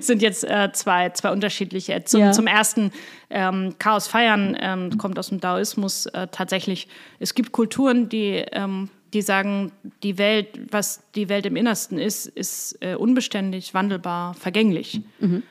sind 0.00 0.20
jetzt 0.20 0.42
äh, 0.42 0.70
zwei, 0.72 1.10
zwei 1.10 1.30
unterschiedliche. 1.30 2.02
Zum, 2.04 2.20
ja. 2.20 2.32
zum 2.32 2.48
ersten, 2.48 2.90
ähm, 3.30 3.76
Chaos 3.78 4.08
feiern 4.08 4.56
ähm, 4.60 4.98
kommt 4.98 5.16
aus 5.16 5.28
dem 5.28 5.38
Daoismus 5.38 6.06
äh, 6.06 6.26
tatsächlich. 6.28 6.88
Es 7.20 7.36
gibt 7.36 7.52
Kulturen, 7.52 8.08
die, 8.08 8.44
ähm, 8.50 8.90
die 9.12 9.22
sagen, 9.22 9.70
die 10.02 10.18
Welt, 10.18 10.48
was 10.72 11.04
die 11.14 11.28
Welt 11.28 11.46
im 11.46 11.54
Innersten 11.54 11.96
ist, 11.96 12.26
ist 12.26 12.76
äh, 12.80 12.96
unbeständig, 12.96 13.74
wandelbar, 13.74 14.34
vergänglich. 14.34 15.02
Mhm. 15.20 15.44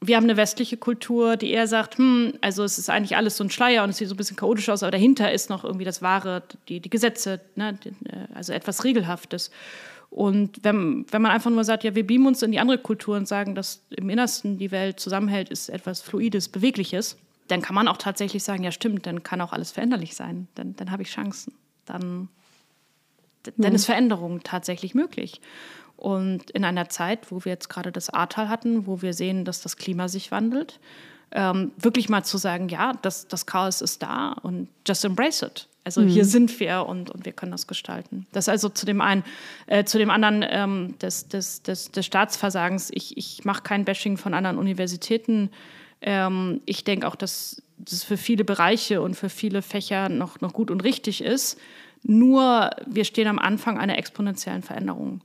Wir 0.00 0.16
haben 0.16 0.24
eine 0.24 0.36
westliche 0.36 0.76
Kultur, 0.76 1.36
die 1.36 1.50
eher 1.50 1.66
sagt, 1.66 1.98
hm, 1.98 2.34
also 2.40 2.62
es 2.62 2.78
ist 2.78 2.90
eigentlich 2.90 3.16
alles 3.16 3.36
so 3.36 3.44
ein 3.44 3.50
Schleier 3.50 3.84
und 3.84 3.90
es 3.90 3.96
sieht 3.96 4.08
so 4.08 4.14
ein 4.14 4.18
bisschen 4.18 4.36
chaotisch 4.36 4.68
aus, 4.68 4.82
aber 4.82 4.90
dahinter 4.90 5.32
ist 5.32 5.48
noch 5.50 5.64
irgendwie 5.64 5.84
das 5.84 6.02
Wahre, 6.02 6.42
die, 6.68 6.80
die 6.80 6.90
Gesetze, 6.90 7.40
ne, 7.54 7.78
äh, 8.04 8.34
also 8.34 8.52
etwas 8.52 8.84
Regelhaftes. 8.84 9.50
Und 10.10 10.62
wenn, 10.62 11.06
wenn 11.10 11.22
man 11.22 11.32
einfach 11.32 11.50
nur 11.50 11.64
sagt, 11.64 11.82
ja, 11.82 11.94
wir 11.94 12.06
beamen 12.06 12.26
uns 12.26 12.42
in 12.42 12.52
die 12.52 12.60
andere 12.60 12.78
Kultur 12.78 13.16
und 13.16 13.26
sagen, 13.26 13.54
dass 13.54 13.82
im 13.90 14.08
Innersten 14.10 14.58
die 14.58 14.70
Welt 14.70 15.00
zusammenhält, 15.00 15.48
ist 15.48 15.68
etwas 15.68 16.02
Fluides, 16.02 16.48
Bewegliches, 16.48 17.16
dann 17.48 17.62
kann 17.62 17.74
man 17.74 17.88
auch 17.88 17.96
tatsächlich 17.96 18.44
sagen, 18.44 18.62
ja 18.62 18.70
stimmt, 18.70 19.06
dann 19.06 19.22
kann 19.22 19.40
auch 19.40 19.52
alles 19.52 19.72
veränderlich 19.72 20.14
sein, 20.14 20.48
dann, 20.54 20.76
dann 20.76 20.90
habe 20.90 21.02
ich 21.02 21.10
Chancen, 21.10 21.52
dann, 21.84 22.28
dann 23.56 23.74
ist 23.74 23.86
Veränderung 23.86 24.42
tatsächlich 24.42 24.94
möglich. 24.94 25.40
Und 26.04 26.50
in 26.50 26.66
einer 26.66 26.90
Zeit, 26.90 27.32
wo 27.32 27.46
wir 27.46 27.52
jetzt 27.52 27.70
gerade 27.70 27.90
das 27.90 28.10
Ahrtal 28.10 28.50
hatten, 28.50 28.86
wo 28.86 29.00
wir 29.00 29.14
sehen, 29.14 29.46
dass 29.46 29.62
das 29.62 29.78
Klima 29.78 30.06
sich 30.08 30.30
wandelt, 30.30 30.78
ähm, 31.32 31.72
wirklich 31.78 32.10
mal 32.10 32.22
zu 32.22 32.36
sagen, 32.36 32.68
ja, 32.68 32.92
das, 33.00 33.26
das 33.26 33.46
Chaos 33.46 33.80
ist 33.80 34.02
da 34.02 34.32
und 34.42 34.68
just 34.86 35.02
embrace 35.06 35.40
it. 35.40 35.66
Also 35.82 36.02
mhm. 36.02 36.08
hier 36.08 36.26
sind 36.26 36.60
wir 36.60 36.84
und, 36.84 37.08
und 37.08 37.24
wir 37.24 37.32
können 37.32 37.52
das 37.52 37.66
gestalten. 37.66 38.26
Das 38.32 38.50
also 38.50 38.68
zu 38.68 38.84
dem 38.84 39.00
einen. 39.00 39.24
Äh, 39.66 39.84
zu 39.84 39.96
dem 39.96 40.10
anderen 40.10 40.44
ähm, 40.46 40.94
des, 40.98 41.28
des, 41.28 41.62
des, 41.62 41.90
des 41.90 42.04
Staatsversagens. 42.04 42.90
Ich, 42.92 43.16
ich 43.16 43.46
mache 43.46 43.62
kein 43.62 43.86
Bashing 43.86 44.18
von 44.18 44.34
anderen 44.34 44.58
Universitäten. 44.58 45.48
Ähm, 46.02 46.60
ich 46.66 46.84
denke 46.84 47.08
auch, 47.08 47.16
dass 47.16 47.62
das 47.78 48.04
für 48.04 48.18
viele 48.18 48.44
Bereiche 48.44 49.00
und 49.00 49.14
für 49.14 49.30
viele 49.30 49.62
Fächer 49.62 50.10
noch, 50.10 50.42
noch 50.42 50.52
gut 50.52 50.70
und 50.70 50.84
richtig 50.84 51.24
ist. 51.24 51.58
Nur 52.02 52.68
wir 52.84 53.06
stehen 53.06 53.26
am 53.26 53.38
Anfang 53.38 53.78
einer 53.78 53.96
exponentiellen 53.96 54.62
Veränderung. 54.62 55.22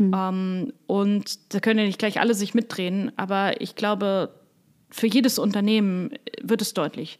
Mhm. 0.00 0.14
Ähm, 0.16 0.72
und 0.86 1.54
da 1.54 1.60
können 1.60 1.78
ja 1.78 1.84
nicht 1.84 1.98
gleich 1.98 2.20
alle 2.20 2.34
sich 2.34 2.54
mitdrehen, 2.54 3.12
aber 3.16 3.60
ich 3.60 3.76
glaube, 3.76 4.30
für 4.90 5.06
jedes 5.06 5.38
Unternehmen 5.38 6.10
wird 6.42 6.62
es 6.62 6.72
deutlich. 6.72 7.18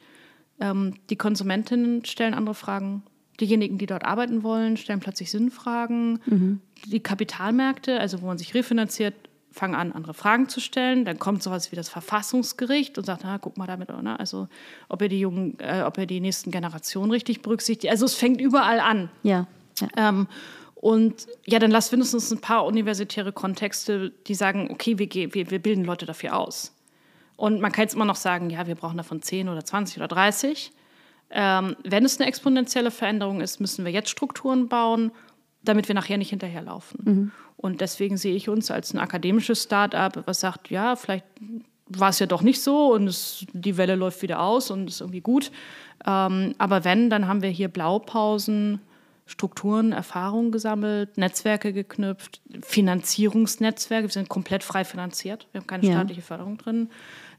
Ähm, 0.60 0.94
die 1.10 1.16
Konsumentinnen 1.16 2.04
stellen 2.06 2.34
andere 2.34 2.54
Fragen. 2.54 3.02
Diejenigen, 3.38 3.78
die 3.78 3.86
dort 3.86 4.04
arbeiten 4.04 4.42
wollen, 4.42 4.76
stellen 4.76 5.00
plötzlich 5.00 5.30
Sinnfragen. 5.30 6.20
Mhm. 6.26 6.60
Die 6.86 7.00
Kapitalmärkte, 7.00 8.00
also 8.00 8.22
wo 8.22 8.26
man 8.26 8.38
sich 8.38 8.54
refinanziert, 8.54 9.14
fangen 9.52 9.74
an, 9.74 9.92
andere 9.92 10.14
Fragen 10.14 10.48
zu 10.48 10.60
stellen. 10.60 11.04
Dann 11.04 11.18
kommt 11.18 11.42
sowas 11.42 11.72
wie 11.72 11.76
das 11.76 11.88
Verfassungsgericht 11.88 12.96
und 12.96 13.04
sagt, 13.04 13.22
na, 13.24 13.36
guck 13.38 13.58
mal 13.58 13.66
damit, 13.66 13.88
ne? 13.90 14.18
also 14.18 14.48
ob 14.88 15.02
ihr 15.02 15.08
die 15.08 15.20
jungen, 15.20 15.58
äh, 15.58 15.82
ob 15.82 15.98
ihr 15.98 16.06
die 16.06 16.20
nächsten 16.20 16.50
Generationen 16.50 17.10
richtig 17.10 17.42
berücksichtigt. 17.42 17.90
Also 17.90 18.06
es 18.06 18.14
fängt 18.14 18.40
überall 18.40 18.80
an. 18.80 19.10
Ja. 19.22 19.46
ja. 19.80 19.88
Ähm, 19.96 20.28
und 20.80 21.26
ja, 21.46 21.58
dann 21.58 21.70
lass 21.70 21.92
mindestens 21.92 22.30
ein 22.30 22.40
paar 22.40 22.64
universitäre 22.64 23.32
Kontexte, 23.32 24.12
die 24.26 24.34
sagen, 24.34 24.70
okay, 24.70 24.98
wir, 24.98 25.10
wir, 25.12 25.50
wir 25.50 25.58
bilden 25.58 25.84
Leute 25.84 26.06
dafür 26.06 26.38
aus. 26.38 26.74
Und 27.36 27.60
man 27.60 27.70
kann 27.70 27.82
jetzt 27.82 27.94
immer 27.94 28.06
noch 28.06 28.16
sagen, 28.16 28.48
ja, 28.48 28.66
wir 28.66 28.76
brauchen 28.76 28.96
davon 28.96 29.20
10 29.20 29.50
oder 29.50 29.62
20 29.62 29.98
oder 29.98 30.08
30. 30.08 30.72
Ähm, 31.32 31.76
wenn 31.84 32.06
es 32.06 32.18
eine 32.18 32.28
exponentielle 32.28 32.90
Veränderung 32.90 33.42
ist, 33.42 33.60
müssen 33.60 33.84
wir 33.84 33.92
jetzt 33.92 34.08
Strukturen 34.08 34.70
bauen, 34.70 35.12
damit 35.62 35.86
wir 35.86 35.94
nachher 35.94 36.16
nicht 36.16 36.30
hinterherlaufen. 36.30 37.00
Mhm. 37.04 37.32
Und 37.58 37.82
deswegen 37.82 38.16
sehe 38.16 38.34
ich 38.34 38.48
uns 38.48 38.70
als 38.70 38.94
ein 38.94 39.00
akademisches 39.00 39.62
Start-up, 39.64 40.22
was 40.24 40.40
sagt, 40.40 40.70
ja, 40.70 40.96
vielleicht 40.96 41.26
war 41.88 42.08
es 42.08 42.20
ja 42.20 42.26
doch 42.26 42.40
nicht 42.40 42.62
so 42.62 42.94
und 42.94 43.06
es, 43.06 43.44
die 43.52 43.76
Welle 43.76 43.96
läuft 43.96 44.22
wieder 44.22 44.40
aus 44.40 44.70
und 44.70 44.88
ist 44.88 45.02
irgendwie 45.02 45.20
gut. 45.20 45.52
Ähm, 46.06 46.54
aber 46.56 46.84
wenn, 46.84 47.10
dann 47.10 47.28
haben 47.28 47.42
wir 47.42 47.50
hier 47.50 47.68
Blaupausen, 47.68 48.80
Strukturen, 49.30 49.92
Erfahrungen 49.92 50.50
gesammelt, 50.50 51.16
Netzwerke 51.16 51.72
geknüpft, 51.72 52.40
Finanzierungsnetzwerke. 52.62 54.08
Wir 54.08 54.12
sind 54.12 54.28
komplett 54.28 54.64
frei 54.64 54.84
finanziert. 54.84 55.46
Wir 55.52 55.60
haben 55.60 55.68
keine 55.68 55.86
ja. 55.86 55.92
staatliche 55.92 56.20
Förderung 56.20 56.58
drin, 56.58 56.90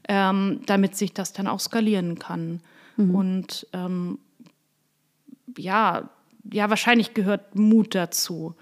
ähm, 0.08 0.62
damit 0.64 0.96
sich 0.96 1.12
das 1.12 1.34
dann 1.34 1.46
auch 1.46 1.60
skalieren 1.60 2.18
kann. 2.18 2.60
Mhm. 2.96 3.14
Und 3.14 3.66
ähm, 3.74 4.18
ja, 5.58 6.08
ja, 6.50 6.70
wahrscheinlich 6.70 7.12
gehört 7.12 7.56
Mut 7.56 7.94
dazu. 7.94 8.54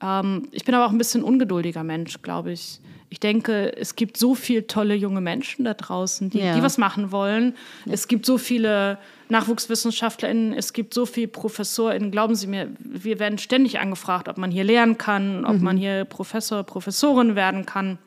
Ähm, 0.00 0.46
ich 0.52 0.64
bin 0.64 0.76
aber 0.76 0.86
auch 0.86 0.92
ein 0.92 0.98
bisschen 0.98 1.24
ungeduldiger 1.24 1.82
Mensch, 1.82 2.22
glaube 2.22 2.52
ich. 2.52 2.80
Ich 3.08 3.18
denke, 3.18 3.76
es 3.76 3.96
gibt 3.96 4.16
so 4.16 4.36
viele 4.36 4.68
tolle 4.68 4.94
junge 4.94 5.20
Menschen 5.20 5.64
da 5.64 5.74
draußen, 5.74 6.30
die, 6.30 6.38
ja. 6.38 6.54
die 6.54 6.62
was 6.62 6.78
machen 6.78 7.10
wollen. 7.10 7.56
Ja. 7.84 7.94
Es 7.94 8.06
gibt 8.06 8.26
so 8.26 8.38
viele 8.38 8.98
NachwuchswissenschaftlerInnen, 9.28 10.52
es 10.52 10.72
gibt 10.72 10.94
so 10.94 11.06
viele 11.06 11.28
ProfessorInnen. 11.28 12.10
Glauben 12.10 12.34
Sie 12.34 12.46
mir, 12.46 12.70
wir 12.78 13.18
werden 13.18 13.38
ständig 13.38 13.80
angefragt, 13.80 14.28
ob 14.28 14.38
man 14.38 14.50
hier 14.50 14.64
lernen 14.64 14.98
kann, 14.98 15.44
ob 15.44 15.56
mhm. 15.56 15.64
man 15.64 15.76
hier 15.76 16.04
Professor, 16.04 16.62
Professorin 16.62 17.34
werden 17.34 17.66
kann. 17.66 17.98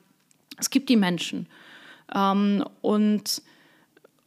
Es 0.58 0.70
gibt 0.70 0.90
die 0.90 0.96
Menschen. 0.96 1.48
Ähm, 2.14 2.64
und 2.82 3.42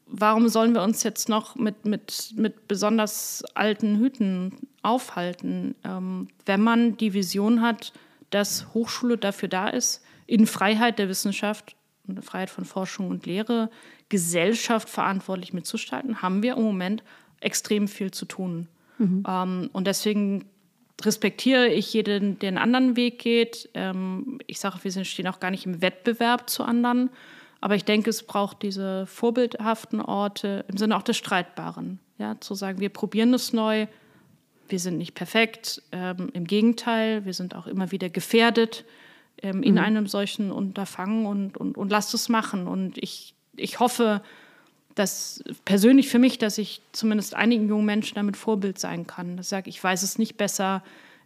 warum 0.07 0.49
sollen 0.49 0.75
wir 0.75 0.83
uns 0.83 1.03
jetzt 1.03 1.29
noch 1.29 1.57
mit, 1.57 1.85
mit, 1.85 2.35
mit 2.37 2.69
besonders 2.69 3.45
alten 3.55 3.99
Hüten 3.99 4.53
aufhalten, 4.83 5.75
ähm, 5.85 6.29
wenn 6.47 6.61
man 6.61 6.97
die 6.97 7.15
Vision 7.15 7.63
hat, 7.63 7.93
dass 8.31 8.73
Hochschule 8.75 9.19
dafür 9.19 9.49
da 9.49 9.69
ist, 9.69 10.03
in 10.27 10.47
Freiheit 10.47 10.99
der 10.99 11.09
Wissenschaft 11.09 11.75
Freiheit 12.21 12.51
von 12.51 12.65
Forschung 12.65 13.09
und 13.09 13.27
Lehre 13.27 13.71
Gesellschaft 14.09 14.89
verantwortlich 14.89 15.53
mitzustalten, 15.53 16.21
haben 16.23 16.43
wir 16.43 16.57
im 16.57 16.63
Moment 16.63 17.03
extrem 17.41 17.89
viel 17.89 18.11
zu 18.11 18.25
tun. 18.25 18.69
Mhm. 18.99 19.25
Ähm, 19.27 19.71
und 19.73 19.87
deswegen 19.87 20.45
respektiere 21.03 21.69
ich 21.69 21.93
jeden, 21.93 22.39
der 22.39 22.49
einen 22.49 22.59
anderen 22.59 22.97
Weg 22.97 23.19
geht. 23.19 23.71
Ähm, 23.75 24.39
ich 24.47 24.61
sage, 24.61 24.79
wir 24.83 25.05
stehen 25.05 25.29
auch 25.29 25.41
gar 25.41 25.51
nicht 25.51 25.67
im 25.67 25.83
Wettbewerb 25.83 26.49
zu 26.49 26.65
anderen. 26.65 27.11
Aber 27.61 27.77
ich 27.77 27.85
denke, 27.85 28.11
es 28.11 28.25
braucht 28.25 28.63
diese 28.63 29.07
vorbildhaften 29.07 30.01
Orte 30.01 30.65
im 30.69 30.77
Sinne 30.77 30.97
auch 30.97 31.03
des 31.03 31.17
Streitbaren. 31.17 32.01
Ja, 32.19 32.41
zu 32.41 32.55
sagen, 32.55 32.81
wir 32.81 32.89
probieren 32.89 33.33
es 33.35 33.53
neu, 33.53 33.87
wir 34.69 34.79
sind 34.79 34.99
nicht 34.99 35.15
perfekt. 35.15 35.83
Ähm, 35.93 36.31
Im 36.33 36.47
Gegenteil, 36.47 37.25
wir 37.25 37.35
sind 37.35 37.55
auch 37.55 37.67
immer 37.67 37.91
wieder 37.91 38.09
gefährdet 38.09 38.85
ähm, 39.43 39.63
in 39.63 39.75
mhm. 39.75 39.81
einem 39.81 40.07
solchen 40.07 40.51
Unterfangen 40.51 41.27
und, 41.27 41.57
und, 41.57 41.77
und 41.77 41.91
lasst 41.91 42.15
es 42.15 42.29
machen. 42.29 42.67
Und 42.67 42.97
ich, 42.99 43.35
ich 43.57 43.81
hoffe, 43.81 44.23
dass 44.95 45.43
persönlich 45.65 46.09
für 46.09 46.19
mich, 46.19 46.39
dass 46.39 46.59
ich 46.59 46.83
zumindest 46.93 47.35
einigen 47.35 47.69
jungen 47.69 47.87
Menschen 47.87 48.15
damit 48.15 48.37
Vorbild 48.37 48.79
sein 48.79 49.07
kann. 49.07 49.37
Das 49.37 49.49
sage 49.49 49.71
ich, 49.71 49.83
weiß 49.83 50.03
es 50.03 50.19
nicht 50.19 50.37
besser. 50.37 50.83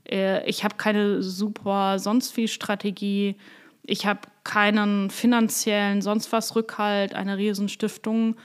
Äh, 0.09 0.49
ich 0.49 0.65
habe 0.65 0.77
keine 0.77 1.23
super 1.23 1.99
sonst 1.99 2.33
viel 2.33 2.49
Strategie. 2.49 3.37
Ich 3.83 4.07
habe 4.07 4.21
keinen 4.45 5.11
finanziellen 5.11 6.03
sonst 6.03 6.33
was 6.33 6.57
Rückhalt, 6.57 7.15
eine 7.15 7.37
Riesenstiftung. 7.37 8.37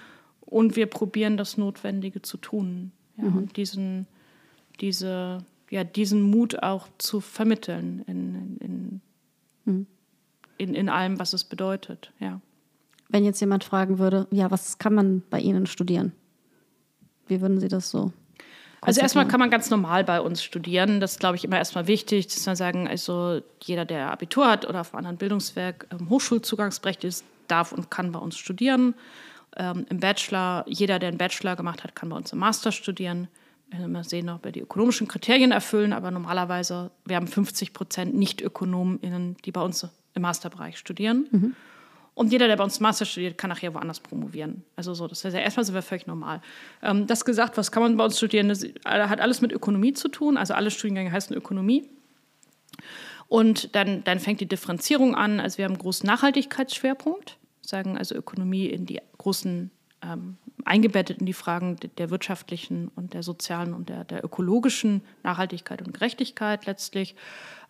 Und 0.42 0.76
wir 0.76 0.88
probieren 0.88 1.38
das 1.38 1.58
Notwendige 1.58 2.22
zu 2.22 2.38
tun. 2.38 2.92
Ja, 3.18 3.26
mhm. 3.26 3.38
Und 3.38 3.58
diesen, 3.58 4.08
diese, 4.82 5.46
ja, 5.70 5.84
diesen 5.84 6.24
Mut 6.24 6.62
auch 6.62 6.88
zu 6.98 7.22
vermitteln 7.22 8.04
in, 8.08 8.58
in, 8.60 9.02
mhm. 9.66 9.88
in, 10.58 10.74
in 10.74 10.90
allem, 10.90 11.20
was 11.20 11.34
es 11.34 11.44
bedeutet. 11.44 12.12
Ja. 12.20 12.42
Wenn 13.10 13.26
jetzt 13.26 13.40
jemand 13.42 13.64
fragen 13.64 14.00
würde, 14.00 14.28
ja, 14.32 14.50
was 14.52 14.78
kann 14.78 14.94
man 14.94 15.22
bei 15.30 15.40
Ihnen 15.40 15.66
studieren? 15.66 16.14
Wie 17.28 17.42
würden 17.42 17.60
Sie 17.60 17.68
das 17.68 17.90
so? 17.90 18.12
Also 18.84 19.00
erstmal 19.00 19.28
kann 19.28 19.40
man 19.40 19.52
ganz 19.52 19.70
normal 19.70 20.04
bei 20.04 20.20
uns 20.20 20.44
studieren. 20.44 21.00
Das 21.00 21.12
ist, 21.14 21.20
glaube 21.20 21.36
ich, 21.36 21.44
immer 21.44 21.58
erstmal 21.58 21.86
wichtig, 21.86 22.28
dass 22.28 22.46
man 22.48 22.56
sagen, 22.56 22.88
also 22.88 23.42
jeder, 23.62 23.86
der 23.86 24.12
Abitur 24.12 24.50
hat 24.50 24.68
oder 24.68 24.82
auf 24.82 24.94
einem 24.94 25.00
anderen 25.00 25.18
Bildungswerk 25.18 25.86
ähm, 25.92 26.10
Hochschulzugangsberechtigt 26.10 27.04
ist, 27.04 27.26
darf 27.48 27.72
und 27.74 27.92
kann 27.92 28.12
bei 28.12 28.20
uns 28.20 28.38
studieren. 28.38 28.96
Ähm, 29.56 29.86
Im 29.90 30.00
Bachelor, 30.00 30.66
jeder, 30.68 30.98
der 30.98 31.10
einen 31.10 31.20
Bachelor 31.20 31.56
gemacht 31.56 31.84
hat, 31.84 31.96
kann 31.96 32.10
bei 32.10 32.16
uns 32.16 32.34
im 32.34 32.40
Master 32.40 32.72
studieren. 32.72 33.28
Wir 33.72 34.04
sehen, 34.04 34.30
ob 34.30 34.44
wir 34.44 34.52
die 34.52 34.60
ökonomischen 34.60 35.08
Kriterien 35.08 35.52
erfüllen, 35.52 35.94
aber 35.94 36.12
normalerweise, 36.12 36.92
wir 37.06 37.16
haben 37.16 37.28
50 37.28 37.74
Prozent 37.74 38.14
Nicht-ÖkonomInnen, 38.14 39.38
die 39.46 39.52
bei 39.52 39.62
uns 39.62 39.88
im 40.14 40.22
Masterbereich 40.22 40.78
studieren. 40.78 41.28
Mhm. 41.32 41.56
Und 42.14 42.32
jeder, 42.32 42.48
der 42.48 42.58
bei 42.58 42.64
uns 42.64 42.80
Master 42.82 43.06
studiert, 43.06 43.38
kann 43.38 43.50
nachher 43.50 43.74
woanders 43.74 44.02
promovieren. 44.02 44.64
Also 44.76 44.94
so, 44.94 45.08
das 45.08 45.24
ist 45.24 45.34
ja 45.34 45.40
erstmal 45.40 45.66
sind 45.66 45.76
wir 45.76 45.82
völlig 45.82 46.08
normal. 46.08 46.42
Ähm, 46.82 47.08
das 47.08 47.24
gesagt, 47.24 47.58
was 47.58 47.72
kann 47.72 47.82
man 47.82 47.96
bei 47.96 48.04
uns 48.04 48.18
studieren? 48.18 48.50
Das 48.50 48.66
hat 48.84 49.22
alles 49.22 49.42
mit 49.42 49.54
Ökonomie 49.54 49.94
zu 49.94 50.10
tun. 50.10 50.36
Also 50.38 50.54
alle 50.54 50.72
Studiengänge 50.72 51.12
heißen 51.12 51.36
Ökonomie. 51.36 51.90
Und 53.28 53.76
dann, 53.76 54.04
dann 54.04 54.20
fängt 54.20 54.42
die 54.42 54.46
Differenzierung 54.46 55.16
an. 55.16 55.40
Also 55.40 55.58
wir 55.58 55.66
haben 55.66 55.72
einen 55.72 55.82
großen 55.82 56.06
Nachhaltigkeitsschwerpunkt, 56.06 57.38
sagen 57.62 57.98
also 57.98 58.14
Ökonomie 58.14 58.66
in 58.66 58.86
die 58.86 59.00
großen 59.18 59.72
ähm, 60.04 60.38
eingebettet 60.66 61.20
in 61.20 61.26
die 61.26 61.34
Fragen 61.34 61.78
der 61.98 62.10
wirtschaftlichen 62.10 62.92
und 62.96 63.14
der 63.14 63.24
sozialen 63.24 63.74
und 63.74 63.90
der, 63.90 64.04
der 64.04 64.24
ökologischen 64.24 65.02
Nachhaltigkeit 65.24 65.82
und 65.82 65.94
Gerechtigkeit 65.94 66.66
letztlich. 66.66 67.16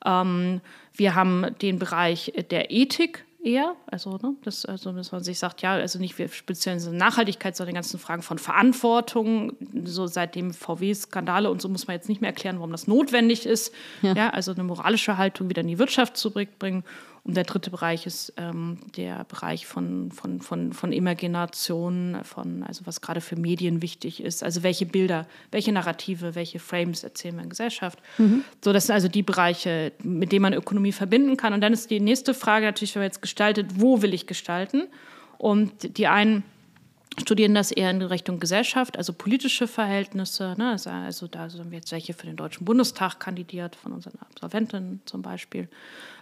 Ähm, 0.06 0.62
wir 0.94 1.16
haben 1.16 1.48
den 1.62 1.80
Bereich 1.80 2.34
der 2.50 2.72
Ethik 2.72 3.26
eher. 3.44 3.76
Also, 3.88 4.18
ne, 4.22 4.36
das, 4.44 4.66
also, 4.66 4.92
dass 4.92 5.12
man 5.12 5.24
sich 5.24 5.40
sagt, 5.40 5.62
ja, 5.62 5.74
also 5.74 6.00
nicht 6.00 6.18
wir 6.18 6.28
spezialisieren 6.30 6.98
Nachhaltigkeit, 6.98 7.56
sondern 7.56 7.74
die 7.74 7.78
ganzen 7.78 8.00
Fragen 8.00 8.22
von 8.22 8.38
Verantwortung. 8.38 9.54
So 9.84 10.08
seitdem 10.08 10.54
VW-Skandale 10.54 11.50
und 11.50 11.62
so 11.62 11.70
muss 11.70 11.88
man 11.88 11.96
jetzt 11.96 12.10
nicht 12.10 12.22
mehr 12.22 12.30
erklären, 12.30 12.58
warum 12.58 12.72
das 12.72 12.88
notwendig 12.88 13.46
ist. 13.46 13.74
Ja. 14.02 14.14
ja. 14.14 14.30
also 14.30 14.52
eine 14.52 14.64
moralische 14.64 15.18
Haltung 15.18 15.50
wieder 15.50 15.62
in 15.62 15.68
die 15.68 15.80
Wirtschaft 15.80 16.18
zurückbringen. 16.18 16.84
Und 17.24 17.38
der 17.38 17.44
dritte 17.44 17.70
Bereich 17.70 18.08
ist 18.08 18.34
ähm, 18.38 18.80
der 18.98 19.24
Bereich 19.26 19.68
von, 19.68 20.12
von, 20.12 20.42
von, 20.42 20.74
von 20.74 20.92
Imagination, 20.92 22.18
von, 22.24 22.64
also 22.64 22.86
was 22.86 23.02
gerade 23.02 23.22
für 23.22 23.36
Medien 23.36 23.84
wichtig 23.84 24.24
ist. 24.24 24.44
Also 24.44 24.64
welche 24.64 24.88
Bilder, 24.88 25.28
welche 25.52 25.72
Narrative, 25.72 26.34
welche 26.34 26.58
Frames 26.58 27.04
erzählen 27.04 27.36
wir 27.36 27.44
in 27.44 27.50
Gesellschaft. 27.50 28.00
Mhm. 28.18 28.44
So, 28.64 28.74
das 28.74 28.88
sind 28.88 28.96
also 28.96 29.08
die 29.08 29.22
Bereiche, 29.22 29.92
mit 30.02 30.32
denen 30.32 30.42
man 30.42 30.54
Ökonomie 30.54 30.92
verbinden 30.92 31.38
kann. 31.38 31.54
Und 31.54 31.62
dann 31.62 31.74
ist 31.74 31.92
die 31.92 32.00
nächste 32.00 32.34
Frage 32.34 32.66
natürlich, 32.66 32.96
wenn 32.96 33.02
man 33.02 33.10
jetzt 33.10 33.22
gestaltet, 33.22 33.68
wo 33.76 34.02
will 34.02 34.16
ich 34.16 34.26
gestalten? 34.26 34.88
Und 35.38 35.98
die 35.98 36.08
einen 36.08 36.44
studieren 37.20 37.54
das 37.54 37.72
eher 37.72 37.92
in 37.92 38.02
Richtung 38.02 38.40
Gesellschaft, 38.40 38.98
also 38.98 39.12
politische 39.12 39.68
Verhältnisse. 39.68 40.56
Ne? 40.58 40.72
Also, 40.72 40.90
also 40.90 41.28
da 41.28 41.50
sind 41.50 41.70
wir 41.70 41.78
jetzt 41.78 41.92
welche 41.92 42.14
für 42.14 42.26
den 42.26 42.38
Deutschen 42.38 42.64
Bundestag 42.64 43.20
kandidiert, 43.20 43.76
von 43.76 43.92
unseren 43.92 44.18
Absolventen 44.20 45.02
zum 45.06 45.22
Beispiel. 45.22 45.68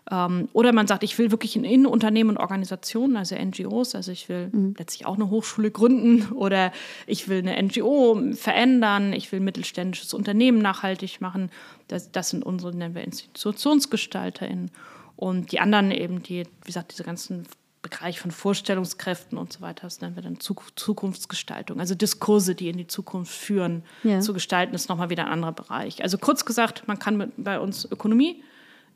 Ähm, 0.09 0.49
oder 0.53 0.73
man 0.73 0.87
sagt, 0.87 1.03
ich 1.03 1.17
will 1.19 1.29
wirklich 1.29 1.55
in, 1.55 1.63
in 1.63 1.85
Unternehmen 1.85 2.31
und 2.31 2.37
Organisationen, 2.37 3.17
also 3.17 3.35
NGOs, 3.35 3.93
also 3.93 4.11
ich 4.11 4.29
will 4.29 4.49
mhm. 4.51 4.73
letztlich 4.79 5.05
auch 5.05 5.15
eine 5.15 5.29
Hochschule 5.29 5.69
gründen 5.69 6.31
oder 6.35 6.71
ich 7.05 7.27
will 7.27 7.39
eine 7.39 7.61
NGO 7.61 8.33
verändern, 8.33 9.13
ich 9.13 9.31
will 9.31 9.41
mittelständisches 9.41 10.13
Unternehmen 10.15 10.59
nachhaltig 10.59 11.21
machen. 11.21 11.51
Das, 11.87 12.11
das 12.11 12.31
sind 12.31 12.43
unsere, 12.43 12.75
nennen 12.75 12.95
wir 12.95 13.03
InstitutionsgestalterInnen. 13.03 14.71
Und 15.15 15.51
die 15.51 15.59
anderen 15.59 15.91
eben, 15.91 16.23
die, 16.23 16.45
wie 16.63 16.65
gesagt, 16.65 16.93
diese 16.93 17.03
ganzen 17.03 17.45
Bereich 17.81 18.19
von 18.19 18.31
Vorstellungskräften 18.31 19.37
und 19.37 19.53
so 19.53 19.61
weiter, 19.61 19.83
das 19.83 20.01
nennen 20.01 20.15
wir 20.15 20.23
dann 20.23 20.39
Zukunftsgestaltung. 20.39 21.79
Also 21.79 21.95
Diskurse, 21.95 22.53
die 22.53 22.67
in 22.67 22.77
die 22.77 22.87
Zukunft 22.87 23.33
führen, 23.33 23.83
ja. 24.03 24.19
zu 24.19 24.33
gestalten, 24.33 24.75
ist 24.75 24.89
nochmal 24.89 25.09
wieder 25.09 25.25
ein 25.25 25.31
anderer 25.31 25.53
Bereich. 25.53 26.03
Also 26.03 26.17
kurz 26.17 26.43
gesagt, 26.43 26.87
man 26.87 26.99
kann 26.99 27.15
mit, 27.15 27.31
bei 27.37 27.59
uns 27.59 27.85
Ökonomie 27.89 28.43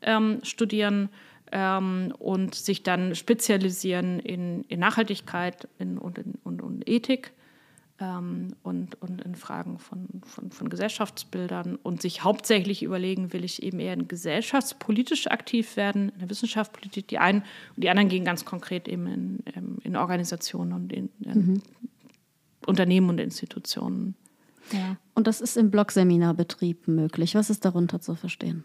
ähm, 0.02 0.40
studieren 0.42 1.08
ähm, 1.50 2.12
und 2.18 2.54
sich 2.54 2.82
dann 2.82 3.14
spezialisieren 3.14 4.20
in, 4.20 4.64
in 4.64 4.80
Nachhaltigkeit 4.80 5.66
in, 5.78 5.96
und, 5.96 6.18
in, 6.18 6.34
und, 6.44 6.60
und 6.60 6.88
Ethik 6.88 7.32
ähm, 8.00 8.48
und, 8.62 9.00
und 9.00 9.22
in 9.22 9.34
Fragen 9.34 9.78
von, 9.78 10.08
von, 10.24 10.50
von, 10.50 10.68
Gesellschaftsbildern 10.68 11.76
und 11.76 12.02
sich 12.02 12.24
hauptsächlich 12.24 12.82
überlegen, 12.82 13.32
will 13.32 13.44
ich 13.44 13.62
eben 13.62 13.78
eher 13.78 13.96
gesellschaftspolitisch 13.96 15.28
aktiv 15.28 15.76
werden, 15.76 16.08
in 16.08 16.18
der 16.18 16.30
Wissenschaftspolitik, 16.30 17.06
die 17.08 17.18
einen 17.18 17.42
und 17.76 17.84
die 17.84 17.90
anderen 17.90 18.08
gehen 18.08 18.24
ganz 18.24 18.44
konkret 18.44 18.88
eben 18.88 19.06
in, 19.06 19.38
ähm, 19.54 19.78
in 19.84 19.96
Organisationen 19.96 20.72
und 20.72 20.92
in, 20.92 21.08
in 21.20 21.46
mhm. 21.46 21.62
Unternehmen 22.66 23.10
und 23.10 23.20
Institutionen. 23.20 24.16
Ja. 24.72 24.96
Und 25.14 25.26
das 25.26 25.40
ist 25.40 25.56
im 25.56 25.70
Blogseminarbetrieb 25.70 26.88
möglich. 26.88 27.34
Was 27.34 27.50
ist 27.50 27.64
darunter 27.64 28.00
zu 28.00 28.14
verstehen? 28.14 28.64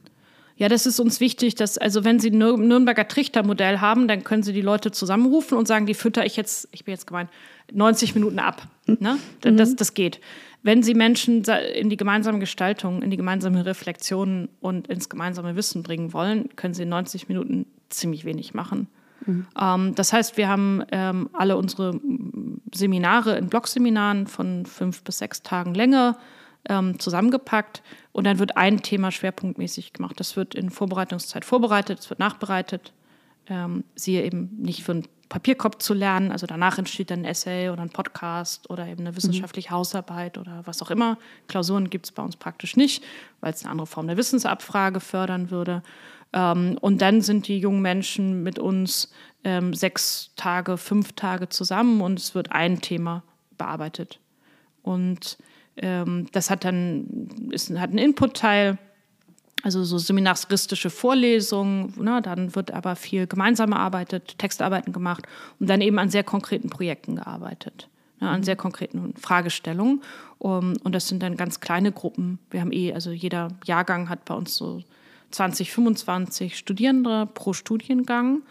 Ja, 0.60 0.68
das 0.68 0.86
ist 0.86 1.00
uns 1.00 1.22
wichtig, 1.22 1.56
dass, 1.56 1.78
also 1.78 2.04
wenn 2.04 2.20
Sie 2.20 2.32
ein 2.32 2.38
Nürnberger 2.38 3.08
Trichtermodell 3.08 3.80
haben, 3.80 4.10
dann 4.10 4.26
können 4.26 4.44
Sie 4.44 4.52
die 4.52 4.62
Leute 4.62 4.92
zusammenrufen 4.92 5.58
und 5.58 5.70
sagen, 5.70 5.86
die 5.86 5.94
fütter 5.94 6.26
ich 6.26 6.36
jetzt, 6.36 6.68
ich 6.74 6.84
bin 6.84 6.92
jetzt 6.92 7.08
gemeint, 7.08 7.30
90 7.72 8.14
Minuten 8.14 8.40
ab. 8.40 8.68
Ne? 8.86 9.18
Mhm. 9.46 9.56
Das, 9.56 9.78
das 9.78 9.94
geht. 9.94 10.20
Wenn 10.62 10.84
Sie 10.84 10.96
Menschen 10.96 11.46
in 11.46 11.90
die 11.90 11.96
gemeinsame 11.96 12.40
Gestaltung, 12.40 13.02
in 13.02 13.10
die 13.10 13.16
gemeinsame 13.16 13.66
Reflexion 13.66 14.50
und 14.60 14.90
ins 14.90 15.08
gemeinsame 15.08 15.56
Wissen 15.56 15.82
bringen 15.82 16.12
wollen, 16.12 16.50
können 16.58 16.74
Sie 16.74 16.84
in 16.84 16.90
90 16.90 17.30
Minuten 17.30 17.66
ziemlich 17.88 18.26
wenig 18.26 18.54
machen. 18.54 18.88
Mhm. 19.26 19.48
Ähm, 19.58 19.96
das 19.96 20.12
heißt, 20.12 20.36
wir 20.36 20.50
haben 20.50 20.84
ähm, 20.92 21.30
alle 21.32 21.56
unsere 21.56 22.02
Seminare 22.76 23.38
in 23.38 23.48
Blogseminaren 23.48 24.28
von 24.28 24.66
fünf 24.66 25.04
bis 25.04 25.20
sechs 25.20 25.42
Tagen 25.42 25.74
Länge 25.74 26.18
ähm, 26.68 27.00
zusammengepackt 27.00 27.82
und 28.12 28.26
dann 28.26 28.40
wird 28.40 28.58
ein 28.58 28.82
Thema 28.82 29.12
schwerpunktmäßig 29.12 29.94
gemacht. 29.94 30.20
Das 30.20 30.36
wird 30.36 30.56
in 30.56 30.70
Vorbereitungszeit 30.70 31.46
vorbereitet, 31.46 32.00
es 32.00 32.10
wird 32.10 32.20
nachbereitet. 32.20 32.94
Ähm, 33.48 33.84
siehe 33.96 34.24
eben 34.24 34.58
nicht 34.60 34.84
für 34.84 34.92
einen 34.92 35.08
Papierkopf 35.30 35.78
zu 35.78 35.94
lernen, 35.94 36.32
also 36.32 36.48
danach 36.48 36.78
entsteht 36.80 37.12
dann 37.12 37.20
ein 37.20 37.26
Essay 37.26 37.70
oder 37.70 37.84
ein 37.84 37.92
Podcast 37.92 38.70
oder 38.70 38.88
eben 38.88 39.02
eine 39.02 39.16
wissenschaftliche 39.16 39.70
mhm. 39.70 39.76
Hausarbeit 39.76 40.38
oder 40.38 40.64
was 40.66 40.82
auch 40.82 40.90
immer. 40.90 41.18
Klausuren 41.48 41.90
gibt 41.90 42.08
es 42.08 42.12
bei 42.12 42.24
uns 42.24 42.36
praktisch 42.36 42.76
nicht, 42.76 43.04
weil 43.40 43.54
es 43.54 43.64
eine 43.64 43.72
andere 43.72 43.88
Form 43.88 44.08
der 44.08 44.18
Wissensabfrage 44.18 45.00
fördern 45.00 45.52
würde. 45.52 45.84
Ähm, 46.34 46.78
und 46.82 47.02
dann 47.02 47.22
sind 47.22 47.48
die 47.48 47.60
jungen 47.60 47.82
Menschen 47.82 48.44
mit 48.44 48.60
uns 48.60 49.12
ähm, 49.44 49.74
sechs 49.74 50.32
Tage, 50.36 50.78
fünf 50.78 51.14
Tage 51.14 51.50
zusammen 51.50 52.02
und 52.02 52.20
es 52.20 52.36
wird 52.36 52.52
ein 52.52 52.82
Thema 52.82 53.24
bearbeitet. 53.58 54.20
Und 54.82 55.38
ähm, 55.82 56.28
das 56.32 56.50
hat 56.50 56.66
dann 56.66 57.50
ist, 57.52 57.70
hat 57.72 57.90
einen 57.90 58.00
Input-Teil, 58.00 58.78
also 59.64 59.84
so 59.84 59.98
seminaristische 59.98 60.90
Vorlesungen, 60.90 61.94
ne, 61.98 62.22
dann 62.22 62.56
wird 62.56 62.72
aber 62.72 62.96
viel 62.96 63.28
gemeinsam 63.28 63.72
erarbeitet, 63.74 64.38
Textarbeiten 64.38 64.94
gemacht 64.94 65.28
und 65.60 65.70
dann 65.70 65.82
eben 65.82 66.00
an 66.00 66.10
sehr 66.10 66.24
konkreten 66.24 66.70
Projekten 66.70 67.18
gearbeitet, 67.18 67.90
ne, 68.22 68.30
an 68.30 68.44
sehr 68.44 68.56
konkreten 68.56 69.14
Fragestellungen. 69.18 70.02
Um, 70.38 70.78
und 70.84 70.96
das 70.96 71.10
sind 71.10 71.22
dann 71.22 71.36
ganz 71.36 71.60
kleine 71.60 71.92
Gruppen. 71.92 72.40
Wir 72.50 72.62
haben 72.62 72.72
eh, 72.72 72.94
also 72.94 73.12
jeder 73.12 73.50
Jahrgang 73.66 74.08
hat 74.08 74.24
bei 74.24 74.34
uns 74.34 74.56
so 74.56 74.82
20, 75.32 75.72
25 75.72 76.58
Studierende 76.58 77.28
pro 77.34 77.52
Studiengang. 77.52 78.42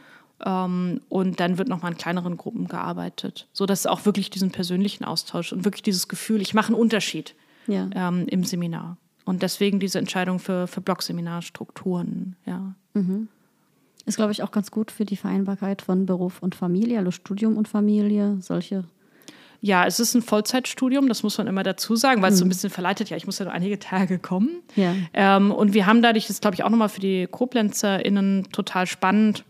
Ähm, 0.44 1.00
und 1.08 1.40
dann 1.40 1.58
wird 1.58 1.68
nochmal 1.68 1.92
in 1.92 1.98
kleineren 1.98 2.36
Gruppen 2.36 2.68
gearbeitet, 2.68 3.48
sodass 3.52 3.86
auch 3.86 4.04
wirklich 4.04 4.30
diesen 4.30 4.50
persönlichen 4.50 5.04
Austausch 5.04 5.52
und 5.52 5.64
wirklich 5.64 5.82
dieses 5.82 6.08
Gefühl, 6.08 6.40
ich 6.40 6.54
mache 6.54 6.68
einen 6.68 6.80
Unterschied 6.80 7.34
ja. 7.66 7.88
ähm, 7.94 8.26
im 8.28 8.44
Seminar. 8.44 8.96
Und 9.24 9.42
deswegen 9.42 9.78
diese 9.80 9.98
Entscheidung 9.98 10.38
für, 10.38 10.66
für 10.66 10.80
Blogseminarstrukturen, 10.80 12.36
ja. 12.46 12.74
Mhm. 12.94 13.28
Ist, 14.06 14.16
glaube 14.16 14.32
ich, 14.32 14.42
auch 14.42 14.52
ganz 14.52 14.70
gut 14.70 14.90
für 14.90 15.04
die 15.04 15.16
Vereinbarkeit 15.16 15.82
von 15.82 16.06
Beruf 16.06 16.40
und 16.40 16.54
Familie, 16.54 16.98
also 16.98 17.10
Studium 17.10 17.58
und 17.58 17.68
Familie, 17.68 18.38
solche 18.40 18.84
ja, 19.60 19.86
es 19.86 19.98
ist 19.98 20.14
ein 20.14 20.22
Vollzeitstudium, 20.22 21.08
das 21.08 21.22
muss 21.22 21.36
man 21.38 21.48
immer 21.48 21.64
dazu 21.64 21.96
sagen, 21.96 22.22
weil 22.22 22.32
es 22.32 22.38
so 22.38 22.44
ein 22.44 22.48
mhm. 22.48 22.50
bisschen 22.50 22.70
verleitet, 22.70 23.10
ja, 23.10 23.16
ich 23.16 23.26
muss 23.26 23.38
ja 23.38 23.44
nur 23.44 23.54
einige 23.54 23.78
Tage 23.78 24.18
kommen. 24.18 24.62
Ja. 24.76 24.94
Ähm, 25.12 25.50
und 25.50 25.74
wir 25.74 25.86
haben 25.86 26.00
dadurch, 26.00 26.28
das 26.28 26.40
glaube 26.40 26.54
ich 26.54 26.62
auch 26.62 26.70
nochmal 26.70 26.88
für 26.88 27.00
die 27.00 27.26
KoblenzerInnen 27.26 28.48
total 28.52 28.86
spannend, 28.86 29.44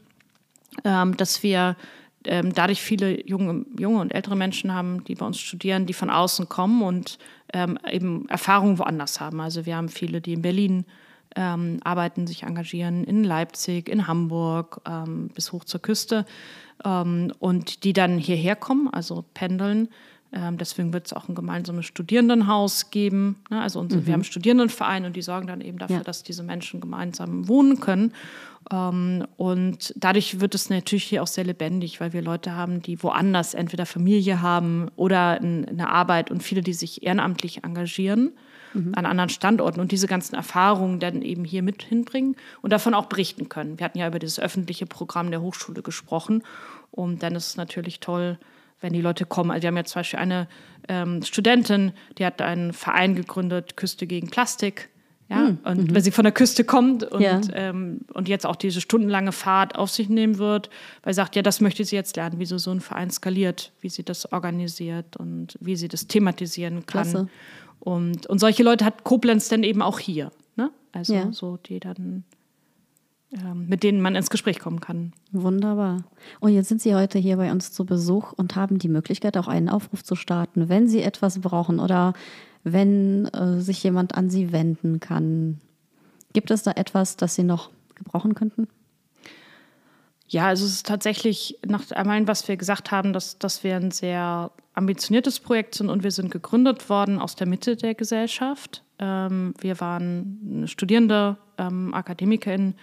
dass 0.82 1.42
wir 1.42 1.76
ähm, 2.24 2.52
dadurch 2.52 2.80
viele 2.80 3.26
junge, 3.26 3.64
junge 3.78 4.00
und 4.00 4.14
ältere 4.14 4.36
Menschen 4.36 4.74
haben, 4.74 5.04
die 5.04 5.14
bei 5.14 5.26
uns 5.26 5.38
studieren, 5.38 5.86
die 5.86 5.92
von 5.92 6.10
außen 6.10 6.48
kommen 6.48 6.82
und 6.82 7.18
ähm, 7.52 7.78
eben 7.90 8.28
Erfahrungen 8.28 8.78
woanders 8.78 9.20
haben. 9.20 9.40
Also 9.40 9.66
wir 9.66 9.76
haben 9.76 9.88
viele, 9.88 10.20
die 10.20 10.34
in 10.34 10.42
Berlin 10.42 10.84
ähm, 11.36 11.80
arbeiten, 11.84 12.26
sich 12.26 12.42
engagieren, 12.42 13.04
in 13.04 13.24
Leipzig, 13.24 13.88
in 13.88 14.06
Hamburg, 14.06 14.80
ähm, 14.86 15.28
bis 15.34 15.52
hoch 15.52 15.64
zur 15.64 15.80
Küste 15.80 16.26
ähm, 16.84 17.32
und 17.38 17.84
die 17.84 17.92
dann 17.92 18.18
hierher 18.18 18.56
kommen, 18.56 18.88
also 18.88 19.24
pendeln. 19.34 19.88
Ähm, 20.32 20.58
deswegen 20.58 20.92
wird 20.92 21.06
es 21.06 21.12
auch 21.12 21.28
ein 21.28 21.34
gemeinsames 21.34 21.86
Studierendenhaus 21.86 22.90
geben. 22.90 23.36
Ne? 23.50 23.62
Also 23.62 23.80
unsere, 23.80 24.02
mhm. 24.02 24.06
wir 24.06 24.12
haben 24.14 24.24
Studierendenverein 24.24 25.04
und 25.06 25.16
die 25.16 25.22
sorgen 25.22 25.46
dann 25.46 25.60
eben 25.60 25.78
dafür, 25.78 25.96
ja. 25.96 26.02
dass 26.02 26.22
diese 26.22 26.42
Menschen 26.42 26.80
gemeinsam 26.80 27.48
wohnen 27.48 27.80
können. 27.80 28.12
Ähm, 28.70 29.26
und 29.36 29.94
dadurch 29.96 30.40
wird 30.40 30.54
es 30.54 30.68
natürlich 30.68 31.04
hier 31.04 31.22
auch 31.22 31.28
sehr 31.28 31.44
lebendig, 31.44 32.00
weil 32.00 32.12
wir 32.12 32.20
Leute 32.20 32.54
haben, 32.54 32.82
die 32.82 33.02
woanders 33.02 33.54
entweder 33.54 33.86
Familie 33.86 34.42
haben 34.42 34.90
oder 34.96 35.40
eine 35.40 35.88
Arbeit 35.88 36.30
und 36.30 36.42
viele, 36.42 36.60
die 36.60 36.74
sich 36.74 37.02
ehrenamtlich 37.02 37.64
engagieren 37.64 38.32
mhm. 38.74 38.92
an 38.94 39.06
anderen 39.06 39.30
Standorten 39.30 39.80
und 39.80 39.92
diese 39.92 40.06
ganzen 40.06 40.34
Erfahrungen 40.34 41.00
dann 41.00 41.22
eben 41.22 41.44
hier 41.44 41.62
mit 41.62 41.82
hinbringen 41.82 42.36
und 42.62 42.72
davon 42.72 42.94
auch 42.94 43.06
berichten 43.06 43.48
können. 43.48 43.78
Wir 43.78 43.84
hatten 43.84 43.98
ja 43.98 44.08
über 44.08 44.18
dieses 44.18 44.38
öffentliche 44.38 44.86
Programm 44.86 45.30
der 45.30 45.40
Hochschule 45.40 45.82
gesprochen 45.82 46.42
und 46.90 47.22
dann 47.22 47.34
ist 47.34 47.48
es 47.48 47.56
natürlich 47.56 48.00
toll, 48.00 48.38
wenn 48.80 48.92
die 48.92 49.00
Leute 49.00 49.26
kommen. 49.26 49.50
Also 49.50 49.62
wir 49.62 49.68
haben 49.68 49.76
ja 49.76 49.84
zum 49.84 50.00
Beispiel 50.00 50.20
eine 50.20 50.48
ähm, 50.88 51.22
Studentin, 51.22 51.92
die 52.18 52.24
hat 52.24 52.40
einen 52.40 52.72
Verein 52.72 53.14
gegründet, 53.14 53.76
Küste 53.76 54.06
gegen 54.06 54.28
Plastik. 54.28 54.90
Ja, 55.30 55.50
mhm. 55.50 55.58
und 55.62 55.94
wenn 55.94 56.02
sie 56.02 56.10
von 56.10 56.24
der 56.24 56.32
Küste 56.32 56.64
kommt 56.64 57.04
und, 57.04 57.20
ja. 57.20 57.38
ähm, 57.52 58.00
und 58.14 58.28
jetzt 58.28 58.46
auch 58.46 58.56
diese 58.56 58.80
stundenlange 58.80 59.32
Fahrt 59.32 59.76
auf 59.76 59.90
sich 59.90 60.08
nehmen 60.08 60.38
wird, 60.38 60.70
weil 61.02 61.12
sie 61.12 61.16
sagt, 61.16 61.36
ja, 61.36 61.42
das 61.42 61.60
möchte 61.60 61.84
sie 61.84 61.96
jetzt 61.96 62.16
lernen, 62.16 62.38
wie 62.38 62.46
so, 62.46 62.56
so 62.56 62.70
ein 62.70 62.80
Verein 62.80 63.10
skaliert, 63.10 63.72
wie 63.82 63.90
sie 63.90 64.04
das 64.04 64.32
organisiert 64.32 65.18
und 65.18 65.58
wie 65.60 65.76
sie 65.76 65.88
das 65.88 66.06
thematisieren 66.06 66.86
kann. 66.86 67.02
Klasse. 67.02 67.28
Und, 67.78 68.26
und 68.26 68.38
solche 68.38 68.62
Leute 68.62 68.86
hat 68.86 69.04
Koblenz 69.04 69.48
dann 69.48 69.64
eben 69.64 69.82
auch 69.82 69.98
hier. 69.98 70.32
Ne? 70.56 70.70
Also 70.92 71.14
ja. 71.14 71.30
so, 71.30 71.58
die 71.58 71.78
dann, 71.78 72.24
mit 73.54 73.82
denen 73.82 74.00
man 74.00 74.16
ins 74.16 74.30
Gespräch 74.30 74.58
kommen 74.58 74.80
kann. 74.80 75.12
Wunderbar. 75.32 76.04
Und 76.40 76.52
jetzt 76.54 76.68
sind 76.68 76.80
Sie 76.80 76.94
heute 76.94 77.18
hier 77.18 77.36
bei 77.36 77.50
uns 77.50 77.72
zu 77.72 77.84
Besuch 77.84 78.32
und 78.32 78.56
haben 78.56 78.78
die 78.78 78.88
Möglichkeit, 78.88 79.36
auch 79.36 79.48
einen 79.48 79.68
Aufruf 79.68 80.02
zu 80.02 80.16
starten, 80.16 80.68
wenn 80.68 80.88
Sie 80.88 81.02
etwas 81.02 81.38
brauchen 81.40 81.78
oder 81.78 82.14
wenn 82.64 83.26
äh, 83.26 83.60
sich 83.60 83.82
jemand 83.82 84.14
an 84.14 84.30
Sie 84.30 84.52
wenden 84.52 85.00
kann. 85.00 85.60
Gibt 86.32 86.50
es 86.50 86.62
da 86.62 86.72
etwas, 86.72 87.16
das 87.16 87.34
Sie 87.34 87.42
noch 87.42 87.70
gebrauchen 87.94 88.34
könnten? 88.34 88.68
Ja, 90.28 90.46
also 90.46 90.64
es 90.66 90.72
ist 90.72 90.86
tatsächlich 90.86 91.58
nach 91.66 91.90
allem, 91.90 92.28
was 92.28 92.46
wir 92.48 92.56
gesagt 92.56 92.90
haben, 92.90 93.12
dass, 93.12 93.38
dass 93.38 93.64
wir 93.64 93.76
ein 93.76 93.90
sehr 93.90 94.50
ambitioniertes 94.74 95.40
Projekt 95.40 95.74
sind 95.74 95.88
und 95.88 96.02
wir 96.02 96.10
sind 96.10 96.30
gegründet 96.30 96.88
worden 96.90 97.18
aus 97.18 97.34
der 97.34 97.46
Mitte 97.46 97.76
der 97.76 97.94
Gesellschaft. 97.94 98.84
Ähm, 98.98 99.54
wir 99.58 99.80
waren 99.80 100.64
Studierende, 100.66 101.38
ähm, 101.56 101.94
AkademikerInnen, 101.94 102.74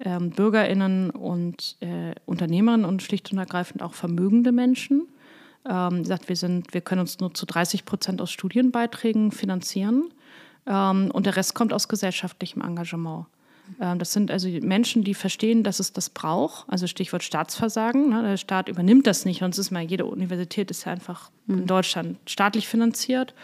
ähm, 0.00 0.30
BürgerInnen 0.30 1.10
und 1.10 1.76
äh, 1.80 2.14
Unternehmerinnen 2.26 2.84
und 2.84 3.02
schlicht 3.02 3.32
und 3.32 3.38
ergreifend 3.38 3.82
auch 3.82 3.94
vermögende 3.94 4.52
Menschen. 4.52 5.08
Ähm, 5.68 6.02
gesagt, 6.02 6.28
wir, 6.28 6.36
sind, 6.36 6.74
wir 6.74 6.80
können 6.80 7.00
uns 7.00 7.18
nur 7.18 7.34
zu 7.34 7.46
30 7.46 7.84
Prozent 7.84 8.20
aus 8.20 8.30
Studienbeiträgen 8.30 9.32
finanzieren 9.32 10.10
ähm, 10.66 11.10
und 11.12 11.26
der 11.26 11.36
Rest 11.36 11.54
kommt 11.54 11.72
aus 11.72 11.88
gesellschaftlichem 11.88 12.62
Engagement. 12.62 13.26
Ähm, 13.80 13.98
das 13.98 14.12
sind 14.12 14.30
also 14.30 14.48
Menschen, 14.48 15.04
die 15.04 15.14
verstehen, 15.14 15.62
dass 15.62 15.80
es 15.80 15.92
das 15.92 16.10
braucht. 16.10 16.68
Also 16.68 16.86
Stichwort 16.86 17.22
Staatsversagen. 17.22 18.10
Ne? 18.10 18.22
Der 18.22 18.36
Staat 18.36 18.68
übernimmt 18.68 19.06
das 19.06 19.24
nicht. 19.24 19.40
Sonst 19.40 19.58
ist 19.58 19.70
mal 19.70 19.82
jede 19.82 20.06
Universität 20.06 20.70
ist 20.70 20.84
ja 20.84 20.92
einfach 20.92 21.30
in 21.48 21.62
mhm. 21.62 21.66
Deutschland 21.66 22.18
staatlich 22.26 22.68
finanziert. 22.68 23.34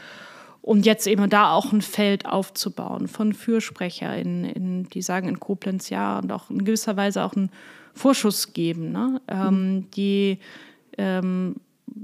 Und 0.62 0.86
jetzt 0.86 1.08
eben 1.08 1.28
da 1.28 1.52
auch 1.52 1.72
ein 1.72 1.82
Feld 1.82 2.24
aufzubauen 2.24 3.08
von 3.08 3.34
FürsprecherInnen, 3.34 4.88
die 4.88 5.02
sagen 5.02 5.28
in 5.28 5.40
Koblenz 5.40 5.90
ja 5.90 6.20
und 6.20 6.30
auch 6.30 6.50
in 6.50 6.64
gewisser 6.64 6.96
Weise 6.96 7.24
auch 7.24 7.34
einen 7.34 7.50
Vorschuss 7.94 8.52
geben, 8.52 8.92
ne? 8.92 9.20
ähm, 9.26 9.74
mhm. 9.74 9.90
die 9.90 10.38
ähm, 10.96 11.56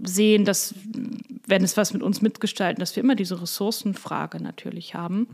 sehen, 0.03 0.45
dass, 0.45 0.75
wenn 1.47 1.63
es 1.63 1.77
was 1.77 1.93
mit 1.93 2.03
uns 2.03 2.21
mitgestalten, 2.21 2.81
dass 2.81 2.97
wir 2.97 3.03
immer 3.03 3.15
diese 3.15 3.41
Ressourcenfrage 3.41 4.43
natürlich 4.43 4.95
haben. 4.95 5.29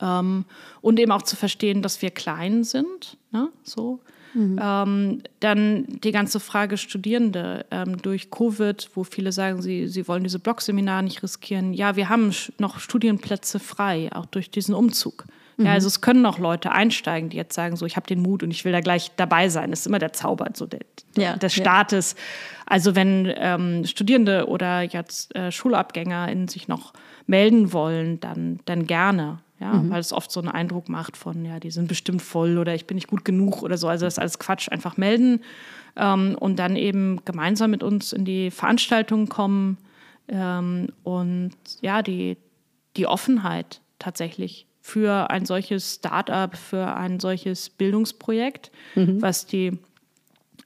Ähm, 0.00 0.44
und 0.80 0.98
eben 0.98 1.12
auch 1.12 1.22
zu 1.22 1.36
verstehen, 1.36 1.82
dass 1.82 2.02
wir 2.02 2.10
klein 2.10 2.64
sind. 2.64 3.16
Ne? 3.30 3.48
So. 3.62 4.00
Mhm. 4.34 4.60
Ähm, 4.62 5.22
dann 5.40 5.84
die 5.86 6.12
ganze 6.12 6.40
Frage 6.40 6.76
Studierende 6.76 7.66
ähm, 7.70 8.00
durch 8.00 8.30
Covid, 8.30 8.90
wo 8.94 9.04
viele 9.04 9.32
sagen, 9.32 9.60
sie, 9.62 9.88
sie 9.88 10.06
wollen 10.06 10.22
diese 10.22 10.38
Blogseminare 10.38 11.02
nicht 11.02 11.22
riskieren. 11.22 11.72
Ja, 11.72 11.96
wir 11.96 12.08
haben 12.08 12.32
noch 12.58 12.78
Studienplätze 12.78 13.58
frei, 13.58 14.10
auch 14.12 14.26
durch 14.26 14.50
diesen 14.50 14.74
Umzug. 14.74 15.24
Mhm. 15.56 15.66
Ja, 15.66 15.72
also 15.72 15.88
es 15.88 16.00
können 16.00 16.22
noch 16.22 16.38
Leute 16.38 16.72
einsteigen, 16.72 17.28
die 17.30 17.36
jetzt 17.36 17.54
sagen, 17.54 17.76
so 17.76 17.86
ich 17.86 17.96
habe 17.96 18.06
den 18.06 18.22
Mut 18.22 18.42
und 18.42 18.50
ich 18.50 18.64
will 18.64 18.72
da 18.72 18.80
gleich 18.80 19.10
dabei 19.16 19.48
sein. 19.48 19.70
Das 19.70 19.80
ist 19.80 19.86
immer 19.86 19.98
der 19.98 20.12
Zauber 20.12 20.48
so 20.54 20.66
der, 20.66 20.80
ja, 21.16 21.36
des 21.36 21.54
Staates. 21.54 22.12
Ja. 22.12 22.18
Also 22.66 22.94
wenn 22.94 23.32
ähm, 23.36 23.84
Studierende 23.84 24.46
oder 24.46 24.82
jetzt 24.82 25.34
äh, 25.34 25.50
Schulabgänger 25.50 26.28
in 26.30 26.48
sich 26.48 26.68
noch 26.68 26.92
melden 27.26 27.72
wollen, 27.72 28.20
dann, 28.20 28.60
dann 28.64 28.86
gerne 28.86 29.40
ja, 29.60 29.74
mhm. 29.74 29.90
weil 29.90 30.00
es 30.00 30.12
oft 30.12 30.30
so 30.32 30.40
einen 30.40 30.48
Eindruck 30.48 30.88
macht 30.88 31.16
von, 31.16 31.44
ja, 31.44 31.60
die 31.60 31.70
sind 31.70 31.86
bestimmt 31.86 32.22
voll 32.22 32.58
oder 32.58 32.74
ich 32.74 32.86
bin 32.86 32.94
nicht 32.94 33.08
gut 33.08 33.24
genug 33.24 33.62
oder 33.62 33.76
so. 33.76 33.88
Also 33.88 34.06
das 34.06 34.14
ist 34.14 34.18
alles 34.18 34.38
Quatsch, 34.38 34.70
einfach 34.70 34.96
melden 34.96 35.42
ähm, 35.96 36.36
und 36.40 36.58
dann 36.58 36.76
eben 36.76 37.20
gemeinsam 37.24 37.70
mit 37.70 37.82
uns 37.82 38.12
in 38.12 38.24
die 38.24 38.50
Veranstaltungen 38.50 39.28
kommen 39.28 39.76
ähm, 40.28 40.88
und 41.02 41.52
ja, 41.82 42.02
die, 42.02 42.38
die 42.96 43.06
Offenheit 43.06 43.82
tatsächlich 43.98 44.66
für 44.80 45.30
ein 45.30 45.44
solches 45.44 45.96
Start-up, 45.96 46.56
für 46.56 46.94
ein 46.96 47.20
solches 47.20 47.68
Bildungsprojekt, 47.68 48.70
mhm. 48.94 49.20
was 49.20 49.46
die 49.46 49.78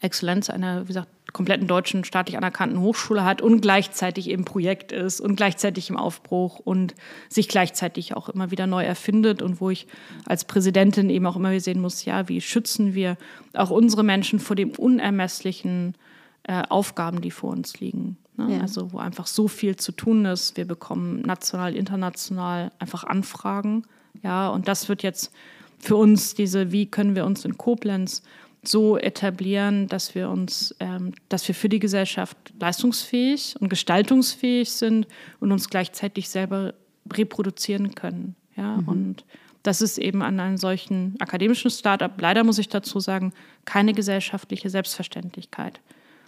Exzellenz 0.01 0.51
einer, 0.51 0.83
wie 0.83 0.87
gesagt, 0.87 1.09
kompletten 1.35 1.67
deutschen 1.67 2.05
staatlich 2.05 2.39
anerkannten 2.39 2.81
Hochschule 2.81 3.25
hat 3.25 3.43
und 3.43 3.61
gleichzeitig 3.61 4.31
eben 4.31 4.45
Projekt 4.45 4.93
ist 4.93 5.21
und 5.21 5.35
gleichzeitig 5.35 5.91
im 5.91 5.97
Aufbruch 5.97 6.61
und 6.61 6.95
sich 7.29 7.49
gleichzeitig 7.49 8.17
auch 8.17 8.29
immer 8.29 8.53
wieder 8.53 8.67
neu 8.67 8.85
erfindet 8.85 9.43
und 9.43 9.61
wo 9.61 9.69
ich 9.69 9.89
als 10.25 10.45
Präsidentin 10.45 11.11
eben 11.11 11.27
auch 11.27 11.37
immer 11.37 11.51
wieder 11.51 11.61
sehen 11.61 11.81
muss, 11.81 12.05
ja, 12.05 12.29
wie 12.29 12.41
schützen 12.41 12.95
wir 12.95 13.19
auch 13.53 13.71
unsere 13.71 14.05
Menschen 14.05 14.39
vor 14.39 14.55
den 14.55 14.77
unermesslichen 14.77 15.97
äh, 16.45 16.63
Aufgaben, 16.69 17.21
die 17.21 17.33
vor 17.33 17.51
uns 17.51 17.81
liegen. 17.81 18.17
Ne? 18.37 18.55
Ja. 18.55 18.61
Also 18.61 18.93
wo 18.93 18.99
einfach 18.99 19.27
so 19.27 19.49
viel 19.49 19.75
zu 19.75 19.91
tun 19.91 20.25
ist. 20.27 20.57
Wir 20.57 20.67
bekommen 20.67 21.21
national, 21.23 21.75
international 21.75 22.71
einfach 22.79 23.03
Anfragen. 23.03 23.83
Ja, 24.23 24.49
und 24.49 24.69
das 24.69 24.89
wird 24.89 25.03
jetzt 25.03 25.33
für 25.81 25.97
uns 25.97 26.35
diese, 26.35 26.71
wie 26.71 26.87
können 26.87 27.17
wir 27.17 27.25
uns 27.27 27.45
in 27.45 27.59
Koblenz 27.59 28.23
so 28.69 28.97
etablieren, 28.99 29.89
dass 29.89 30.15
wir 30.15 30.29
uns, 30.29 30.75
ähm, 30.81 31.13
dass 31.29 31.47
wir 31.49 31.55
für 31.55 31.69
die 31.69 31.79
Gesellschaft 31.79 32.37
leistungsfähig 32.59 33.57
und 33.61 33.69
gestaltungsfähig 33.69 34.71
sind 34.71 35.07
und 35.41 35.53
uns 35.53 35.69
gleichzeitig 35.71 36.29
selber 36.29 36.75
reproduzieren 37.13 37.95
können. 37.95 38.37
Ja, 38.57 38.77
mhm. 38.77 38.89
und 38.89 39.25
das 39.63 39.81
ist 39.81 39.99
eben 39.99 40.23
an 40.23 40.39
einem 40.41 40.59
solchen 40.59 41.17
akademischen 41.21 41.71
Startup, 41.71 42.13
leider 42.21 42.45
muss 42.45 42.59
ich 42.59 42.69
dazu 42.69 43.01
sagen, 43.01 43.33
keine 43.65 43.95
gesellschaftliche 43.95 44.69
Selbstverständlichkeit. 44.69 45.81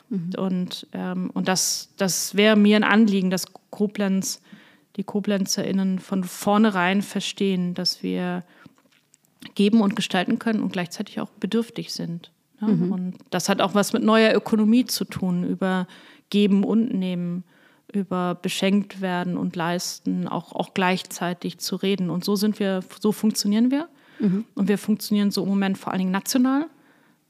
Mhm. 0.09 0.31
Und, 0.39 0.87
ähm, 0.93 1.31
und 1.35 1.47
das, 1.47 1.91
das 1.97 2.35
wäre 2.35 2.57
mir 2.57 2.77
ein 2.77 2.85
Anliegen, 2.85 3.31
dass 3.31 3.47
Koblenz 3.71 4.41
die 4.97 5.05
KoblenzerInnen 5.05 5.99
von 5.99 6.25
vornherein 6.25 7.03
verstehen, 7.03 7.75
dass 7.75 8.03
wir 8.03 8.43
geben 9.55 9.81
und 9.81 9.97
gestalten 9.97 10.39
können 10.39 10.61
und 10.61 10.73
gleichzeitig 10.73 11.21
auch 11.21 11.31
bedürftig 11.41 11.93
sind. 11.93 12.33
Ja? 12.61 12.69
Mhm. 12.69 12.93
Und 12.93 13.15
das 13.31 13.49
hat 13.49 13.61
auch 13.61 13.75
was 13.75 13.93
mit 13.93 14.03
neuer 14.03 14.35
Ökonomie 14.35 14.85
zu 14.85 15.05
tun, 15.05 15.45
über 15.45 15.87
Geben 16.31 16.65
und 16.65 16.93
Nehmen, 16.93 17.45
über 17.93 18.35
beschenkt 18.35 19.01
werden 19.01 19.37
und 19.37 19.55
leisten, 19.55 20.27
auch, 20.27 20.53
auch 20.53 20.75
gleichzeitig 20.75 21.59
zu 21.59 21.77
reden. 21.77 22.11
Und 22.11 22.25
so 22.25 22.37
sind 22.37 22.59
wir, 22.59 22.81
so 23.01 23.13
funktionieren 23.13 23.71
wir. 23.71 23.89
Mhm. 24.19 24.45
Und 24.55 24.69
wir 24.69 24.79
funktionieren 24.79 25.31
so 25.31 25.43
im 25.43 25.49
Moment 25.49 25.79
vor 25.79 25.93
allen 25.93 26.01
Dingen 26.01 26.11
national. 26.11 26.67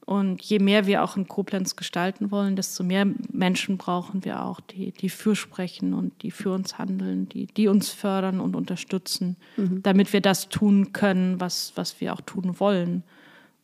Und 0.07 0.41
je 0.41 0.59
mehr 0.59 0.87
wir 0.87 1.03
auch 1.03 1.17
in 1.17 1.27
Koblenz 1.27 1.75
gestalten 1.75 2.31
wollen, 2.31 2.55
desto 2.55 2.81
mehr 2.81 3.05
Menschen 3.29 3.77
brauchen 3.77 4.23
wir 4.23 4.45
auch, 4.45 4.61
die, 4.61 4.93
die 4.93 5.09
fürsprechen 5.09 5.93
und 5.93 6.23
die 6.23 6.31
für 6.31 6.53
uns 6.53 6.77
handeln, 6.77 7.27
die, 7.27 7.47
die 7.47 7.67
uns 7.67 7.89
fördern 7.89 8.39
und 8.39 8.55
unterstützen, 8.55 9.35
mhm. 9.57 9.83
damit 9.83 10.13
wir 10.13 10.21
das 10.21 10.47
tun 10.47 10.93
können, 10.93 11.41
was, 11.41 11.73
was 11.75 11.99
wir 11.99 12.13
auch 12.13 12.21
tun 12.21 12.57
wollen 12.57 13.03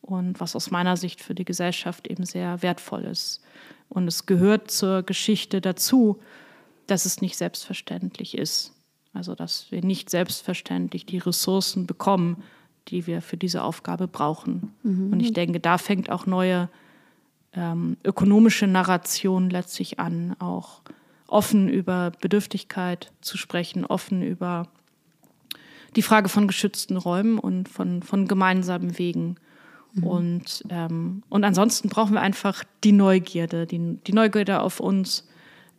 und 0.02 0.38
was 0.38 0.54
aus 0.54 0.70
meiner 0.70 0.98
Sicht 0.98 1.22
für 1.22 1.34
die 1.34 1.46
Gesellschaft 1.46 2.06
eben 2.08 2.26
sehr 2.26 2.60
wertvoll 2.60 3.04
ist. 3.04 3.42
Und 3.88 4.06
es 4.06 4.26
gehört 4.26 4.70
zur 4.70 5.02
Geschichte 5.02 5.62
dazu, 5.62 6.20
dass 6.86 7.06
es 7.06 7.22
nicht 7.22 7.38
selbstverständlich 7.38 8.36
ist. 8.36 8.74
Also 9.14 9.34
dass 9.34 9.70
wir 9.70 9.82
nicht 9.82 10.10
selbstverständlich 10.10 11.06
die 11.06 11.16
Ressourcen 11.16 11.86
bekommen, 11.86 12.42
die 12.88 13.06
wir 13.06 13.22
für 13.22 13.36
diese 13.36 13.62
Aufgabe 13.62 14.08
brauchen. 14.08 14.74
Mhm. 14.82 15.12
Und 15.12 15.20
ich 15.20 15.32
denke, 15.32 15.60
da 15.60 15.78
fängt 15.78 16.10
auch 16.10 16.26
neue 16.26 16.68
ähm, 17.52 17.96
ökonomische 18.04 18.66
Narration 18.66 19.50
letztlich 19.50 19.98
an, 19.98 20.36
auch 20.38 20.82
offen 21.26 21.68
über 21.68 22.12
Bedürftigkeit 22.20 23.12
zu 23.20 23.38
sprechen, 23.38 23.84
offen 23.84 24.22
über 24.22 24.68
die 25.96 26.02
Frage 26.02 26.28
von 26.28 26.46
geschützten 26.46 26.96
Räumen 26.96 27.38
und 27.38 27.68
von, 27.68 28.02
von 28.02 28.26
gemeinsamen 28.26 28.98
Wegen. 28.98 29.36
Mhm. 29.94 30.04
Und, 30.04 30.64
ähm, 30.68 31.22
und 31.28 31.44
ansonsten 31.44 31.88
brauchen 31.88 32.14
wir 32.14 32.20
einfach 32.20 32.64
die 32.82 32.92
Neugierde, 32.92 33.66
die, 33.66 33.98
die 34.06 34.12
Neugierde 34.12 34.60
auf 34.60 34.80
uns, 34.80 35.26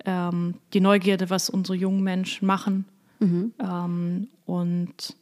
ähm, 0.06 0.56
die 0.74 0.82
Neugierde, 0.82 1.30
was 1.30 1.50
unsere 1.50 1.78
jungen 1.78 2.02
Menschen 2.02 2.46
machen. 2.48 2.86
Mhm. 3.20 3.54
Ähm, 3.60 4.28
und 4.46 5.16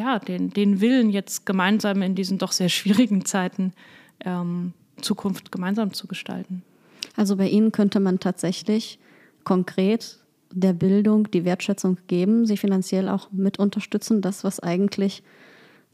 ja, 0.00 0.18
den, 0.18 0.50
den 0.50 0.80
Willen, 0.80 1.10
jetzt 1.10 1.44
gemeinsam 1.44 2.00
in 2.00 2.14
diesen 2.14 2.38
doch 2.38 2.52
sehr 2.52 2.70
schwierigen 2.70 3.24
Zeiten 3.26 3.72
ähm, 4.24 4.72
Zukunft 5.02 5.52
gemeinsam 5.52 5.92
zu 5.92 6.06
gestalten. 6.06 6.62
Also 7.16 7.36
bei 7.36 7.48
Ihnen 7.48 7.70
könnte 7.70 8.00
man 8.00 8.18
tatsächlich 8.18 8.98
konkret 9.44 10.18
der 10.52 10.72
Bildung 10.72 11.30
die 11.30 11.44
Wertschätzung 11.44 11.98
geben, 12.06 12.46
sie 12.46 12.56
finanziell 12.56 13.08
auch 13.08 13.30
mit 13.30 13.58
unterstützen, 13.58 14.20
das, 14.20 14.42
was 14.42 14.58
eigentlich 14.58 15.22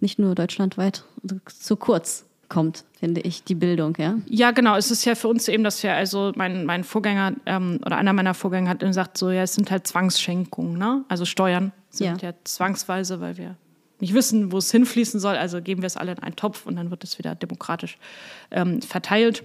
nicht 0.01 0.19
nur 0.19 0.35
deutschlandweit 0.35 1.05
zu 1.47 1.77
kurz 1.77 2.25
kommt, 2.49 2.85
finde 2.99 3.21
ich, 3.23 3.43
die 3.43 3.57
Bildung, 3.57 3.95
ja? 3.99 4.19
Ja, 4.27 4.53
genau. 4.53 4.77
Es 4.77 4.91
ist 4.93 5.05
ja 5.05 5.17
für 5.17 5.29
uns 5.29 5.49
eben, 5.49 5.65
dass 5.65 5.83
wir, 5.83 5.95
also 5.95 6.33
mein, 6.37 6.65
mein 6.65 6.85
Vorgänger 6.85 7.33
ähm, 7.45 7.81
oder 7.85 7.97
einer 7.97 8.13
meiner 8.13 8.35
Vorgänger 8.35 8.71
hat 8.71 8.81
gesagt, 8.81 9.19
so 9.19 9.31
ja, 9.31 9.43
es 9.43 9.55
sind 9.55 9.71
halt 9.71 9.87
Zwangsschenkungen, 9.87 10.79
ne? 10.79 11.05
Also 11.09 11.25
Steuern 11.25 11.73
sind 11.91 12.23
ja, 12.23 12.31
ja 12.31 12.35
zwangsweise, 12.45 13.21
weil 13.21 13.37
wir 13.37 13.57
nicht 14.01 14.15
wissen, 14.15 14.53
wo 14.53 14.59
es 14.59 14.71
hinfließen 14.71 15.21
soll. 15.21 15.37
Also 15.37 15.61
geben 15.61 15.83
wir 15.83 15.87
es 15.87 15.97
alle 15.97 16.13
in 16.13 16.19
einen 16.19 16.37
Topf 16.37 16.67
und 16.67 16.77
dann 16.77 16.91
wird 16.91 17.05
es 17.05 17.19
wieder 17.19 17.35
demokratisch 17.35 17.99
ähm, 18.51 18.83
verteilt. 18.83 19.45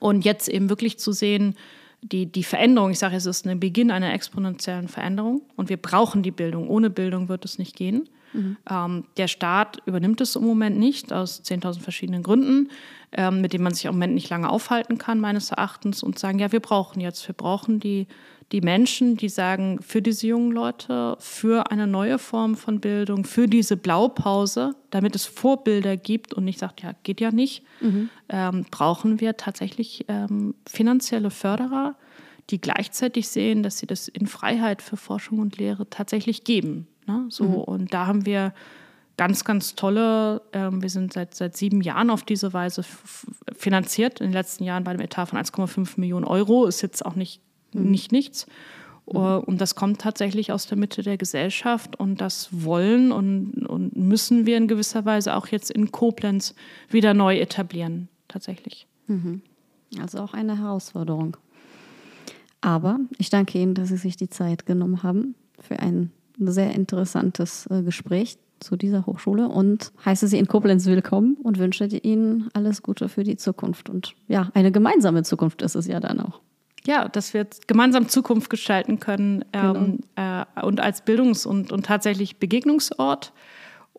Und 0.00 0.24
jetzt 0.24 0.48
eben 0.48 0.68
wirklich 0.68 0.98
zu 0.98 1.12
sehen, 1.12 1.54
die, 2.02 2.26
die 2.26 2.44
Veränderung, 2.44 2.90
ich 2.90 2.98
sage, 2.98 3.16
es 3.16 3.26
ist 3.26 3.46
ein 3.46 3.60
Beginn 3.60 3.90
einer 3.90 4.12
exponentiellen 4.12 4.88
Veränderung 4.88 5.42
und 5.56 5.70
wir 5.70 5.78
brauchen 5.78 6.22
die 6.22 6.30
Bildung. 6.30 6.68
Ohne 6.68 6.90
Bildung 6.90 7.28
wird 7.28 7.44
es 7.44 7.58
nicht 7.58 7.76
gehen. 7.76 8.08
Mhm. 8.34 8.56
Ähm, 8.68 9.04
der 9.16 9.28
Staat 9.28 9.78
übernimmt 9.86 10.20
es 10.20 10.36
im 10.36 10.44
Moment 10.44 10.78
nicht, 10.78 11.12
aus 11.12 11.42
10.000 11.42 11.80
verschiedenen 11.80 12.22
Gründen, 12.22 12.70
ähm, 13.12 13.40
mit 13.40 13.52
denen 13.52 13.64
man 13.64 13.72
sich 13.72 13.86
im 13.86 13.92
Moment 13.92 14.14
nicht 14.14 14.28
lange 14.28 14.50
aufhalten 14.50 14.98
kann, 14.98 15.18
meines 15.20 15.50
Erachtens, 15.50 16.02
und 16.02 16.18
sagen, 16.18 16.38
ja, 16.38 16.52
wir 16.52 16.60
brauchen 16.60 17.00
jetzt, 17.00 17.26
wir 17.26 17.34
brauchen 17.34 17.80
die 17.80 18.06
die 18.52 18.60
Menschen, 18.60 19.16
die 19.16 19.28
sagen, 19.28 19.80
für 19.80 20.02
diese 20.02 20.26
jungen 20.26 20.52
Leute, 20.52 21.16
für 21.18 21.70
eine 21.70 21.86
neue 21.86 22.18
Form 22.18 22.56
von 22.56 22.80
Bildung, 22.80 23.24
für 23.24 23.46
diese 23.46 23.76
Blaupause, 23.76 24.74
damit 24.90 25.14
es 25.14 25.26
Vorbilder 25.26 25.96
gibt 25.96 26.34
und 26.34 26.44
nicht 26.44 26.58
sagt, 26.58 26.82
ja, 26.82 26.92
geht 27.02 27.20
ja 27.20 27.30
nicht, 27.30 27.64
mhm. 27.80 28.10
ähm, 28.28 28.66
brauchen 28.70 29.20
wir 29.20 29.36
tatsächlich 29.36 30.04
ähm, 30.08 30.54
finanzielle 30.68 31.30
Förderer, 31.30 31.96
die 32.50 32.60
gleichzeitig 32.60 33.28
sehen, 33.28 33.62
dass 33.62 33.78
sie 33.78 33.86
das 33.86 34.08
in 34.08 34.26
Freiheit 34.26 34.82
für 34.82 34.96
Forschung 34.96 35.38
und 35.38 35.56
Lehre 35.56 35.88
tatsächlich 35.88 36.44
geben. 36.44 36.86
Ne? 37.06 37.26
So, 37.30 37.44
mhm. 37.44 37.54
Und 37.54 37.94
da 37.94 38.06
haben 38.06 38.26
wir 38.26 38.52
ganz, 39.16 39.44
ganz 39.44 39.74
tolle, 39.74 40.42
ähm, 40.52 40.82
wir 40.82 40.90
sind 40.90 41.12
seit, 41.12 41.34
seit 41.34 41.56
sieben 41.56 41.80
Jahren 41.80 42.10
auf 42.10 42.22
diese 42.22 42.52
Weise 42.52 42.84
finanziert, 43.56 44.20
in 44.20 44.26
den 44.26 44.32
letzten 44.32 44.64
Jahren 44.64 44.84
bei 44.84 44.90
einem 44.90 45.00
Etat 45.00 45.26
von 45.26 45.38
1,5 45.38 45.98
Millionen 45.98 46.24
Euro, 46.24 46.66
ist 46.66 46.82
jetzt 46.82 47.04
auch 47.04 47.14
nicht 47.14 47.40
mhm. 47.74 47.90
nicht 47.90 48.12
nichts. 48.12 48.46
Mhm. 49.06 49.16
Und 49.16 49.60
das 49.60 49.74
kommt 49.74 50.00
tatsächlich 50.00 50.52
aus 50.52 50.66
der 50.66 50.78
Mitte 50.78 51.02
der 51.02 51.16
Gesellschaft 51.16 51.98
und 51.98 52.20
das 52.20 52.48
wollen 52.50 53.12
und, 53.12 53.66
und 53.66 53.96
müssen 53.96 54.46
wir 54.46 54.56
in 54.56 54.68
gewisser 54.68 55.04
Weise 55.04 55.36
auch 55.36 55.46
jetzt 55.48 55.70
in 55.70 55.92
Koblenz 55.92 56.54
wieder 56.88 57.14
neu 57.14 57.38
etablieren, 57.38 58.08
tatsächlich. 58.28 58.86
Mhm. 59.06 59.42
Also 60.00 60.18
auch 60.18 60.34
eine 60.34 60.58
Herausforderung. 60.58 61.36
Aber 62.60 62.98
ich 63.18 63.28
danke 63.28 63.58
Ihnen, 63.58 63.74
dass 63.74 63.90
Sie 63.90 63.96
sich 63.96 64.16
die 64.16 64.30
Zeit 64.30 64.64
genommen 64.64 65.02
haben 65.02 65.34
für 65.60 65.78
ein 65.80 66.10
sehr 66.38 66.74
interessantes 66.74 67.66
äh, 67.66 67.82
Gespräch 67.82 68.38
zu 68.60 68.76
dieser 68.76 69.04
Hochschule 69.04 69.48
und 69.48 69.92
heiße 70.04 70.26
Sie 70.26 70.38
in 70.38 70.48
Koblenz 70.48 70.86
willkommen 70.86 71.36
und 71.42 71.58
wünsche 71.58 71.84
Ihnen 71.84 72.48
alles 72.54 72.82
Gute 72.82 73.10
für 73.10 73.22
die 73.22 73.36
Zukunft. 73.36 73.90
Und 73.90 74.14
ja, 74.28 74.50
eine 74.54 74.72
gemeinsame 74.72 75.22
Zukunft 75.22 75.60
ist 75.60 75.74
es 75.74 75.86
ja 75.86 76.00
dann 76.00 76.20
auch 76.20 76.40
ja, 76.86 77.08
dass 77.08 77.34
wir 77.34 77.46
gemeinsam 77.66 78.08
Zukunft 78.08 78.50
gestalten 78.50 79.00
können 79.00 79.44
ähm, 79.52 80.00
genau. 80.16 80.44
äh, 80.56 80.62
und 80.62 80.80
als 80.80 81.02
Bildungs- 81.02 81.46
und, 81.46 81.72
und 81.72 81.86
tatsächlich 81.86 82.38
Begegnungsort. 82.38 83.32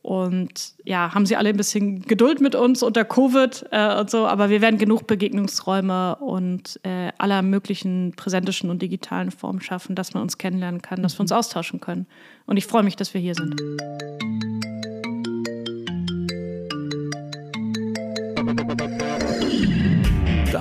Und 0.02 0.76
ja, 0.84 1.16
haben 1.16 1.26
Sie 1.26 1.36
alle 1.36 1.50
ein 1.50 1.58
bisschen 1.58 2.04
Geduld 2.04 2.40
mit 2.40 2.54
uns 2.54 2.84
unter 2.84 3.04
Covid 3.04 3.66
äh, 3.72 4.00
und 4.00 4.12
so, 4.12 4.28
aber 4.28 4.52
wir 4.52 4.62
werden 4.62 4.78
genug 4.78 5.08
Begegnungsräume 5.08 6.18
und 6.18 6.80
äh, 6.84 7.12
aller 7.18 7.42
möglichen 7.42 8.14
präsentischen 8.16 8.70
und 8.70 8.84
digitalen 8.84 9.32
Formen 9.32 9.62
schaffen, 9.62 9.96
dass 9.96 10.14
man 10.14 10.22
uns 10.22 10.38
kennenlernen 10.38 10.84
kann, 10.84 11.02
dass 11.02 11.18
wir 11.18 11.22
uns 11.22 11.32
mhm. 11.32 11.38
austauschen 11.38 11.82
können. 11.82 12.06
Und 12.46 12.58
ich 12.58 12.68
freue 12.68 12.84
mich, 12.84 12.96
dass 12.96 13.16
wir 13.16 13.22
hier 13.22 13.34
sind. 13.34 13.60